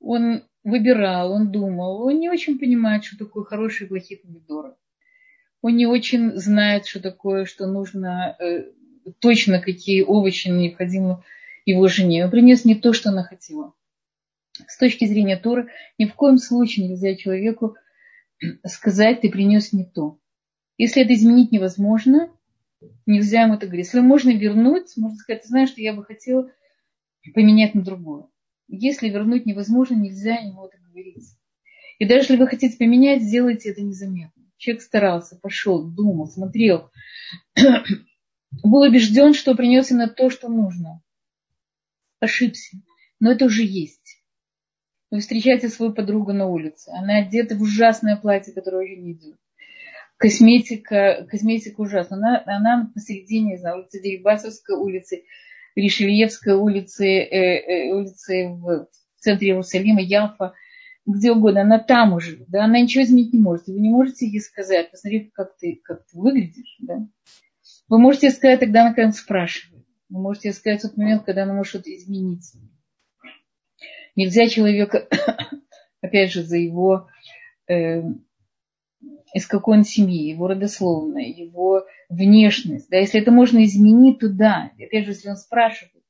Он 0.00 0.44
выбирал, 0.62 1.32
он 1.32 1.50
думал, 1.50 2.02
он 2.02 2.20
не 2.20 2.30
очень 2.30 2.58
понимает, 2.58 3.04
что 3.04 3.18
такое 3.18 3.44
хорошие 3.44 3.86
и 3.86 3.88
плохие 3.88 4.20
помидоры. 4.20 4.74
Он 5.62 5.76
не 5.76 5.86
очень 5.86 6.36
знает, 6.36 6.86
что 6.86 7.00
такое, 7.00 7.44
что 7.44 7.66
нужно, 7.66 8.36
э, 8.38 8.70
точно 9.18 9.60
какие 9.60 10.02
овощи 10.02 10.48
необходимы 10.48 11.24
его 11.64 11.88
жене. 11.88 12.24
Он 12.24 12.30
принес 12.30 12.64
не 12.64 12.76
то, 12.76 12.92
что 12.92 13.10
она 13.10 13.24
хотела. 13.24 13.74
С 14.52 14.78
точки 14.78 15.06
зрения 15.06 15.36
Торы, 15.36 15.70
ни 15.98 16.04
в 16.04 16.14
коем 16.14 16.38
случае 16.38 16.88
нельзя 16.88 17.14
человеку 17.16 17.76
сказать, 18.64 19.20
ты 19.20 19.30
принес 19.30 19.72
не 19.72 19.84
то. 19.84 20.18
Если 20.78 21.02
это 21.02 21.14
изменить 21.14 21.52
невозможно, 21.52 22.30
нельзя 23.06 23.42
ему 23.42 23.54
это 23.54 23.66
говорить. 23.66 23.86
Если 23.86 24.00
можно 24.00 24.30
вернуть, 24.30 24.96
можно 24.96 25.16
сказать, 25.16 25.42
ты 25.42 25.48
знаешь, 25.48 25.70
что 25.70 25.80
я 25.80 25.92
бы 25.92 26.04
хотела 26.04 26.50
поменять 27.34 27.74
на 27.74 27.82
другое. 27.82 28.26
Если 28.68 29.08
вернуть 29.08 29.46
невозможно, 29.46 29.94
нельзя 29.94 30.36
ему 30.36 30.66
это 30.66 30.78
говорить. 30.78 31.24
И 31.98 32.04
даже 32.04 32.20
если 32.20 32.36
вы 32.36 32.46
хотите 32.46 32.76
поменять, 32.76 33.22
сделайте 33.22 33.70
это 33.70 33.82
незаметно. 33.82 34.42
Человек 34.58 34.82
старался, 34.82 35.36
пошел, 35.36 35.88
думал, 35.88 36.28
смотрел, 36.28 36.90
был 38.64 38.82
убежден, 38.82 39.34
что 39.34 39.54
принес 39.54 39.90
именно 39.90 40.08
то, 40.08 40.30
что 40.30 40.48
нужно. 40.48 41.02
Ошибся. 42.20 42.78
Но 43.20 43.32
это 43.32 43.46
уже 43.46 43.64
есть. 43.64 44.15
Вы 45.10 45.20
встречаете 45.20 45.68
свою 45.68 45.92
подругу 45.92 46.32
на 46.32 46.46
улице. 46.46 46.90
Она 46.90 47.18
одета 47.18 47.54
в 47.54 47.62
ужасное 47.62 48.16
платье, 48.16 48.52
которое 48.52 48.84
уже 48.84 48.96
не 48.96 49.12
идет. 49.12 49.36
косметика, 50.16 51.26
косметика 51.30 51.80
ужасна. 51.80 52.16
Она, 52.16 52.42
она 52.46 52.90
посередине, 52.92 53.52
не 53.52 53.56
знаю, 53.58 53.78
улицы 53.78 54.02
Дерибасовской 54.02 54.76
улицы, 54.76 55.24
Ришельевской 55.76 56.54
улицы, 56.54 57.06
э, 57.06 57.88
э, 57.88 57.92
улицы 57.92 58.48
в 58.48 58.88
центре 59.18 59.48
Иерусалима, 59.48 60.00
Яфа, 60.00 60.54
где 61.06 61.30
угодно, 61.30 61.62
она 61.62 61.78
там 61.78 62.14
уже, 62.14 62.44
да, 62.48 62.64
она 62.64 62.80
ничего 62.80 63.04
изменить 63.04 63.32
не 63.32 63.40
может. 63.40 63.68
Вы 63.68 63.78
не 63.78 63.90
можете 63.90 64.26
ей 64.26 64.40
сказать, 64.40 64.90
посмотри, 64.90 65.30
как 65.32 65.56
ты, 65.56 65.80
как 65.82 66.04
ты 66.06 66.18
выглядишь, 66.18 66.76
да. 66.80 67.06
Вы 67.88 67.98
можете 67.98 68.30
сказать, 68.30 68.60
тогда 68.60 68.82
она 68.82 68.94
когда 68.94 69.12
спрашивает. 69.12 69.86
Вы 70.08 70.20
можете 70.20 70.52
сказать 70.52 70.82
тот 70.82 70.96
момент, 70.96 71.24
когда 71.24 71.44
она 71.44 71.52
может 71.52 71.70
что-то 71.70 71.94
изменить. 71.94 72.52
Нельзя 74.16 74.48
человека, 74.48 75.06
опять 76.00 76.32
же, 76.32 76.42
за 76.42 76.56
его 76.56 77.08
э, 77.68 78.02
из 79.34 79.46
какой 79.46 79.78
он 79.78 79.84
семьи, 79.84 80.30
его 80.30 80.48
родословная, 80.48 81.26
его 81.26 81.84
внешность. 82.08 82.88
Да, 82.88 82.96
если 82.96 83.20
это 83.20 83.30
можно 83.30 83.62
изменить, 83.64 84.20
то 84.20 84.28
да. 84.28 84.70
Опять 84.78 85.04
же, 85.04 85.12
если 85.12 85.28
он 85.28 85.36
спрашивает. 85.36 86.02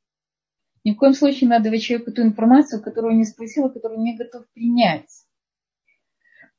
Ни 0.85 0.93
в 0.93 0.97
коем 0.97 1.15
случае 1.15 1.51
надо 1.51 1.65
давать 1.65 1.83
человеку 1.83 2.13
ту 2.13 2.23
информацию, 2.23 2.81
которую 2.81 3.15
он 3.15 3.19
не 3.19 3.25
спросил, 3.25 3.69
которую 3.69 3.99
он 3.99 4.05
не 4.05 4.17
готов 4.17 4.45
принять. 4.53 5.11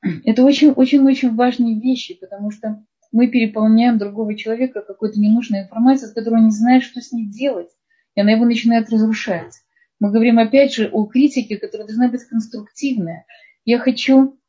Это 0.25 0.43
очень-очень-очень 0.43 1.33
важные 1.33 1.79
вещи, 1.79 2.15
потому 2.19 2.51
что 2.51 2.83
мы 3.13 3.29
переполняем 3.29 3.97
другого 3.97 4.35
человека 4.35 4.81
какой-то 4.81 5.17
ненужной 5.17 5.61
информацией, 5.61 6.09
с 6.09 6.13
которой 6.13 6.39
он 6.39 6.45
не 6.45 6.51
знает, 6.51 6.83
что 6.83 6.99
с 6.99 7.13
ней 7.13 7.25
делать. 7.25 7.69
И 8.15 8.19
она 8.19 8.31
его 8.31 8.43
начинает 8.43 8.89
разрушать. 8.89 9.53
Мы 9.99 10.11
говорим 10.11 10.37
опять 10.37 10.73
же 10.73 10.89
о 10.89 11.05
критике, 11.05 11.57
которая 11.57 11.87
должна 11.87 12.09
быть 12.09 12.23
конструктивная. 12.23 13.25
Я 13.65 13.79
хочу 13.79 14.39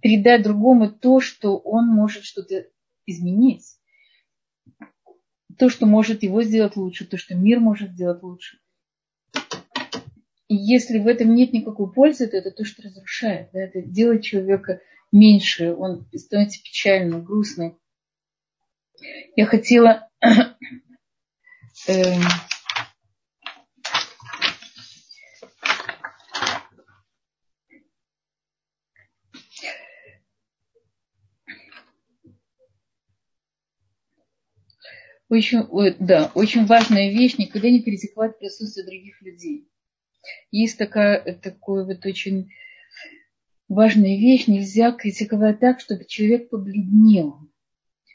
передать 0.00 0.42
другому 0.42 0.90
то, 0.90 1.20
что 1.20 1.56
он 1.56 1.88
может 1.88 2.24
что-то 2.24 2.66
изменить. 3.06 3.64
То, 5.58 5.68
что 5.68 5.86
может 5.86 6.22
его 6.22 6.42
сделать 6.42 6.76
лучше, 6.76 7.06
то, 7.06 7.16
что 7.16 7.34
мир 7.34 7.58
может 7.58 7.90
сделать 7.92 8.22
лучше. 8.22 8.58
И 10.46 10.54
если 10.54 10.98
в 10.98 11.06
этом 11.06 11.34
нет 11.34 11.52
никакой 11.52 11.92
пользы, 11.92 12.28
то 12.28 12.36
это 12.36 12.50
то, 12.52 12.64
что 12.64 12.82
разрушает. 12.82 13.50
Да? 13.52 13.60
Это 13.60 13.82
делает 13.82 14.22
человека 14.22 14.80
меньше, 15.10 15.74
он 15.74 16.08
становится 16.14 16.62
печальным, 16.62 17.24
грустным. 17.24 17.78
Я 19.36 19.46
хотела 19.46 20.08
э, 20.20 22.02
очень, 35.28 35.66
да, 35.98 36.30
очень 36.34 36.66
важная 36.66 37.10
вещь, 37.10 37.36
никогда 37.36 37.70
не 37.70 37.82
критиковать 37.82 38.38
присутствие 38.38 38.86
других 38.86 39.20
людей. 39.22 39.68
Есть 40.50 40.78
такая, 40.78 41.20
такая 41.34 41.84
вот 41.84 42.04
очень 42.04 42.50
важная 43.68 44.16
вещь, 44.18 44.46
нельзя 44.46 44.92
критиковать 44.92 45.60
так, 45.60 45.80
чтобы 45.80 46.04
человек 46.06 46.50
побледнел. 46.50 47.38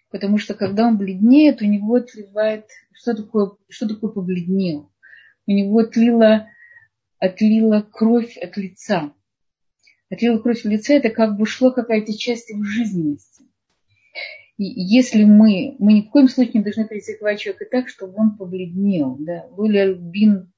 Потому 0.09 0.37
что 0.37 0.53
когда 0.53 0.87
он 0.87 0.97
бледнеет, 0.97 1.61
у 1.61 1.65
него 1.65 1.95
отливает, 1.95 2.67
что 2.91 3.15
такое, 3.15 3.51
что 3.69 3.87
такое 3.87 4.11
побледнел? 4.11 4.91
У 5.47 5.51
него 5.51 5.79
отлила, 5.79 6.47
отлила 7.19 7.81
кровь 7.81 8.37
от 8.37 8.57
лица. 8.57 9.13
Отлила 10.09 10.39
кровь 10.39 10.59
от 10.59 10.71
лица, 10.71 10.93
это 10.93 11.09
как 11.09 11.37
бы 11.37 11.45
шло 11.45 11.71
какая-то 11.71 12.15
часть 12.15 12.49
его 12.49 12.63
жизненности. 12.63 13.45
Если 14.57 15.23
мы, 15.23 15.75
мы 15.79 15.93
ни 15.93 16.01
в 16.01 16.09
коем 16.09 16.27
случае 16.27 16.55
не 16.55 16.63
должны 16.63 16.87
критиковать 16.87 17.39
человека 17.39 17.65
так, 17.71 17.89
чтобы 17.89 18.13
он 18.17 18.37
побледнел. 18.37 19.17
Да? 19.19 19.47
Луля 19.51 19.93
бин 19.93 20.53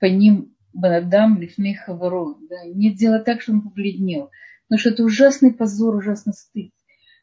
по 0.00 0.06
ним 0.06 0.56
банадам 0.72 1.40
лифней 1.40 1.74
хаворо. 1.74 2.36
Да? 2.48 2.64
Не 2.66 2.92
делать 2.92 3.24
так, 3.24 3.40
чтобы 3.40 3.58
он 3.58 3.64
побледнел. 3.68 4.30
Потому 4.68 4.80
что 4.80 4.90
это 4.90 5.04
ужасный 5.04 5.54
позор, 5.54 5.96
ужасный 5.96 6.32
стыд. 6.32 6.72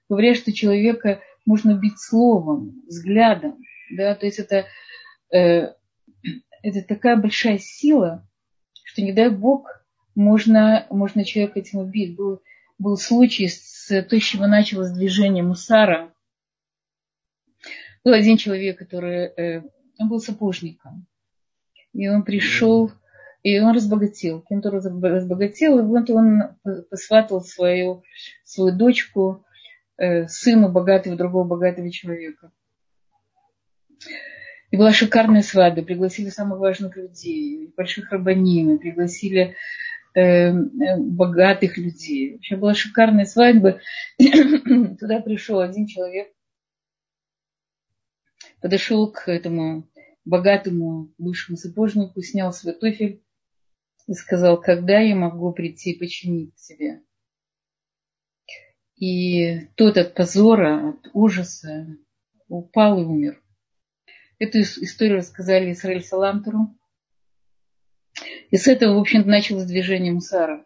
Говорят, 0.10 0.38
что 0.38 0.54
человека 0.54 1.20
можно 1.46 1.74
убить 1.76 2.00
словом, 2.00 2.82
взглядом. 2.88 3.58
Да? 3.92 4.16
То 4.16 4.26
есть 4.26 4.40
это, 4.40 4.66
э, 5.34 5.74
это 6.64 6.88
такая 6.88 7.18
большая 7.18 7.58
сила, 7.58 8.26
что 8.86 9.02
не 9.02 9.12
дай 9.12 9.30
Бог, 9.30 9.68
можно, 10.16 10.88
можно 10.90 11.26
человека 11.26 11.60
этим 11.60 11.80
убить. 11.80 12.16
Был, 12.16 12.42
был 12.78 12.98
случай 12.98 13.48
с 13.48 13.88
то, 13.88 14.20
с 14.20 14.24
чего 14.24 14.48
началось 14.48 14.92
движение 14.92 15.44
Мусара. 15.44 16.14
Был 18.04 18.14
один 18.14 18.38
человек, 18.38 18.78
который 18.78 19.26
э, 19.26 19.62
он 19.98 20.10
был 20.10 20.20
сапожником. 20.20 21.08
И 21.94 22.08
он 22.08 22.24
пришел, 22.24 22.92
и 23.44 23.60
он 23.60 23.76
разбогател. 23.76 24.42
Кем-то 24.42 24.70
разбогател, 24.70 25.80
и 25.80 25.84
вот 25.84 26.10
он 26.10 26.42
посватал 26.90 27.42
свою, 27.42 28.04
свою 28.44 28.76
дочку 28.76 29.46
э, 29.98 30.28
сыну 30.28 30.72
богатого, 30.72 31.16
другого 31.16 31.46
богатого 31.46 31.90
человека. 31.92 32.52
И 34.70 34.78
была 34.78 34.92
шикарная 34.92 35.42
свадьба. 35.42 35.82
Пригласили 35.82 36.30
самых 36.30 36.60
важных 36.60 36.96
людей, 36.98 37.74
больших 37.76 38.12
рабаним, 38.12 38.78
пригласили 38.78 39.56
богатых 40.18 41.78
людей. 41.78 42.34
Вообще 42.34 42.56
была 42.56 42.74
шикарная 42.74 43.26
свадьба. 43.26 43.80
Туда 44.18 45.20
пришел 45.20 45.60
один 45.60 45.86
человек, 45.86 46.34
подошел 48.62 49.12
к 49.12 49.28
этому 49.28 49.88
богатому 50.26 51.14
бывшему 51.18 51.58
сапожнику, 51.58 52.22
снял 52.22 52.52
свой 52.52 52.74
туфель 52.74 53.24
и 54.08 54.14
сказал, 54.14 54.60
когда 54.60 55.00
я 55.00 55.16
могу 55.16 55.52
прийти 55.54 55.94
починить 55.94 56.56
тебе. 56.56 57.02
И 58.96 59.68
тот 59.76 59.98
от 59.98 60.16
позора, 60.16 60.90
от 60.90 61.10
ужаса 61.14 61.88
упал 62.48 63.00
и 63.00 63.06
умер. 63.06 63.42
Эту 64.40 64.62
историю 64.62 65.18
рассказали 65.18 65.72
Исраиль 65.72 66.04
Саламтеру. 66.04 66.77
И 68.50 68.58
с 68.58 68.68
этого, 68.68 68.96
в 68.96 69.00
общем-то, 69.00 69.28
началось 69.28 69.66
движение 69.66 70.14
Мусара, 70.14 70.66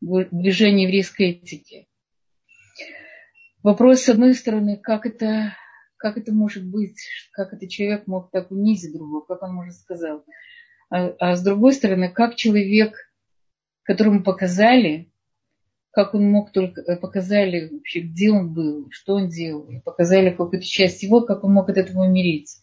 движение 0.00 0.84
еврейской 0.84 1.30
этики. 1.30 1.88
Вопрос, 3.62 4.02
с 4.02 4.08
одной 4.10 4.34
стороны, 4.34 4.76
как 4.76 5.06
это, 5.06 5.56
как 5.96 6.18
это 6.18 6.32
может 6.32 6.66
быть, 6.66 6.98
как 7.32 7.54
этот 7.54 7.70
человек 7.70 8.06
мог 8.06 8.30
так 8.30 8.50
унизить 8.50 8.92
другого, 8.92 9.24
как 9.24 9.42
он 9.42 9.54
может 9.54 9.74
сказал. 9.74 10.24
А, 10.90 11.14
а 11.18 11.36
с 11.36 11.42
другой 11.42 11.72
стороны, 11.72 12.10
как 12.10 12.36
человек, 12.36 12.94
которому 13.84 14.22
показали, 14.22 15.10
как 15.90 16.12
он 16.14 16.30
мог 16.30 16.52
только, 16.52 16.82
э, 16.82 16.96
показали 16.96 17.70
вообще, 17.70 18.00
где 18.00 18.30
он 18.30 18.52
был, 18.52 18.88
что 18.90 19.14
он 19.14 19.28
делал, 19.28 19.66
показали 19.84 20.30
какую-то 20.30 20.66
часть 20.66 21.02
его, 21.02 21.22
как 21.22 21.44
он 21.44 21.52
мог 21.52 21.70
от 21.70 21.78
этого 21.78 22.02
умереть. 22.02 22.58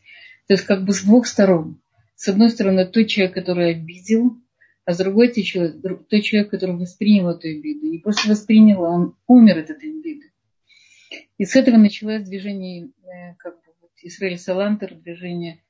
То 0.48 0.54
есть 0.54 0.66
как 0.66 0.84
бы 0.84 0.94
с 0.94 1.02
двух 1.02 1.26
сторон. 1.26 1.82
С 2.16 2.28
одной 2.28 2.50
стороны, 2.50 2.86
тот 2.86 3.08
человек, 3.08 3.34
который 3.34 3.72
обидел, 3.72 4.38
а 4.86 4.94
с 4.94 4.98
другой 4.98 5.30
тот 5.30 5.44
человек, 5.44 5.82
тот 6.10 6.22
человек, 6.22 6.50
который 6.50 6.76
воспринял 6.76 7.30
эту 7.30 7.48
обиду. 7.48 7.88
И 7.88 8.00
после 8.00 8.32
воспринял, 8.32 8.82
он 8.82 9.16
умер 9.28 9.60
от 9.60 9.70
этой 9.70 9.90
обиды. 9.90 10.32
И 11.38 11.46
с 11.46 11.56
этого 11.56 11.78
началось 11.78 12.24
движение, 12.24 12.92
э, 13.04 13.36
как 13.38 13.56
бы, 13.56 13.74
вот, 13.82 13.92
Исраиль 14.02 14.38
Салантер, 14.38 14.96
движение 14.96 15.62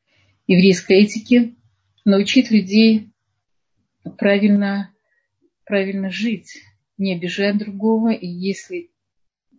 еврейской 0.47 1.03
этики, 1.03 1.55
научить 2.03 2.51
людей 2.51 3.11
правильно, 4.17 4.93
правильно 5.65 6.09
жить, 6.09 6.61
не 6.97 7.15
обижать 7.15 7.57
другого, 7.57 8.11
и 8.11 8.27
если 8.27 8.91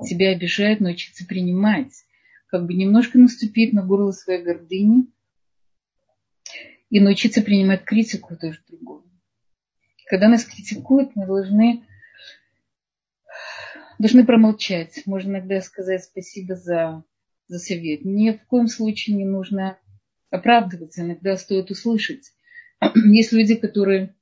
тебя 0.05 0.31
обижают, 0.31 0.81
научиться 0.81 1.27
принимать, 1.27 1.93
как 2.49 2.67
бы 2.67 2.75
немножко 2.75 3.19
наступить 3.19 3.73
на 3.73 3.83
горло 3.83 4.13
своей 4.13 4.43
гордыни– 4.43 5.07
и 6.93 7.01
научиться 7.01 7.41
принимать 7.41 7.85
критику 7.85 8.37
тоже 8.37 8.61
другого. 8.69 9.03
Когда 10.05 10.29
нас 10.29 10.45
критикуют, 10.45 11.17
мы 11.17 11.25
должны, 11.25 11.87
должны 13.99 14.27
промолчать. 14.27 15.01
Можно 15.07 15.31
иногда 15.31 15.63
сказать 15.63 16.05
спасибо 16.05 16.55
за, 16.55 17.03
за 17.47 17.59
совет. 17.59 18.05
Ни 18.05 18.33
в 18.33 18.45
коем 18.47 18.69
случае 18.69 19.17
не 19.17 19.25
нужно 19.25 19.79
оправдываться. 20.29 21.01
Иногда 21.01 21.39
стоит 21.39 21.71
услышать. 21.71 22.31
Есть 22.95 23.33
люди, 23.33 23.55
которые 23.55 24.15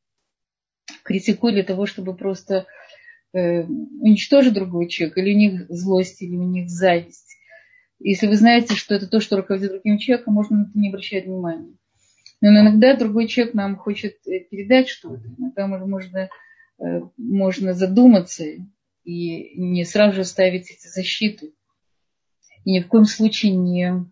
критикуют 1.02 1.56
для 1.56 1.64
того, 1.64 1.86
чтобы 1.86 2.16
просто 2.16 2.66
э, 3.32 3.64
уничтожить 3.64 4.54
другого 4.54 4.88
человека, 4.88 5.20
или 5.20 5.34
у 5.34 5.38
них 5.38 5.66
злость, 5.68 6.22
или 6.22 6.36
у 6.36 6.44
них 6.44 6.70
зависть. 6.70 7.36
Если 7.98 8.28
вы 8.28 8.36
знаете, 8.36 8.76
что 8.76 8.94
это 8.94 9.08
то, 9.08 9.18
что 9.18 9.38
руководит 9.38 9.72
другим 9.72 9.98
человеком, 9.98 10.34
можно 10.34 10.58
на 10.58 10.62
это 10.68 10.78
не 10.78 10.88
обращать 10.90 11.26
внимания. 11.26 11.74
Но 12.40 12.48
иногда 12.48 12.96
другой 12.96 13.26
человек 13.28 13.54
нам 13.54 13.76
хочет 13.76 14.16
э, 14.26 14.40
передать 14.40 14.88
что-то. 14.88 15.22
Иногда 15.38 15.66
можно, 15.66 16.28
э, 16.78 17.00
можно 17.16 17.74
задуматься 17.74 18.44
и 19.04 19.58
не 19.58 19.84
сразу 19.84 20.16
же 20.16 20.24
ставить 20.24 20.70
эти 20.70 20.88
защиты. 20.88 21.52
и 22.64 22.72
ни 22.72 22.80
в 22.80 22.88
коем 22.88 23.04
случае 23.04 23.52
не, 23.52 24.06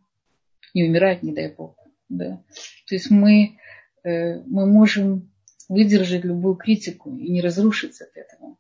не 0.75 0.85
умирать, 0.85 1.23
не 1.23 1.33
дай 1.33 1.55
бог. 1.55 1.77
Да. 2.09 2.43
То 2.87 2.95
есть 2.95 3.11
мы, 3.11 3.59
э, 4.05 4.41
мы 4.41 4.67
можем 4.67 5.31
выдержать 5.69 6.25
любую 6.25 6.57
критику 6.57 7.15
и 7.17 7.31
не 7.31 7.41
разрушиться 7.41 8.05
от 8.05 8.17
этого. 8.17 8.57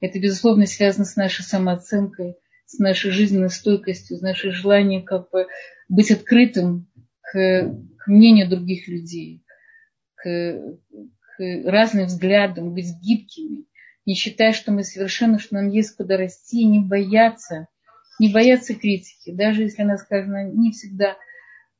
Это, 0.00 0.18
безусловно, 0.18 0.66
связано 0.66 1.04
с 1.04 1.14
нашей 1.14 1.42
самооценкой, 1.42 2.36
с 2.66 2.78
нашей 2.78 3.12
жизненной 3.12 3.50
стойкостью, 3.50 4.16
с 4.16 4.20
нашим 4.20 4.50
желанием 4.50 5.04
как 5.04 5.30
бы 5.30 5.46
быть 5.88 6.10
открытым 6.10 6.88
к, 7.20 7.72
к 8.02 8.08
мнению 8.08 8.48
других 8.48 8.88
людей, 8.88 9.44
к, 10.16 10.24
к 10.24 11.62
разным 11.64 12.06
взглядам, 12.06 12.74
быть 12.74 12.92
гибкими, 13.00 13.64
не 14.06 14.14
считая, 14.14 14.52
что 14.52 14.72
мы 14.72 14.82
совершенно, 14.82 15.38
что 15.38 15.54
нам 15.54 15.68
есть 15.68 15.96
куда 15.96 16.16
расти, 16.16 16.64
не 16.64 16.80
бояться, 16.80 17.68
не 18.18 18.32
бояться 18.32 18.74
критики, 18.74 19.32
даже 19.32 19.62
если 19.62 19.82
она 19.82 19.96
сказана 19.96 20.50
не 20.50 20.72
всегда 20.72 21.16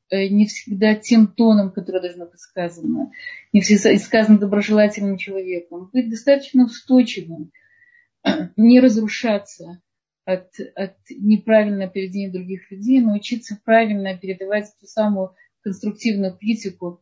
э, 0.09 0.27
не 0.27 0.45
всегда 0.45 0.95
тем 0.95 1.27
тоном, 1.27 1.71
который 1.71 2.01
должно 2.01 2.25
быть 2.25 2.39
сказано, 2.39 3.11
не 3.51 3.61
всегда 3.61 3.97
сказано 3.97 4.39
доброжелательным 4.39 5.17
человеком. 5.17 5.89
Быть 5.91 6.09
достаточно 6.09 6.65
устойчивым, 6.65 7.51
не 8.55 8.79
разрушаться 8.79 9.81
от, 10.25 10.49
от 10.75 10.95
неправильного 11.09 11.89
поведения 11.89 12.31
других 12.31 12.71
людей, 12.71 13.01
научиться 13.01 13.59
правильно 13.65 14.17
передавать 14.17 14.71
ту 14.79 14.85
самую 14.85 15.35
конструктивную 15.63 16.37
критику 16.37 17.01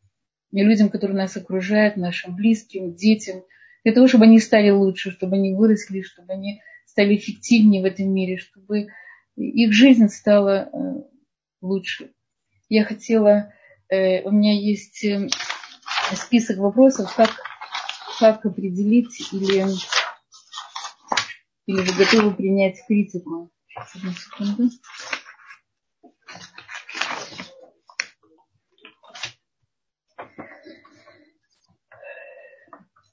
людям, 0.51 0.89
которые 0.89 1.18
нас 1.18 1.36
окружают, 1.38 1.97
нашим 1.97 2.36
близким, 2.36 2.93
детям, 2.95 3.43
для 3.84 3.93
того, 3.93 4.07
чтобы 4.07 4.26
они 4.26 4.39
стали 4.39 4.70
лучше, 4.70 5.12
чтобы 5.12 5.38
они 5.38 5.53
выросли, 5.53 6.01
чтобы 6.01 6.34
они 6.34 6.62
стали 6.86 7.16
эффективнее 7.16 7.82
в 7.82 7.86
этом 7.86 8.14
мире, 8.14 8.38
чтобы 8.38 8.88
их 9.36 9.74
жизнь 9.74 10.09
стала 10.09 10.70
э, 10.72 10.78
лучше. 11.62 12.12
Я 12.70 12.84
хотела, 12.84 13.53
э, 13.89 14.22
у 14.24 14.32
меня 14.32 14.53
есть 14.53 15.03
э, 15.03 15.30
список 16.14 16.57
вопросов, 16.57 17.14
как, 17.16 17.32
как 18.20 18.45
определить 18.45 19.34
или 19.34 19.66
или 21.68 21.78
вы 21.78 21.93
готовы 21.93 22.34
принять 22.34 22.86
критику? 22.86 23.49
Сейчас, 23.68 23.95
одну 23.95 24.12
секунду. 24.12 24.70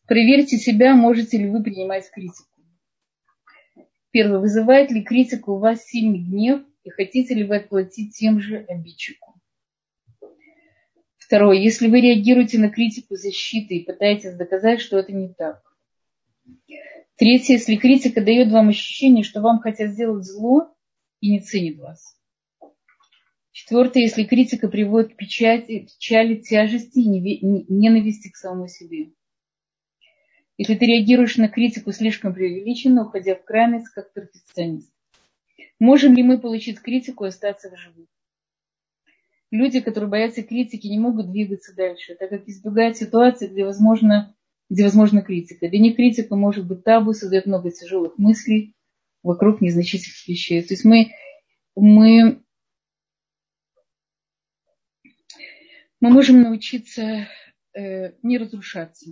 Проверьте 0.08 0.56
себя, 0.56 0.94
можете 0.94 1.36
ли 1.36 1.50
вы 1.50 1.62
принимать 1.62 2.10
критику. 2.10 2.48
Первое. 4.10 4.40
Вызывает 4.40 4.90
ли 4.90 5.02
критика 5.02 5.50
у 5.50 5.58
вас 5.58 5.84
сильный 5.84 6.20
гнев 6.20 6.62
и 6.82 6.88
хотите 6.88 7.34
ли 7.34 7.44
вы 7.44 7.56
отплатить 7.56 8.16
тем 8.16 8.40
же 8.40 8.56
обидчику? 8.56 9.34
Второе. 11.18 11.58
Если 11.58 11.88
вы 11.88 12.00
реагируете 12.00 12.58
на 12.58 12.70
критику 12.70 13.16
защиты 13.16 13.76
и 13.76 13.84
пытаетесь 13.84 14.34
доказать, 14.34 14.80
что 14.80 14.98
это 14.98 15.12
не 15.12 15.28
так. 15.34 15.62
Третье, 17.16 17.52
если 17.54 17.76
критика 17.76 18.22
дает 18.22 18.50
вам 18.50 18.70
ощущение, 18.70 19.24
что 19.24 19.42
вам 19.42 19.60
хотят 19.60 19.90
сделать 19.90 20.24
зло 20.24 20.74
и 21.20 21.32
не 21.32 21.40
ценит 21.40 21.80
вас. 21.80 22.18
Четвертое, 23.52 24.04
если 24.04 24.24
критика 24.24 24.68
приводит 24.68 25.12
к 25.12 25.16
печати, 25.16 25.80
печали, 25.80 26.36
тяжести 26.36 27.00
и 27.00 27.44
ненависти 27.68 28.30
к 28.30 28.36
самому 28.36 28.68
себе. 28.68 29.10
Если 30.58 30.74
ты 30.74 30.86
реагируешь 30.86 31.36
на 31.36 31.48
критику 31.48 31.92
слишком 31.92 32.34
преувеличенно, 32.34 33.06
уходя 33.06 33.36
в 33.36 33.44
крайность, 33.44 33.88
как 33.88 34.12
перфекционист. 34.12 34.92
Можем 35.78 36.14
ли 36.14 36.22
мы 36.22 36.38
получить 36.38 36.80
критику 36.80 37.24
и 37.24 37.28
остаться 37.28 37.70
в 37.70 37.76
живых? 37.78 38.08
Люди, 39.50 39.80
которые 39.80 40.10
боятся 40.10 40.42
критики, 40.42 40.88
не 40.88 40.98
могут 40.98 41.30
двигаться 41.30 41.74
дальше, 41.74 42.16
так 42.16 42.28
как 42.28 42.46
избегают 42.48 42.98
ситуации, 42.98 43.46
где 43.46 43.64
возможно 43.64 44.34
где 44.70 44.84
возможна 44.84 45.22
критика. 45.22 45.68
Для 45.68 45.78
них 45.78 45.96
критика 45.96 46.36
может 46.36 46.66
быть 46.66 46.84
табу, 46.84 47.12
создает 47.12 47.46
много 47.46 47.70
тяжелых 47.70 48.18
мыслей 48.18 48.74
вокруг 49.22 49.60
незначительных 49.60 50.28
вещей. 50.28 50.62
То 50.62 50.74
есть 50.74 50.84
мы, 50.84 51.12
мы, 51.74 52.42
мы 56.00 56.10
можем 56.10 56.42
научиться 56.42 57.28
э, 57.72 58.12
не 58.22 58.38
разрушаться. 58.38 59.10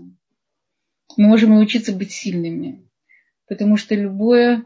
Мы 1.17 1.29
можем 1.29 1.51
научиться 1.51 1.95
быть 1.95 2.13
сильными. 2.13 2.89
Потому 3.49 3.77
что 3.77 3.95
любое 3.95 4.65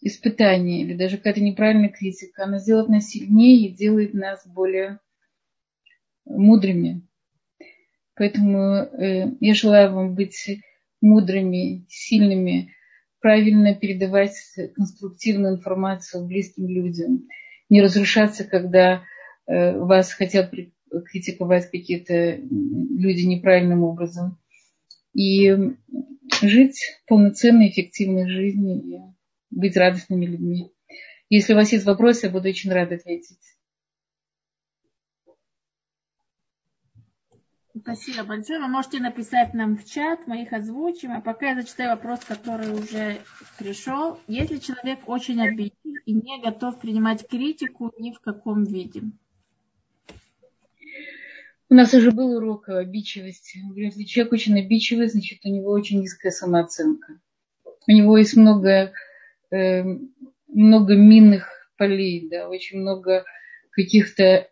испытание 0.00 0.82
или 0.82 0.94
даже 0.94 1.16
какая-то 1.16 1.40
неправильная 1.40 1.90
критика, 1.90 2.44
она 2.44 2.58
сделает 2.58 2.88
нас 2.88 3.08
сильнее 3.08 3.68
и 3.68 3.74
делает 3.74 4.14
нас 4.14 4.46
более 4.46 5.00
мудрыми. 6.24 7.06
Поэтому 8.14 8.58
э, 8.58 9.32
я 9.40 9.54
желаю 9.54 9.92
вам 9.92 10.14
быть 10.14 10.60
мудрыми, 11.00 11.86
сильными, 11.88 12.72
правильно 13.20 13.74
передавать 13.74 14.36
конструктивную 14.74 15.56
информацию 15.56 16.26
близким 16.26 16.68
людям, 16.68 17.28
не 17.68 17.82
разрушаться, 17.82 18.44
когда 18.44 19.02
э, 19.46 19.78
вас 19.78 20.12
хотят 20.12 20.52
критиковать 21.06 21.70
какие-то 21.70 22.36
люди 22.36 23.22
неправильным 23.22 23.84
образом. 23.84 24.38
И 25.18 25.52
жить 26.40 26.78
полноценной, 27.08 27.70
эффективной 27.70 28.30
жизнью 28.30 28.80
и 28.84 28.98
быть 29.50 29.76
радостными 29.76 30.26
людьми. 30.26 30.72
Если 31.28 31.54
у 31.54 31.56
вас 31.56 31.72
есть 31.72 31.84
вопросы, 31.86 32.26
я 32.26 32.32
буду 32.32 32.48
очень 32.48 32.70
рада 32.70 32.94
ответить. 32.94 33.40
Спасибо 37.76 38.22
большое. 38.22 38.60
Вы 38.60 38.68
можете 38.68 39.00
написать 39.00 39.54
нам 39.54 39.76
в 39.76 39.84
чат, 39.84 40.28
мы 40.28 40.42
их 40.42 40.52
озвучим. 40.52 41.10
А 41.10 41.20
пока 41.20 41.50
я 41.50 41.60
зачитаю 41.60 41.90
вопрос, 41.90 42.20
который 42.24 42.72
уже 42.72 43.18
пришел. 43.58 44.20
Если 44.28 44.58
человек 44.58 45.00
очень 45.08 45.42
обидчив 45.42 46.00
и 46.06 46.12
не 46.12 46.40
готов 46.40 46.78
принимать 46.78 47.26
критику 47.28 47.92
ни 47.98 48.12
в 48.12 48.20
каком 48.20 48.62
виде? 48.62 49.02
У 51.70 51.74
нас 51.74 51.92
уже 51.92 52.12
был 52.12 52.36
урок 52.36 52.68
о 52.68 52.78
обидчивости. 52.78 53.60
Если 53.74 54.04
человек 54.04 54.32
очень 54.32 54.58
обидчивый, 54.58 55.08
значит, 55.08 55.40
у 55.44 55.48
него 55.48 55.70
очень 55.70 56.00
низкая 56.00 56.32
самооценка. 56.32 57.20
У 57.86 57.92
него 57.92 58.16
есть 58.16 58.36
много, 58.36 58.92
э, 59.50 59.84
много 60.48 60.96
минных 60.96 61.48
полей, 61.76 62.28
да, 62.30 62.48
очень 62.48 62.80
много 62.80 63.24
каких-то 63.70 64.48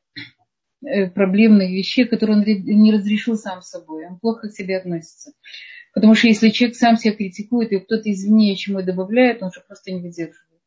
Э, 0.87 1.09
проблемных 1.09 1.71
вещей, 1.71 2.05
которые 2.05 2.39
он 2.39 2.45
не 2.45 2.93
разрешил 2.93 3.37
сам 3.37 3.63
собой. 3.63 4.07
Он 4.07 4.19
плохо 4.19 4.49
к 4.49 4.53
себе 4.53 4.77
относится. 4.77 5.33
Потому 5.95 6.15
что 6.15 6.29
если 6.29 6.51
человек 6.51 6.77
сам 6.77 6.97
себя 6.97 7.15
критикует, 7.15 7.73
и 7.73 7.79
кто-то 7.79 8.11
извне 8.11 8.55
чему 8.57 8.83
добавляет, 8.83 9.43
он 9.43 9.51
же 9.51 9.63
просто 9.67 9.91
не 9.91 10.01
выдерживает. 10.01 10.61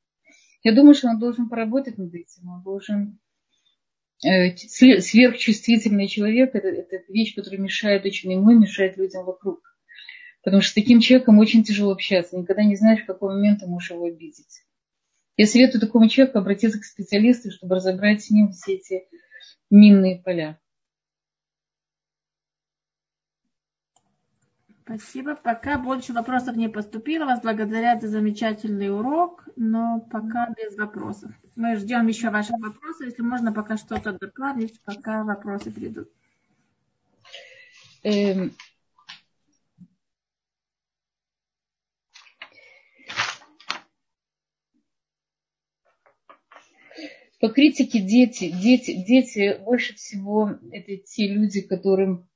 Я 0.63 0.73
думаю, 0.73 0.95
что 0.95 1.07
он 1.07 1.19
должен 1.19 1.47
поработать 1.47 1.97
над 1.97 2.13
этим. 2.13 2.49
Он 2.49 2.63
должен 2.63 3.19
сверхчувствительный 4.22 6.07
человек 6.07 6.53
это, 6.53 6.67
это 6.67 6.97
вещь, 7.07 7.36
которая 7.36 7.59
мешает 7.59 8.05
очень 8.05 8.32
ему, 8.32 8.51
мешает 8.51 8.97
людям 8.97 9.26
вокруг. 9.26 9.61
Потому 10.43 10.61
что 10.61 10.72
с 10.72 10.76
таким 10.76 10.99
человеком 10.99 11.39
очень 11.39 11.63
тяжело 11.63 11.91
общаться. 11.91 12.38
Никогда 12.38 12.63
не 12.63 12.76
знаешь, 12.76 13.03
в 13.03 13.05
какой 13.05 13.36
момент 13.36 13.59
ты 13.59 13.67
можешь 13.67 13.91
его 13.91 14.05
обидеть. 14.05 14.63
Я 15.38 15.47
советую 15.47 15.82
такому 15.82 16.09
человеку 16.09 16.39
обратиться 16.39 16.80
к 16.80 16.84
специалисту, 16.84 17.51
чтобы 17.51 17.76
разобрать 17.76 18.24
с 18.24 18.30
ним 18.30 18.51
все 18.51 18.76
эти 18.76 19.03
минные 19.70 20.22
поля. 20.22 20.59
Спасибо. 24.89 25.35
Пока 25.35 25.77
больше 25.77 26.13
вопросов 26.13 26.55
не 26.55 26.67
поступило. 26.67 27.25
Вас 27.25 27.41
благодарят 27.43 28.01
за 28.01 28.07
замечательный 28.07 28.89
урок, 28.91 29.47
но 29.55 29.99
пока 29.99 30.51
без 30.57 30.75
вопросов. 30.79 31.31
Мы 31.55 31.75
ждем 31.75 32.07
еще 32.07 32.31
ваших 32.31 32.57
вопросов. 32.57 33.01
Если 33.05 33.21
можно, 33.21 33.53
пока 33.53 33.77
что-то 33.77 34.17
добавить, 34.19 34.81
пока 34.81 35.23
вопросы 35.23 35.69
придут. 35.69 36.09
Эм, 38.01 38.51
По 47.39 47.49
критике 47.49 48.01
дети, 48.01 48.49
дети, 48.49 49.05
дети 49.05 49.61
больше 49.63 49.93
всего 49.93 50.57
это 50.71 50.97
те 50.97 51.27
люди, 51.27 51.61
которым 51.61 52.27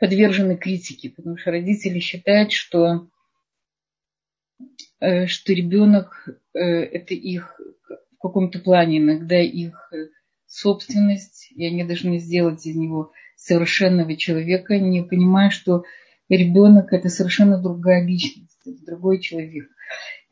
подвержены 0.00 0.56
критике, 0.56 1.10
потому 1.10 1.36
что 1.36 1.52
родители 1.52 2.00
считают, 2.00 2.52
что, 2.52 3.08
э, 4.98 5.26
что 5.26 5.52
ребенок 5.52 6.26
э, 6.54 6.58
это 6.58 7.14
их 7.14 7.60
в 8.12 8.18
каком-то 8.18 8.58
плане 8.58 8.98
иногда 8.98 9.38
их 9.38 9.92
собственность, 10.46 11.52
и 11.54 11.64
они 11.64 11.84
должны 11.84 12.18
сделать 12.18 12.66
из 12.66 12.74
него 12.74 13.12
совершенного 13.36 14.16
человека, 14.16 14.78
не 14.78 15.02
понимая, 15.02 15.50
что 15.50 15.84
ребенок 16.28 16.92
это 16.92 17.08
совершенно 17.08 17.60
другая 17.62 18.04
личность, 18.04 18.58
это 18.66 18.84
другой 18.84 19.20
человек. 19.20 19.68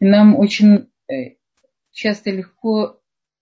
И 0.00 0.04
нам 0.04 0.36
очень 0.36 0.88
э, 1.08 1.36
часто 1.92 2.30
легко 2.30 3.00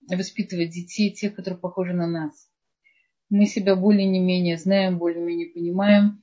воспитывать 0.08 0.70
детей, 0.70 1.10
тех, 1.10 1.34
которые 1.34 1.58
похожи 1.58 1.92
на 1.92 2.06
нас. 2.06 2.48
Мы 3.28 3.46
себя 3.46 3.76
более 3.76 4.06
не 4.06 4.20
менее 4.20 4.56
знаем, 4.56 4.98
более-менее 4.98 5.48
понимаем. 5.48 6.22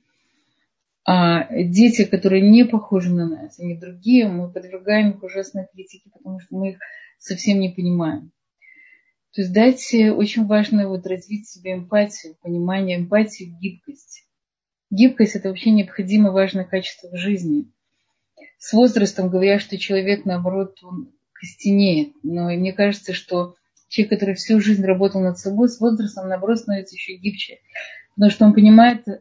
А 1.06 1.46
дети, 1.52 2.04
которые 2.04 2.40
не 2.40 2.64
похожи 2.64 3.10
на 3.12 3.28
нас, 3.28 3.60
они 3.60 3.76
другие, 3.76 4.26
мы 4.26 4.50
подвергаем 4.50 5.10
их 5.10 5.22
ужасной 5.22 5.66
критике, 5.70 6.08
потому 6.10 6.40
что 6.40 6.56
мы 6.56 6.70
их 6.70 6.78
совсем 7.18 7.60
не 7.60 7.68
понимаем. 7.68 8.30
То 9.34 9.42
есть 9.42 9.52
дать 9.52 9.92
очень 9.92 10.46
важно 10.46 10.88
вот 10.88 11.06
развить 11.06 11.48
себе 11.48 11.74
эмпатию, 11.74 12.36
понимание 12.40 12.96
эмпатии, 12.96 13.52
гибкость. 13.60 14.24
Гибкость– 14.90 15.34
это 15.36 15.48
вообще 15.48 15.72
необходимое 15.72 16.30
важное 16.30 16.64
качество 16.64 17.08
в 17.08 17.16
жизни. 17.16 17.66
С 18.58 18.72
возрастом 18.72 19.28
говорят, 19.28 19.60
что 19.60 19.76
человек, 19.76 20.24
наоборот, 20.24 20.78
он 20.82 21.12
костенеет. 21.32 22.14
Но 22.22 22.46
мне 22.46 22.72
кажется, 22.72 23.12
что 23.12 23.56
человек, 23.88 24.10
который 24.10 24.34
всю 24.34 24.60
жизнь 24.60 24.84
работал 24.84 25.20
над 25.20 25.38
собой, 25.38 25.68
с 25.68 25.80
возрастом, 25.80 26.28
наоборот, 26.28 26.58
становится 26.58 26.94
еще 26.94 27.14
гибче. 27.14 27.58
Потому 28.14 28.30
что 28.30 28.44
он 28.46 28.54
понимает 28.54 29.06
э, 29.08 29.20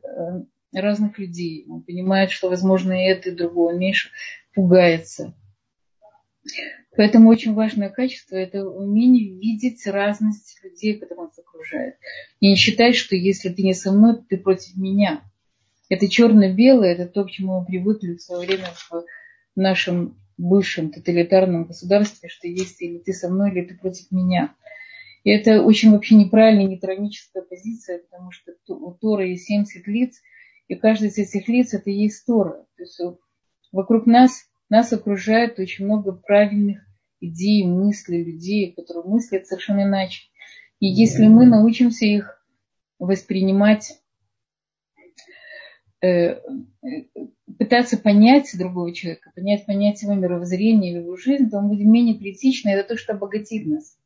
разных 0.73 1.17
людей. 1.19 1.65
Он 1.69 1.81
понимает, 1.81 2.31
что, 2.31 2.49
возможно, 2.49 2.93
и 2.93 3.07
это, 3.07 3.29
и 3.29 3.35
другое. 3.35 3.73
Он 3.73 3.79
меньше 3.79 4.09
пугается. 4.53 5.33
Поэтому 6.95 7.29
очень 7.29 7.53
важное 7.53 7.89
качество– 7.89 8.35
это 8.37 8.67
умение 8.67 9.39
видеть 9.39 9.85
разность 9.87 10.59
людей, 10.63 10.99
которые 10.99 11.25
нас 11.25 11.39
окружают. 11.39 11.95
И 12.39 12.49
не 12.49 12.55
считать, 12.55 12.95
что 12.95 13.15
если 13.15 13.49
ты 13.49 13.63
не 13.63 13.73
со 13.73 13.91
мной, 13.91 14.17
ты 14.29 14.37
против 14.37 14.75
меня. 14.75 15.23
Это 15.89 16.07
черно-белое, 16.07 16.93
это 16.93 17.07
то, 17.07 17.23
к 17.25 17.31
чему 17.31 17.59
мы 17.59 17.65
привыкли 17.65 18.15
в 18.15 18.21
свое 18.21 18.45
время 18.45 18.67
в 18.89 19.05
нашем 19.55 20.17
бывшем 20.37 20.91
тоталитарном 20.91 21.65
государстве, 21.65 22.29
что 22.29 22.47
есть 22.47 22.81
или 22.81 22.99
ты 22.99 23.13
со 23.13 23.29
мной, 23.29 23.51
или 23.51 23.65
ты 23.65 23.77
против 23.77 24.11
меня. 24.11 24.55
И 25.23 25.29
это 25.29 25.61
очень 25.61 25.91
вообще 25.91 26.15
неправильная, 26.15 26.67
нейтралическая 26.67 27.43
позиция, 27.43 27.99
потому 27.99 28.31
что 28.31 28.53
у 28.67 28.93
Тора 28.93 29.25
есть 29.25 29.45
70 29.45 29.87
лиц, 29.87 30.21
и 30.67 30.75
каждый 30.75 31.09
из 31.09 31.17
этих 31.17 31.47
лиц 31.47 31.73
это 31.73 31.89
и 31.89 31.93
есть 31.93 32.25
Тора. 32.25 32.65
То 32.75 32.83
есть 32.83 32.99
вокруг 33.71 34.05
нас, 34.05 34.45
нас 34.69 34.91
окружает 34.91 35.59
очень 35.59 35.85
много 35.85 36.11
правильных 36.11 36.85
идей, 37.21 37.65
мыслей, 37.65 38.23
людей, 38.23 38.73
которые 38.73 39.05
мыслят 39.05 39.47
совершенно 39.47 39.83
иначе. 39.83 40.23
И 40.79 40.87
если 40.87 41.27
мы 41.27 41.45
научимся 41.45 42.05
их 42.05 42.45
воспринимать 42.99 43.93
Э, 43.93 44.02
пытаться 47.57 47.97
понять 47.97 48.49
другого 48.57 48.93
человека, 48.93 49.31
понять, 49.35 49.65
понять 49.65 50.01
его 50.01 50.13
мировоззрение, 50.13 50.95
его 50.95 51.15
жизнь, 51.15 51.49
то 51.49 51.59
он 51.59 51.69
будет 51.69 51.87
менее 51.87 52.17
критичный, 52.17 52.73
это 52.73 52.89
то, 52.89 52.97
что 52.97 53.13
обогатит 53.13 53.65
нас. 53.65 53.97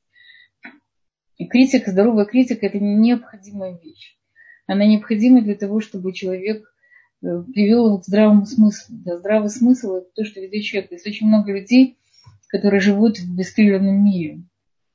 И 1.37 1.47
критика, 1.47 1.91
здоровая 1.91 2.25
критика– 2.25 2.65
это 2.67 2.79
необходимая 2.79 3.77
вещь. 3.83 4.17
Она 4.65 4.85
необходима 4.85 5.41
для 5.41 5.55
того, 5.55 5.79
чтобы 5.79 6.13
человек 6.13 6.63
э, 7.23 7.43
привел 7.53 7.99
к 7.99 8.05
здравому 8.05 8.45
смыслу. 8.45 8.95
Да, 9.05 9.17
здравый 9.17 9.49
смысл– 9.49 9.95
это 9.97 10.07
то, 10.15 10.25
что 10.25 10.39
ведет 10.41 10.63
человек. 10.63 10.91
Есть 10.91 11.07
очень 11.07 11.27
много 11.27 11.53
людей, 11.53 11.97
которые 12.47 12.79
живут 12.79 13.19
в 13.19 13.39
искривленном 13.39 14.03
мире. 14.03 14.43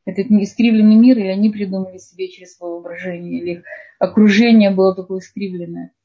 Этот 0.05 0.27
искривленный 0.31 0.97
мир, 0.97 1.17
или 1.19 1.29
они 1.29 1.49
придумали 1.51 1.99
себе 1.99 2.29
через 2.29 2.57
свое 2.57 2.75
воображение, 2.75 3.41
или 3.41 3.63
окружение 3.99 4.71
было 4.71 4.95
такое 4.95 5.21
искривленное– 5.21 5.93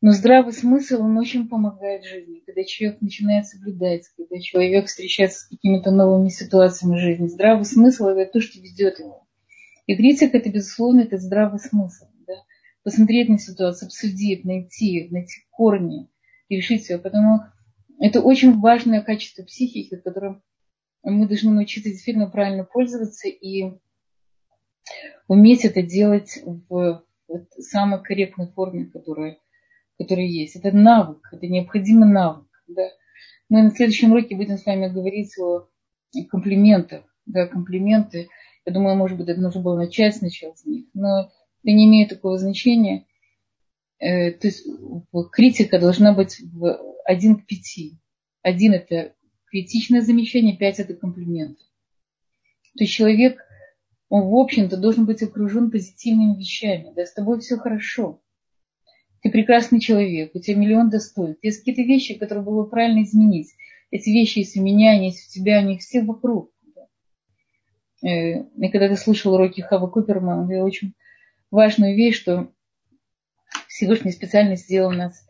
но 0.00 0.12
здравый 0.12 0.52
смысл, 0.52 1.02
он 1.02 1.18
очень 1.18 1.48
помогает 1.48 2.04
жизни. 2.04 2.42
Когда 2.46 2.62
человек 2.62 3.00
начинает 3.00 3.46
соблюдать, 3.46 4.06
когда 4.16 4.38
человек 4.38 4.86
встречается 4.86 5.40
с 5.40 5.48
какими-то 5.48 5.90
новыми 5.90 6.28
ситуациями 6.28 6.98
жизни. 6.98 7.26
Здравый 7.26 7.64
смысл– 7.64 8.06
это 8.06 8.32
то, 8.32 8.40
что 8.40 8.60
ведет 8.60 9.00
его. 9.00 9.26
И 9.86 9.96
критика– 9.96 10.36
это, 10.38 10.50
безусловно, 10.50 11.00
это 11.00 11.18
здравый 11.18 11.58
смысл. 11.58 12.06
Да? 12.28 12.34
Посмотреть 12.84 13.28
на 13.28 13.38
ситуацию, 13.38 13.88
обсудить, 13.88 14.44
найти, 14.44 15.08
найти 15.10 15.42
корни 15.50 16.08
решить 16.48 16.88
ее. 16.90 16.98
Потому 16.98 17.40
это 17.98 18.20
очень 18.20 18.60
важное 18.60 19.02
качество 19.02 19.42
психики, 19.42 19.96
которым 19.96 20.44
мы 21.02 21.26
должны 21.26 21.50
научиться 21.50 21.90
действительно 21.90 22.30
правильно 22.30 22.62
пользоваться 22.62 23.28
и 23.28 23.72
уметь 25.26 25.64
это 25.64 25.82
делать 25.82 26.38
в, 26.44 27.02
в 27.26 27.62
самой 27.62 28.00
корректной 28.00 28.46
форме, 28.46 28.86
которая 28.86 29.38
который 29.98 30.28
есть. 30.28 30.56
Это 30.56 30.74
навык, 30.74 31.28
это 31.32 31.46
необходимый 31.46 32.08
навык. 32.08 32.46
Да? 32.68 32.88
Мы 33.48 33.62
на 33.62 33.70
следующем 33.70 34.12
уроке 34.12 34.36
будем 34.36 34.56
с 34.56 34.64
вами 34.64 34.88
говорить 34.88 35.36
о 35.38 35.68
комплиментах. 36.30 37.04
Да, 37.26 37.46
комплименты. 37.46 38.28
Я 38.64 38.72
думаю, 38.72 38.96
может 38.96 39.18
быть, 39.18 39.28
это 39.28 39.40
нужно 39.40 39.60
было 39.60 39.76
начать 39.76 40.16
сначала 40.16 40.54
с 40.54 40.64
них. 40.64 40.86
Но 40.94 41.30
это 41.62 41.72
не 41.72 41.86
имеет 41.86 42.10
такого 42.10 42.38
значения. 42.38 43.06
Э, 43.98 44.30
то 44.30 44.46
есть 44.46 44.66
критика 45.32 45.78
должна 45.78 46.12
быть 46.12 46.40
в 46.40 46.80
один 47.04 47.36
к 47.36 47.46
пяти. 47.46 47.98
Один 48.42 48.72
это 48.74 49.14
критичное 49.46 50.02
замечание, 50.02 50.56
пять 50.56 50.78
это 50.78 50.94
комплименты. 50.94 51.62
То 52.76 52.84
есть 52.84 52.92
человек, 52.92 53.40
он, 54.08 54.28
в 54.28 54.34
общем-то, 54.34 54.76
должен 54.76 55.04
быть 55.04 55.22
окружен 55.22 55.70
позитивными 55.70 56.38
вещами. 56.38 56.92
Да, 56.94 57.04
с 57.04 57.12
тобой 57.12 57.40
все 57.40 57.56
хорошо 57.56 58.20
ты 59.22 59.30
прекрасный 59.30 59.80
человек, 59.80 60.34
у 60.34 60.38
тебя 60.38 60.56
миллион 60.56 60.90
достоинств. 60.90 61.42
Есть 61.42 61.60
какие-то 61.60 61.82
вещи, 61.82 62.14
которые 62.14 62.44
было 62.44 62.62
бы 62.62 62.70
правильно 62.70 63.02
изменить. 63.02 63.54
Эти 63.90 64.10
вещи 64.10 64.40
есть 64.40 64.56
у 64.56 64.62
меня, 64.62 64.92
они 64.92 65.06
есть 65.06 65.28
у 65.28 65.32
тебя, 65.32 65.58
они 65.58 65.78
все 65.78 66.02
вокруг. 66.02 66.52
Э, 68.02 68.42
и 68.42 68.68
когда 68.70 68.88
ты 68.88 68.96
слушал 68.96 69.34
уроки 69.34 69.60
Хава 69.60 69.88
Купермана, 69.88 70.50
это 70.50 70.62
очень 70.62 70.94
важную 71.50 71.96
вещь, 71.96 72.20
что 72.20 72.52
Всевышний 73.66 74.12
специально 74.12 74.56
сделал 74.56 74.92
нас 74.92 75.26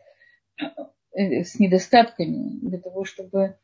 э, 1.13 1.43
с 1.43 1.57
недостатками, 1.57 2.59
для 2.61 2.79
того, 2.79 3.05
чтобы 3.05 3.57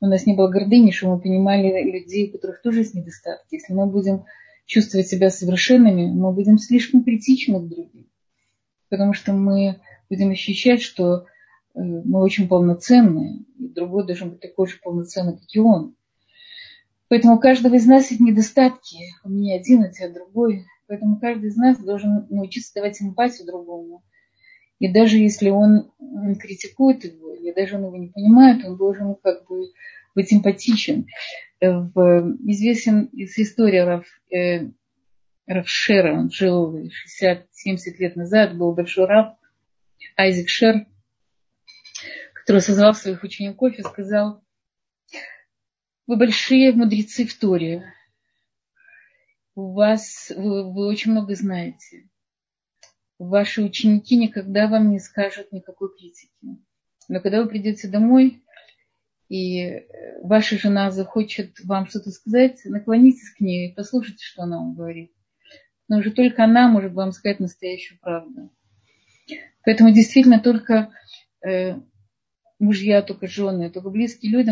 у 0.00 0.06
нас 0.06 0.26
не 0.26 0.34
было 0.34 0.48
гордыни, 0.48 0.90
чтобы 0.90 1.16
мы 1.16 1.22
понимали 1.22 1.90
людей, 1.90 2.28
у 2.28 2.32
которых 2.32 2.62
тоже 2.62 2.80
есть 2.80 2.94
недостатки. 2.94 3.54
Если 3.54 3.72
мы 3.72 3.86
будем 3.86 4.26
чувствовать 4.66 5.08
себя 5.08 5.30
совершенными, 5.30 6.06
мы 6.06 6.32
будем 6.32 6.58
слишком 6.58 7.02
критичны 7.02 7.58
к 7.60 7.68
другим 7.68 8.06
потому 8.88 9.12
что 9.12 9.32
мы 9.32 9.80
будем 10.08 10.30
ощущать, 10.30 10.82
что 10.82 11.18
э, 11.18 11.24
мы 11.74 12.20
очень 12.22 12.48
полноценные, 12.48 13.44
и 13.58 13.68
другой 13.68 14.06
должен 14.06 14.30
быть 14.30 14.40
такой 14.40 14.68
же 14.68 14.78
полноценный, 14.82 15.34
как 15.34 15.54
и 15.54 15.58
он. 15.58 15.96
Поэтому 17.08 17.36
у 17.36 17.38
каждого 17.38 17.74
из 17.74 17.86
нас 17.86 18.10
есть 18.10 18.20
недостатки. 18.20 18.98
У 19.22 19.28
меня 19.28 19.56
один, 19.56 19.84
у 19.84 19.92
тебя 19.92 20.08
другой. 20.08 20.64
Поэтому 20.88 21.20
каждый 21.20 21.50
из 21.50 21.56
нас 21.56 21.78
должен 21.78 22.26
научиться 22.30 22.74
давать 22.74 23.00
эмпатию 23.00 23.46
другому. 23.46 24.02
И 24.78 24.88
даже 24.92 25.18
если 25.18 25.48
он 25.48 25.90
критикует 26.38 27.04
его, 27.04 27.32
или 27.32 27.52
даже 27.52 27.76
он 27.76 27.84
его 27.84 27.96
не 27.96 28.08
понимает, 28.08 28.64
он 28.64 28.76
должен 28.76 29.14
как 29.22 29.46
бы 29.46 29.70
быть 30.14 30.32
эмпатичен. 30.32 31.06
Э, 31.60 31.78
в, 31.78 32.36
известен 32.44 33.04
из 33.06 33.38
истории 33.38 34.02
э, 34.34 34.70
Равшера, 35.46 36.12
он 36.12 36.30
жил 36.30 36.76
60-70 36.76 36.90
лет 37.98 38.16
назад, 38.16 38.56
был 38.56 38.74
большой 38.74 39.06
раб, 39.06 39.38
Айзек 40.16 40.48
Шер, 40.48 40.86
который 42.34 42.60
созвал 42.60 42.94
своих 42.94 43.22
учеников 43.22 43.74
и 43.74 43.82
сказал, 43.82 44.42
вы 46.06 46.16
большие 46.16 46.72
мудрецы 46.72 47.26
в 47.26 47.38
Торе, 47.38 47.92
у 49.54 49.72
вас, 49.72 50.32
вы, 50.36 50.72
вы 50.72 50.86
очень 50.86 51.12
много 51.12 51.34
знаете. 51.34 52.08
Ваши 53.18 53.62
ученики 53.62 54.16
никогда 54.16 54.66
вам 54.66 54.90
не 54.90 54.98
скажут 54.98 55.50
никакой 55.52 55.96
критики. 55.96 56.30
Но 57.08 57.20
когда 57.20 57.42
вы 57.42 57.48
придете 57.48 57.88
домой, 57.88 58.42
и 59.28 59.86
ваша 60.22 60.58
жена 60.58 60.90
захочет 60.90 61.58
вам 61.64 61.86
что-то 61.86 62.10
сказать, 62.10 62.60
наклонитесь 62.64 63.30
к 63.30 63.40
ней 63.40 63.70
и 63.70 63.74
послушайте, 63.74 64.24
что 64.24 64.42
она 64.42 64.58
вам 64.58 64.74
говорит 64.74 65.15
но 65.88 65.98
уже 65.98 66.10
только 66.10 66.44
она 66.44 66.68
может 66.68 66.92
вам 66.92 67.12
сказать 67.12 67.40
настоящую 67.40 67.98
правду. 68.00 68.50
Поэтому 69.64 69.90
действительно 69.92 70.38
только 70.38 70.90
э, 71.44 71.74
мужья, 72.58 73.02
только 73.02 73.26
жены, 73.26 73.70
только 73.70 73.90
близкие 73.90 74.32
люди 74.32 74.50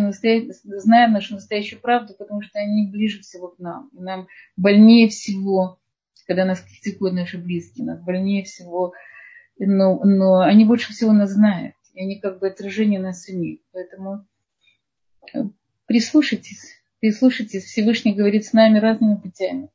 знаем 0.64 1.12
нашу 1.12 1.34
настоящую 1.34 1.80
правду, 1.80 2.14
потому 2.18 2.42
что 2.42 2.58
они 2.58 2.90
ближе 2.90 3.20
всего 3.20 3.48
к 3.48 3.58
нам. 3.58 3.90
Нам 3.92 4.26
больнее 4.56 5.08
всего, 5.08 5.78
когда 6.26 6.44
нас 6.44 6.60
критикуют 6.60 7.14
наши 7.14 7.38
близкие, 7.38 7.86
нас 7.86 8.02
больнее 8.02 8.44
всего, 8.44 8.92
но, 9.58 10.02
но 10.04 10.40
они 10.40 10.64
больше 10.64 10.92
всего 10.92 11.12
нас 11.12 11.30
знают. 11.30 11.74
И 11.92 12.02
они 12.02 12.18
как 12.18 12.40
бы 12.40 12.48
отражение 12.48 13.00
нас 13.00 13.22
самих. 13.22 13.60
Поэтому 13.72 14.26
э, 15.32 15.44
прислушайтесь, 17.04 17.04
прислушайтесь. 17.04 17.64
Всевышний 17.64 18.14
говорит 18.14 18.46
с 18.46 18.52
нами 18.54 18.78
разными 18.78 19.16
путями. 19.16 19.68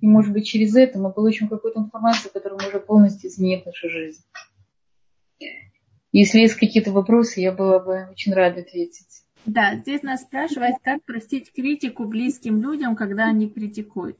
И, 0.00 0.06
может 0.06 0.32
быть, 0.32 0.46
через 0.46 0.74
это 0.74 0.98
мы 0.98 1.12
получим 1.12 1.48
какую-то 1.48 1.80
информацию, 1.80 2.32
которая 2.32 2.58
может 2.58 2.86
полностью 2.86 3.30
изменить 3.30 3.64
нашу 3.64 3.88
жизнь. 3.88 4.24
Если 6.10 6.40
есть 6.40 6.54
какие-то 6.54 6.90
вопросы, 6.90 7.40
я 7.40 7.52
была 7.52 7.78
бы 7.78 8.08
очень 8.10 8.34
рада 8.34 8.60
ответить. 8.60 9.22
Да, 9.46 9.76
здесь 9.76 10.02
нас 10.02 10.22
спрашивают, 10.22 10.76
как 10.82 11.04
простить 11.04 11.52
критику 11.52 12.04
близким 12.04 12.60
людям, 12.60 12.96
когда 12.96 13.28
они 13.28 13.48
критикуют. 13.48 14.18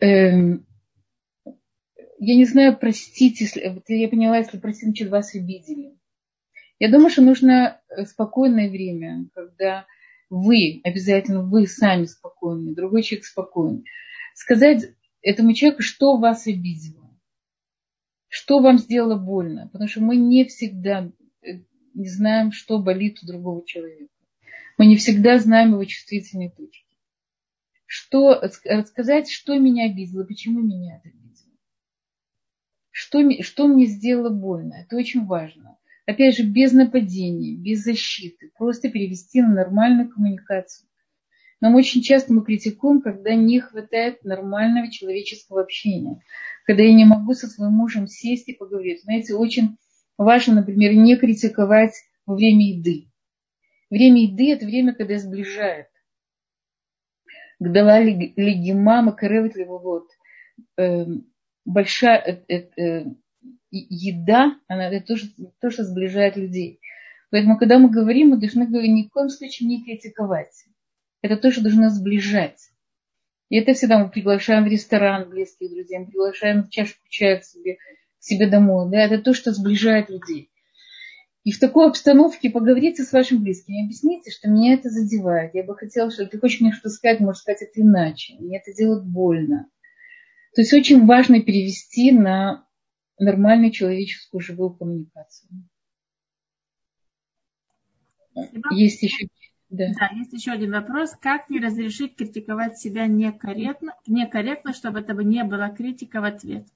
Эм, 0.00 0.66
я 2.18 2.36
не 2.36 2.44
знаю, 2.44 2.78
простить, 2.78 3.40
если 3.40 3.60
я 3.88 4.08
поняла, 4.08 4.38
если 4.38 4.58
простить, 4.58 4.84
значит, 4.84 5.10
вас 5.10 5.34
обидели. 5.34 5.99
Я 6.80 6.90
думаю, 6.90 7.10
что 7.10 7.20
нужно 7.20 7.78
спокойное 8.06 8.70
время, 8.70 9.28
когда 9.34 9.86
вы, 10.30 10.80
обязательно 10.82 11.42
вы 11.42 11.66
сами 11.66 12.06
спокойны, 12.06 12.74
другой 12.74 13.02
человек 13.02 13.26
спокойный. 13.26 13.84
Сказать 14.34 14.94
этому 15.20 15.52
человеку, 15.52 15.82
что 15.82 16.16
вас 16.16 16.46
обидело, 16.46 17.14
что 18.28 18.60
вам 18.60 18.78
сделало 18.78 19.16
больно, 19.16 19.68
потому 19.70 19.88
что 19.88 20.00
мы 20.00 20.16
не 20.16 20.46
всегда 20.46 21.12
э, 21.42 21.58
не 21.92 22.08
знаем, 22.08 22.50
что 22.50 22.78
болит 22.78 23.22
у 23.22 23.26
другого 23.26 23.66
человека. 23.66 24.14
Мы 24.78 24.86
не 24.86 24.96
всегда 24.96 25.38
знаем 25.38 25.72
его 25.72 25.84
чувствительные 25.84 26.50
точки. 26.50 26.96
Что, 27.84 28.40
рассказать, 28.40 29.30
что 29.30 29.58
меня 29.58 29.84
обидело, 29.84 30.24
почему 30.24 30.60
меня 30.60 30.96
это 30.96 31.10
обидело. 31.10 31.52
Что, 32.90 33.42
что 33.42 33.68
мне 33.68 33.84
сделало 33.84 34.30
больно, 34.30 34.76
это 34.86 34.96
очень 34.96 35.26
важно 35.26 35.76
опять 36.10 36.36
же, 36.36 36.44
без 36.44 36.72
нападения, 36.72 37.56
без 37.56 37.82
защиты, 37.82 38.50
просто 38.56 38.90
перевести 38.90 39.40
на 39.40 39.54
нормальную 39.54 40.08
коммуникацию. 40.10 40.88
Нам 41.60 41.74
очень 41.74 42.02
часто 42.02 42.32
мы 42.32 42.42
критикуем, 42.44 43.02
когда 43.02 43.34
не 43.34 43.60
хватает 43.60 44.24
нормального 44.24 44.90
человеческого 44.90 45.60
общения, 45.60 46.22
когда 46.64 46.82
я 46.82 46.94
не 46.94 47.04
могу 47.04 47.34
со 47.34 47.48
своим 47.48 47.72
мужем 47.72 48.06
сесть 48.06 48.48
и 48.48 48.54
поговорить. 48.54 49.02
Знаете, 49.02 49.34
очень 49.34 49.76
важно, 50.16 50.54
например, 50.54 50.94
не 50.94 51.16
критиковать 51.16 51.94
во 52.24 52.34
время 52.34 52.76
еды. 52.76 53.10
Время 53.90 54.22
еды– 54.22 54.52
это 54.54 54.64
время, 54.64 54.94
когда 54.94 55.18
сближает. 55.18 55.88
Гдала 57.58 58.00
легима 58.00 59.02
макаревит 59.02 59.54
вот 59.66 60.08
большая, 61.66 62.42
еда, 63.70 64.56
она 64.68 64.88
это 64.88 65.06
то, 65.06 65.16
что, 65.16 65.28
то, 65.60 65.70
что 65.70 65.84
сближает 65.84 66.36
людей. 66.36 66.80
Поэтому, 67.30 67.58
когда 67.58 67.78
мы 67.78 67.90
говорим, 67.90 68.30
мы 68.30 68.38
должны 68.38 68.64
ни 68.64 69.06
в 69.06 69.10
коем 69.10 69.28
случае 69.28 69.68
не 69.68 69.84
критиковать. 69.84 70.64
Это 71.22 71.36
то, 71.36 71.50
что 71.50 71.62
должно 71.62 71.88
сближать. 71.90 72.70
И 73.48 73.56
это 73.56 73.74
всегда 73.74 73.98
мы 73.98 74.10
приглашаем 74.10 74.64
в 74.64 74.68
ресторан 74.68 75.28
близких 75.28 75.70
друзей, 75.70 75.98
мы 75.98 76.06
приглашаем 76.06 76.68
чашку 76.68 77.00
чая 77.08 77.38
к 77.38 77.44
себе, 77.44 77.76
к 77.76 78.22
себе 78.22 78.48
домой. 78.48 78.90
Да, 78.90 78.98
это 78.98 79.18
то, 79.18 79.34
что 79.34 79.52
сближает 79.52 80.08
людей. 80.08 80.50
И 81.42 81.52
в 81.52 81.58
такой 81.58 81.88
обстановке 81.88 82.50
поговорите 82.50 83.02
с 83.02 83.12
вашим 83.12 83.42
близким, 83.42 83.84
объясните, 83.84 84.30
что 84.30 84.48
меня 84.48 84.74
это 84.74 84.90
задевает. 84.90 85.54
Я 85.54 85.64
бы 85.64 85.74
хотела, 85.74 86.10
что 86.10 86.26
ты 86.26 86.38
хочешь 86.38 86.60
мне 86.60 86.72
что 86.72 86.90
сказать, 86.90 87.20
можешь 87.20 87.42
сказать 87.42 87.62
это 87.62 87.80
иначе. 87.80 88.36
Мне 88.38 88.58
это 88.58 88.76
делает 88.76 89.04
больно. 89.04 89.68
То 90.54 90.60
есть 90.60 90.72
очень 90.72 91.06
важно 91.06 91.40
перевести 91.40 92.12
на 92.12 92.66
нормальную 93.20 93.70
человеческую 93.70 94.40
живую 94.40 94.70
коммуникацию. 94.70 95.48
Есть 98.72 99.02
еще, 99.02 99.26
да. 99.68 99.92
да, 99.98 100.10
есть 100.16 100.32
еще 100.32 100.52
один 100.52 100.72
вопрос. 100.72 101.14
Как 101.20 101.50
не 101.50 101.60
разрешить 101.60 102.16
критиковать 102.16 102.78
себя 102.78 103.06
некорректно, 103.06 103.94
некорректно, 104.06 104.72
чтобы 104.72 105.00
это 105.00 105.12
не 105.14 105.44
была 105.44 105.68
критика 105.70 106.20
в 106.20 106.24
ответ? 106.24 106.66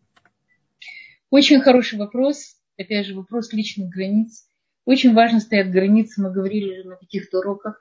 Очень 1.30 1.60
хороший 1.60 1.98
вопрос. 1.98 2.56
Опять 2.76 3.06
же, 3.06 3.14
вопрос 3.14 3.52
личных 3.52 3.88
границ. 3.88 4.48
Очень 4.84 5.14
важно 5.14 5.40
стоят 5.40 5.70
границы. 5.70 6.22
Мы 6.22 6.32
говорили 6.32 6.82
же 6.82 6.88
на 6.88 6.96
каких-то 6.96 7.38
уроках. 7.38 7.78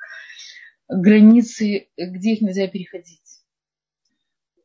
Границы, 0.87 1.89
где 1.97 2.33
их 2.33 2.41
нельзя 2.41 2.67
переходить. 2.67 3.22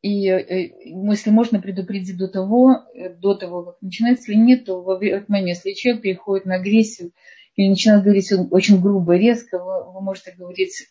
И 0.00 0.28
э, 0.28 0.70
если 0.84 1.30
можно 1.30 1.60
предупредить 1.60 2.16
до 2.16 2.28
того, 2.28 2.84
э, 2.94 3.12
до 3.14 3.34
того, 3.34 3.64
как 3.64 3.82
начинается, 3.82 4.30
если 4.30 4.40
нет, 4.40 4.64
то 4.64 4.82
в 4.82 5.02
этот 5.02 5.28
момент, 5.28 5.48
если 5.48 5.72
человек 5.72 6.02
переходит 6.02 6.46
на 6.46 6.56
агрессию 6.56 7.12
или 7.56 7.68
начинает 7.68 8.04
говорить 8.04 8.32
очень 8.50 8.80
грубо, 8.80 9.16
резко, 9.16 9.58
вы, 9.58 9.92
вы 9.92 10.00
можете 10.00 10.32
говорить 10.32 10.86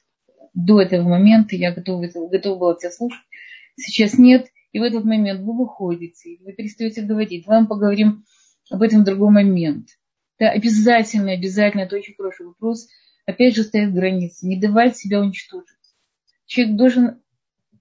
до 0.53 0.81
этого 0.81 1.07
момента, 1.07 1.55
я 1.55 1.71
готова, 1.71 2.05
готова 2.29 2.59
была 2.59 2.75
тебя 2.75 2.91
слушать, 2.91 3.23
сейчас 3.77 4.17
нет, 4.17 4.47
и 4.73 4.79
в 4.79 4.83
этот 4.83 5.05
момент 5.05 5.41
вы 5.41 5.57
выходите, 5.57 6.37
вы 6.41 6.51
перестаете 6.51 7.01
говорить, 7.01 7.47
вам 7.47 7.67
поговорим 7.67 8.25
об 8.69 8.81
этом 8.81 9.01
в 9.01 9.05
другой 9.05 9.31
момент. 9.31 9.87
Да, 10.39 10.49
обязательно, 10.49 11.31
обязательно, 11.31 11.81
это 11.81 11.95
очень 11.95 12.15
хороший 12.15 12.45
вопрос. 12.45 12.87
Опять 13.25 13.55
же, 13.55 13.63
стоят 13.63 13.93
границы, 13.93 14.45
не 14.47 14.59
давать 14.59 14.97
себя 14.97 15.21
уничтожить. 15.21 15.67
Человек 16.45 16.75
должен 16.75 17.21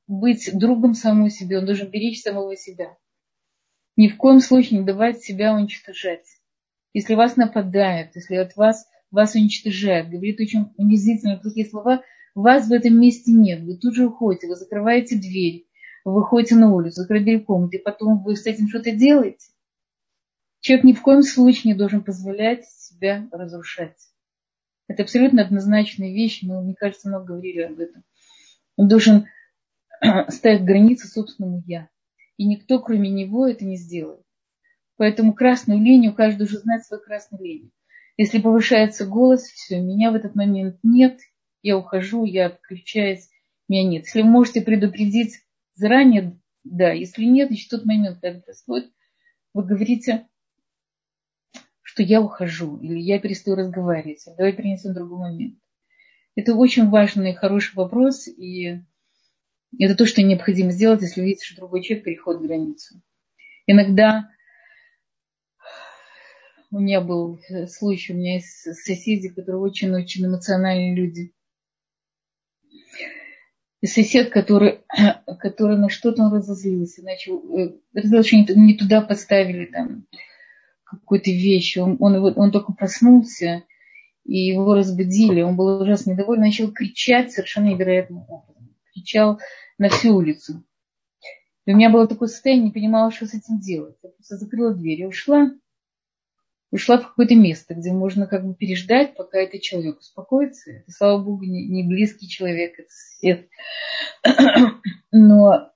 быть 0.06 0.50
другом 0.52 0.94
самому 0.94 1.30
себе, 1.30 1.58
он 1.58 1.66
должен 1.66 1.90
беречь 1.90 2.22
самого 2.22 2.56
себя. 2.56 2.96
Ни 3.96 4.08
в 4.08 4.16
коем 4.16 4.40
случае 4.40 4.80
не 4.80 4.84
давать 4.84 5.22
себя 5.22 5.54
уничтожать. 5.54 6.26
Если 6.92 7.14
вас 7.14 7.36
нападает, 7.36 8.14
если 8.14 8.36
от 8.36 8.56
вас 8.56 8.86
вас 9.10 9.34
уничтожает, 9.34 10.10
говорит 10.10 10.40
очень 10.40 10.72
унизительно 10.76 11.38
плохие 11.38 11.66
слова, 11.66 12.02
вас 12.34 12.68
в 12.68 12.72
этом 12.72 13.00
месте 13.00 13.32
нет. 13.32 13.62
Вы 13.62 13.78
тут 13.78 13.94
же 13.94 14.06
уходите, 14.06 14.46
вы 14.46 14.56
закрываете 14.56 15.16
дверь, 15.16 15.66
вы 16.04 16.14
выходите 16.14 16.54
на 16.54 16.72
улицу, 16.72 17.02
закрываете 17.02 17.40
дверь 17.40 17.80
и 17.80 17.82
потом 17.82 18.22
вы 18.22 18.36
с 18.36 18.46
этим 18.46 18.68
что-то 18.68 18.92
делаете. 18.92 19.46
Человек 20.60 20.84
ни 20.84 20.92
в 20.92 21.02
коем 21.02 21.22
случае 21.22 21.72
не 21.72 21.78
должен 21.78 22.02
позволять 22.02 22.66
себя 22.66 23.28
разрушать. 23.30 23.96
Это 24.88 25.02
абсолютно 25.02 25.42
однозначная 25.42 26.12
вещь, 26.12 26.42
мы, 26.42 26.62
мне 26.62 26.74
кажется, 26.74 27.08
много 27.08 27.26
говорили 27.26 27.62
об 27.62 27.80
этом. 27.80 28.04
Он 28.76 28.88
должен 28.88 29.26
ставит 30.28 30.64
границы 30.64 31.08
собственному 31.08 31.62
«я». 31.66 31.88
И 32.36 32.44
никто, 32.44 32.80
кроме 32.80 33.08
него, 33.08 33.46
это 33.46 33.64
не 33.64 33.76
сделает. 33.76 34.22
Поэтому 34.96 35.34
красную 35.34 35.80
линию, 35.80 36.14
каждый 36.14 36.44
уже 36.44 36.58
знает 36.58 36.84
свою 36.84 37.02
красную 37.02 37.42
линию. 37.42 37.70
Если 38.16 38.40
повышается 38.40 39.06
голос, 39.06 39.42
все, 39.42 39.80
меня 39.80 40.10
в 40.10 40.14
этот 40.14 40.34
момент 40.34 40.78
нет, 40.82 41.18
я 41.62 41.76
ухожу, 41.76 42.24
я 42.24 42.46
отключаюсь, 42.46 43.28
меня 43.68 43.84
нет. 43.84 44.04
Если 44.04 44.22
вы 44.22 44.28
можете 44.28 44.62
предупредить 44.62 45.40
заранее, 45.74 46.38
да, 46.64 46.92
если 46.92 47.24
нет, 47.24 47.48
значит, 47.48 47.70
тот 47.70 47.84
момент, 47.84 48.18
когда 48.20 48.40
происходит, 48.40 48.90
вы 49.52 49.64
говорите, 49.64 50.28
что 51.82 52.02
я 52.02 52.20
ухожу, 52.20 52.78
или 52.78 52.98
я 52.98 53.18
перестаю 53.18 53.56
разговаривать, 53.56 54.24
давай 54.36 54.52
перенесем 54.52 54.94
другой 54.94 55.18
момент. 55.18 55.58
Это 56.34 56.54
очень 56.54 56.88
важный 56.88 57.32
и 57.32 57.34
хороший 57.34 57.74
вопрос, 57.74 58.28
и 58.28 58.82
это 59.78 59.94
то, 59.94 60.06
что 60.06 60.22
необходимо 60.22 60.70
сделать, 60.70 61.02
если 61.02 61.22
видите, 61.22 61.44
что 61.44 61.56
другой 61.56 61.82
человек 61.82 62.04
переходит 62.04 62.42
границу. 62.42 63.00
Иногда 63.66 64.30
у 66.70 66.78
меня 66.78 67.00
был 67.00 67.40
случай, 67.68 68.12
у 68.12 68.16
меня 68.16 68.34
есть 68.34 68.74
соседи, 68.74 69.28
которые 69.28 69.60
очень-очень 69.60 70.26
эмоциональные 70.26 70.94
люди. 70.94 71.32
И 73.80 73.86
сосед, 73.86 74.30
который, 74.30 74.80
который 75.38 75.76
на 75.76 75.88
что-то 75.88 76.22
он 76.22 76.34
разозлился, 76.34 77.02
начал, 77.02 77.58
э, 77.58 77.76
разозлился, 77.92 78.28
что 78.28 78.54
не, 78.54 78.66
не 78.66 78.74
туда 78.74 79.00
поставили 79.00 79.66
там 79.66 80.06
какую-то 80.84 81.30
вещь. 81.30 81.76
Он, 81.76 81.96
он, 82.00 82.16
он 82.36 82.50
только 82.50 82.72
проснулся, 82.72 83.64
и 84.24 84.38
его 84.38 84.74
разбудили. 84.74 85.42
Он 85.42 85.56
был 85.56 85.80
ужасно 85.80 86.12
недоволен, 86.12 86.40
начал 86.40 86.72
кричать 86.72 87.32
совершенно 87.32 87.66
невероятным 87.66 88.24
образом. 88.28 88.55
Кричал 88.96 89.38
на 89.76 89.90
всю 89.90 90.16
улицу. 90.16 90.64
И 91.66 91.72
у 91.72 91.76
меня 91.76 91.90
было 91.90 92.08
такое 92.08 92.28
состояние, 92.28 92.66
не 92.66 92.72
понимала, 92.72 93.10
что 93.10 93.26
с 93.26 93.34
этим 93.34 93.60
делать. 93.60 93.96
Я 94.02 94.08
просто 94.08 94.38
закрыла 94.38 94.72
дверь 94.72 95.02
и 95.02 95.06
ушла. 95.06 95.50
Ушла 96.70 96.96
в 96.96 97.08
какое-то 97.08 97.34
место, 97.34 97.74
где 97.74 97.92
можно 97.92 98.26
как 98.26 98.46
бы 98.46 98.54
переждать, 98.54 99.14
пока 99.14 99.38
этот 99.38 99.60
человек 99.60 99.98
успокоится. 99.98 100.70
Это, 100.70 100.90
слава 100.90 101.22
богу, 101.22 101.44
не, 101.44 101.66
не 101.66 101.86
близкий 101.86 102.26
человек, 102.26 102.78
это 102.78 102.88
сосед. 102.88 103.48
Но 105.12 105.70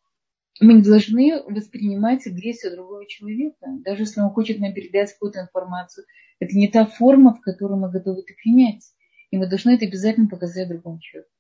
мы 0.61 0.73
не 0.75 0.83
должны 0.83 1.43
воспринимать 1.43 2.27
агрессию 2.27 2.73
другого 2.73 3.07
человека, 3.07 3.67
даже 3.85 4.05
если 4.05 4.23
он 4.23 4.31
хочет 4.31 4.61
нам 4.61 4.73
передать 4.73 5.13
какую-то 5.13 5.41
информацию. 5.41 6.07
Это 6.39 6.57
не 6.57 6.69
та 6.69 6.87
форма, 6.87 7.35
в 7.35 7.43
которой 7.43 7.79
мы 7.79 7.91
готовы 7.91 8.21
это 8.21 8.33
принять. 8.33 8.85
И 9.31 9.37
мы 9.37 9.47
должны 9.47 9.73
это 9.75 9.85
обязательно 9.85 10.29
показать 10.29 10.69
другому 10.69 11.01
человеку. 11.01 11.31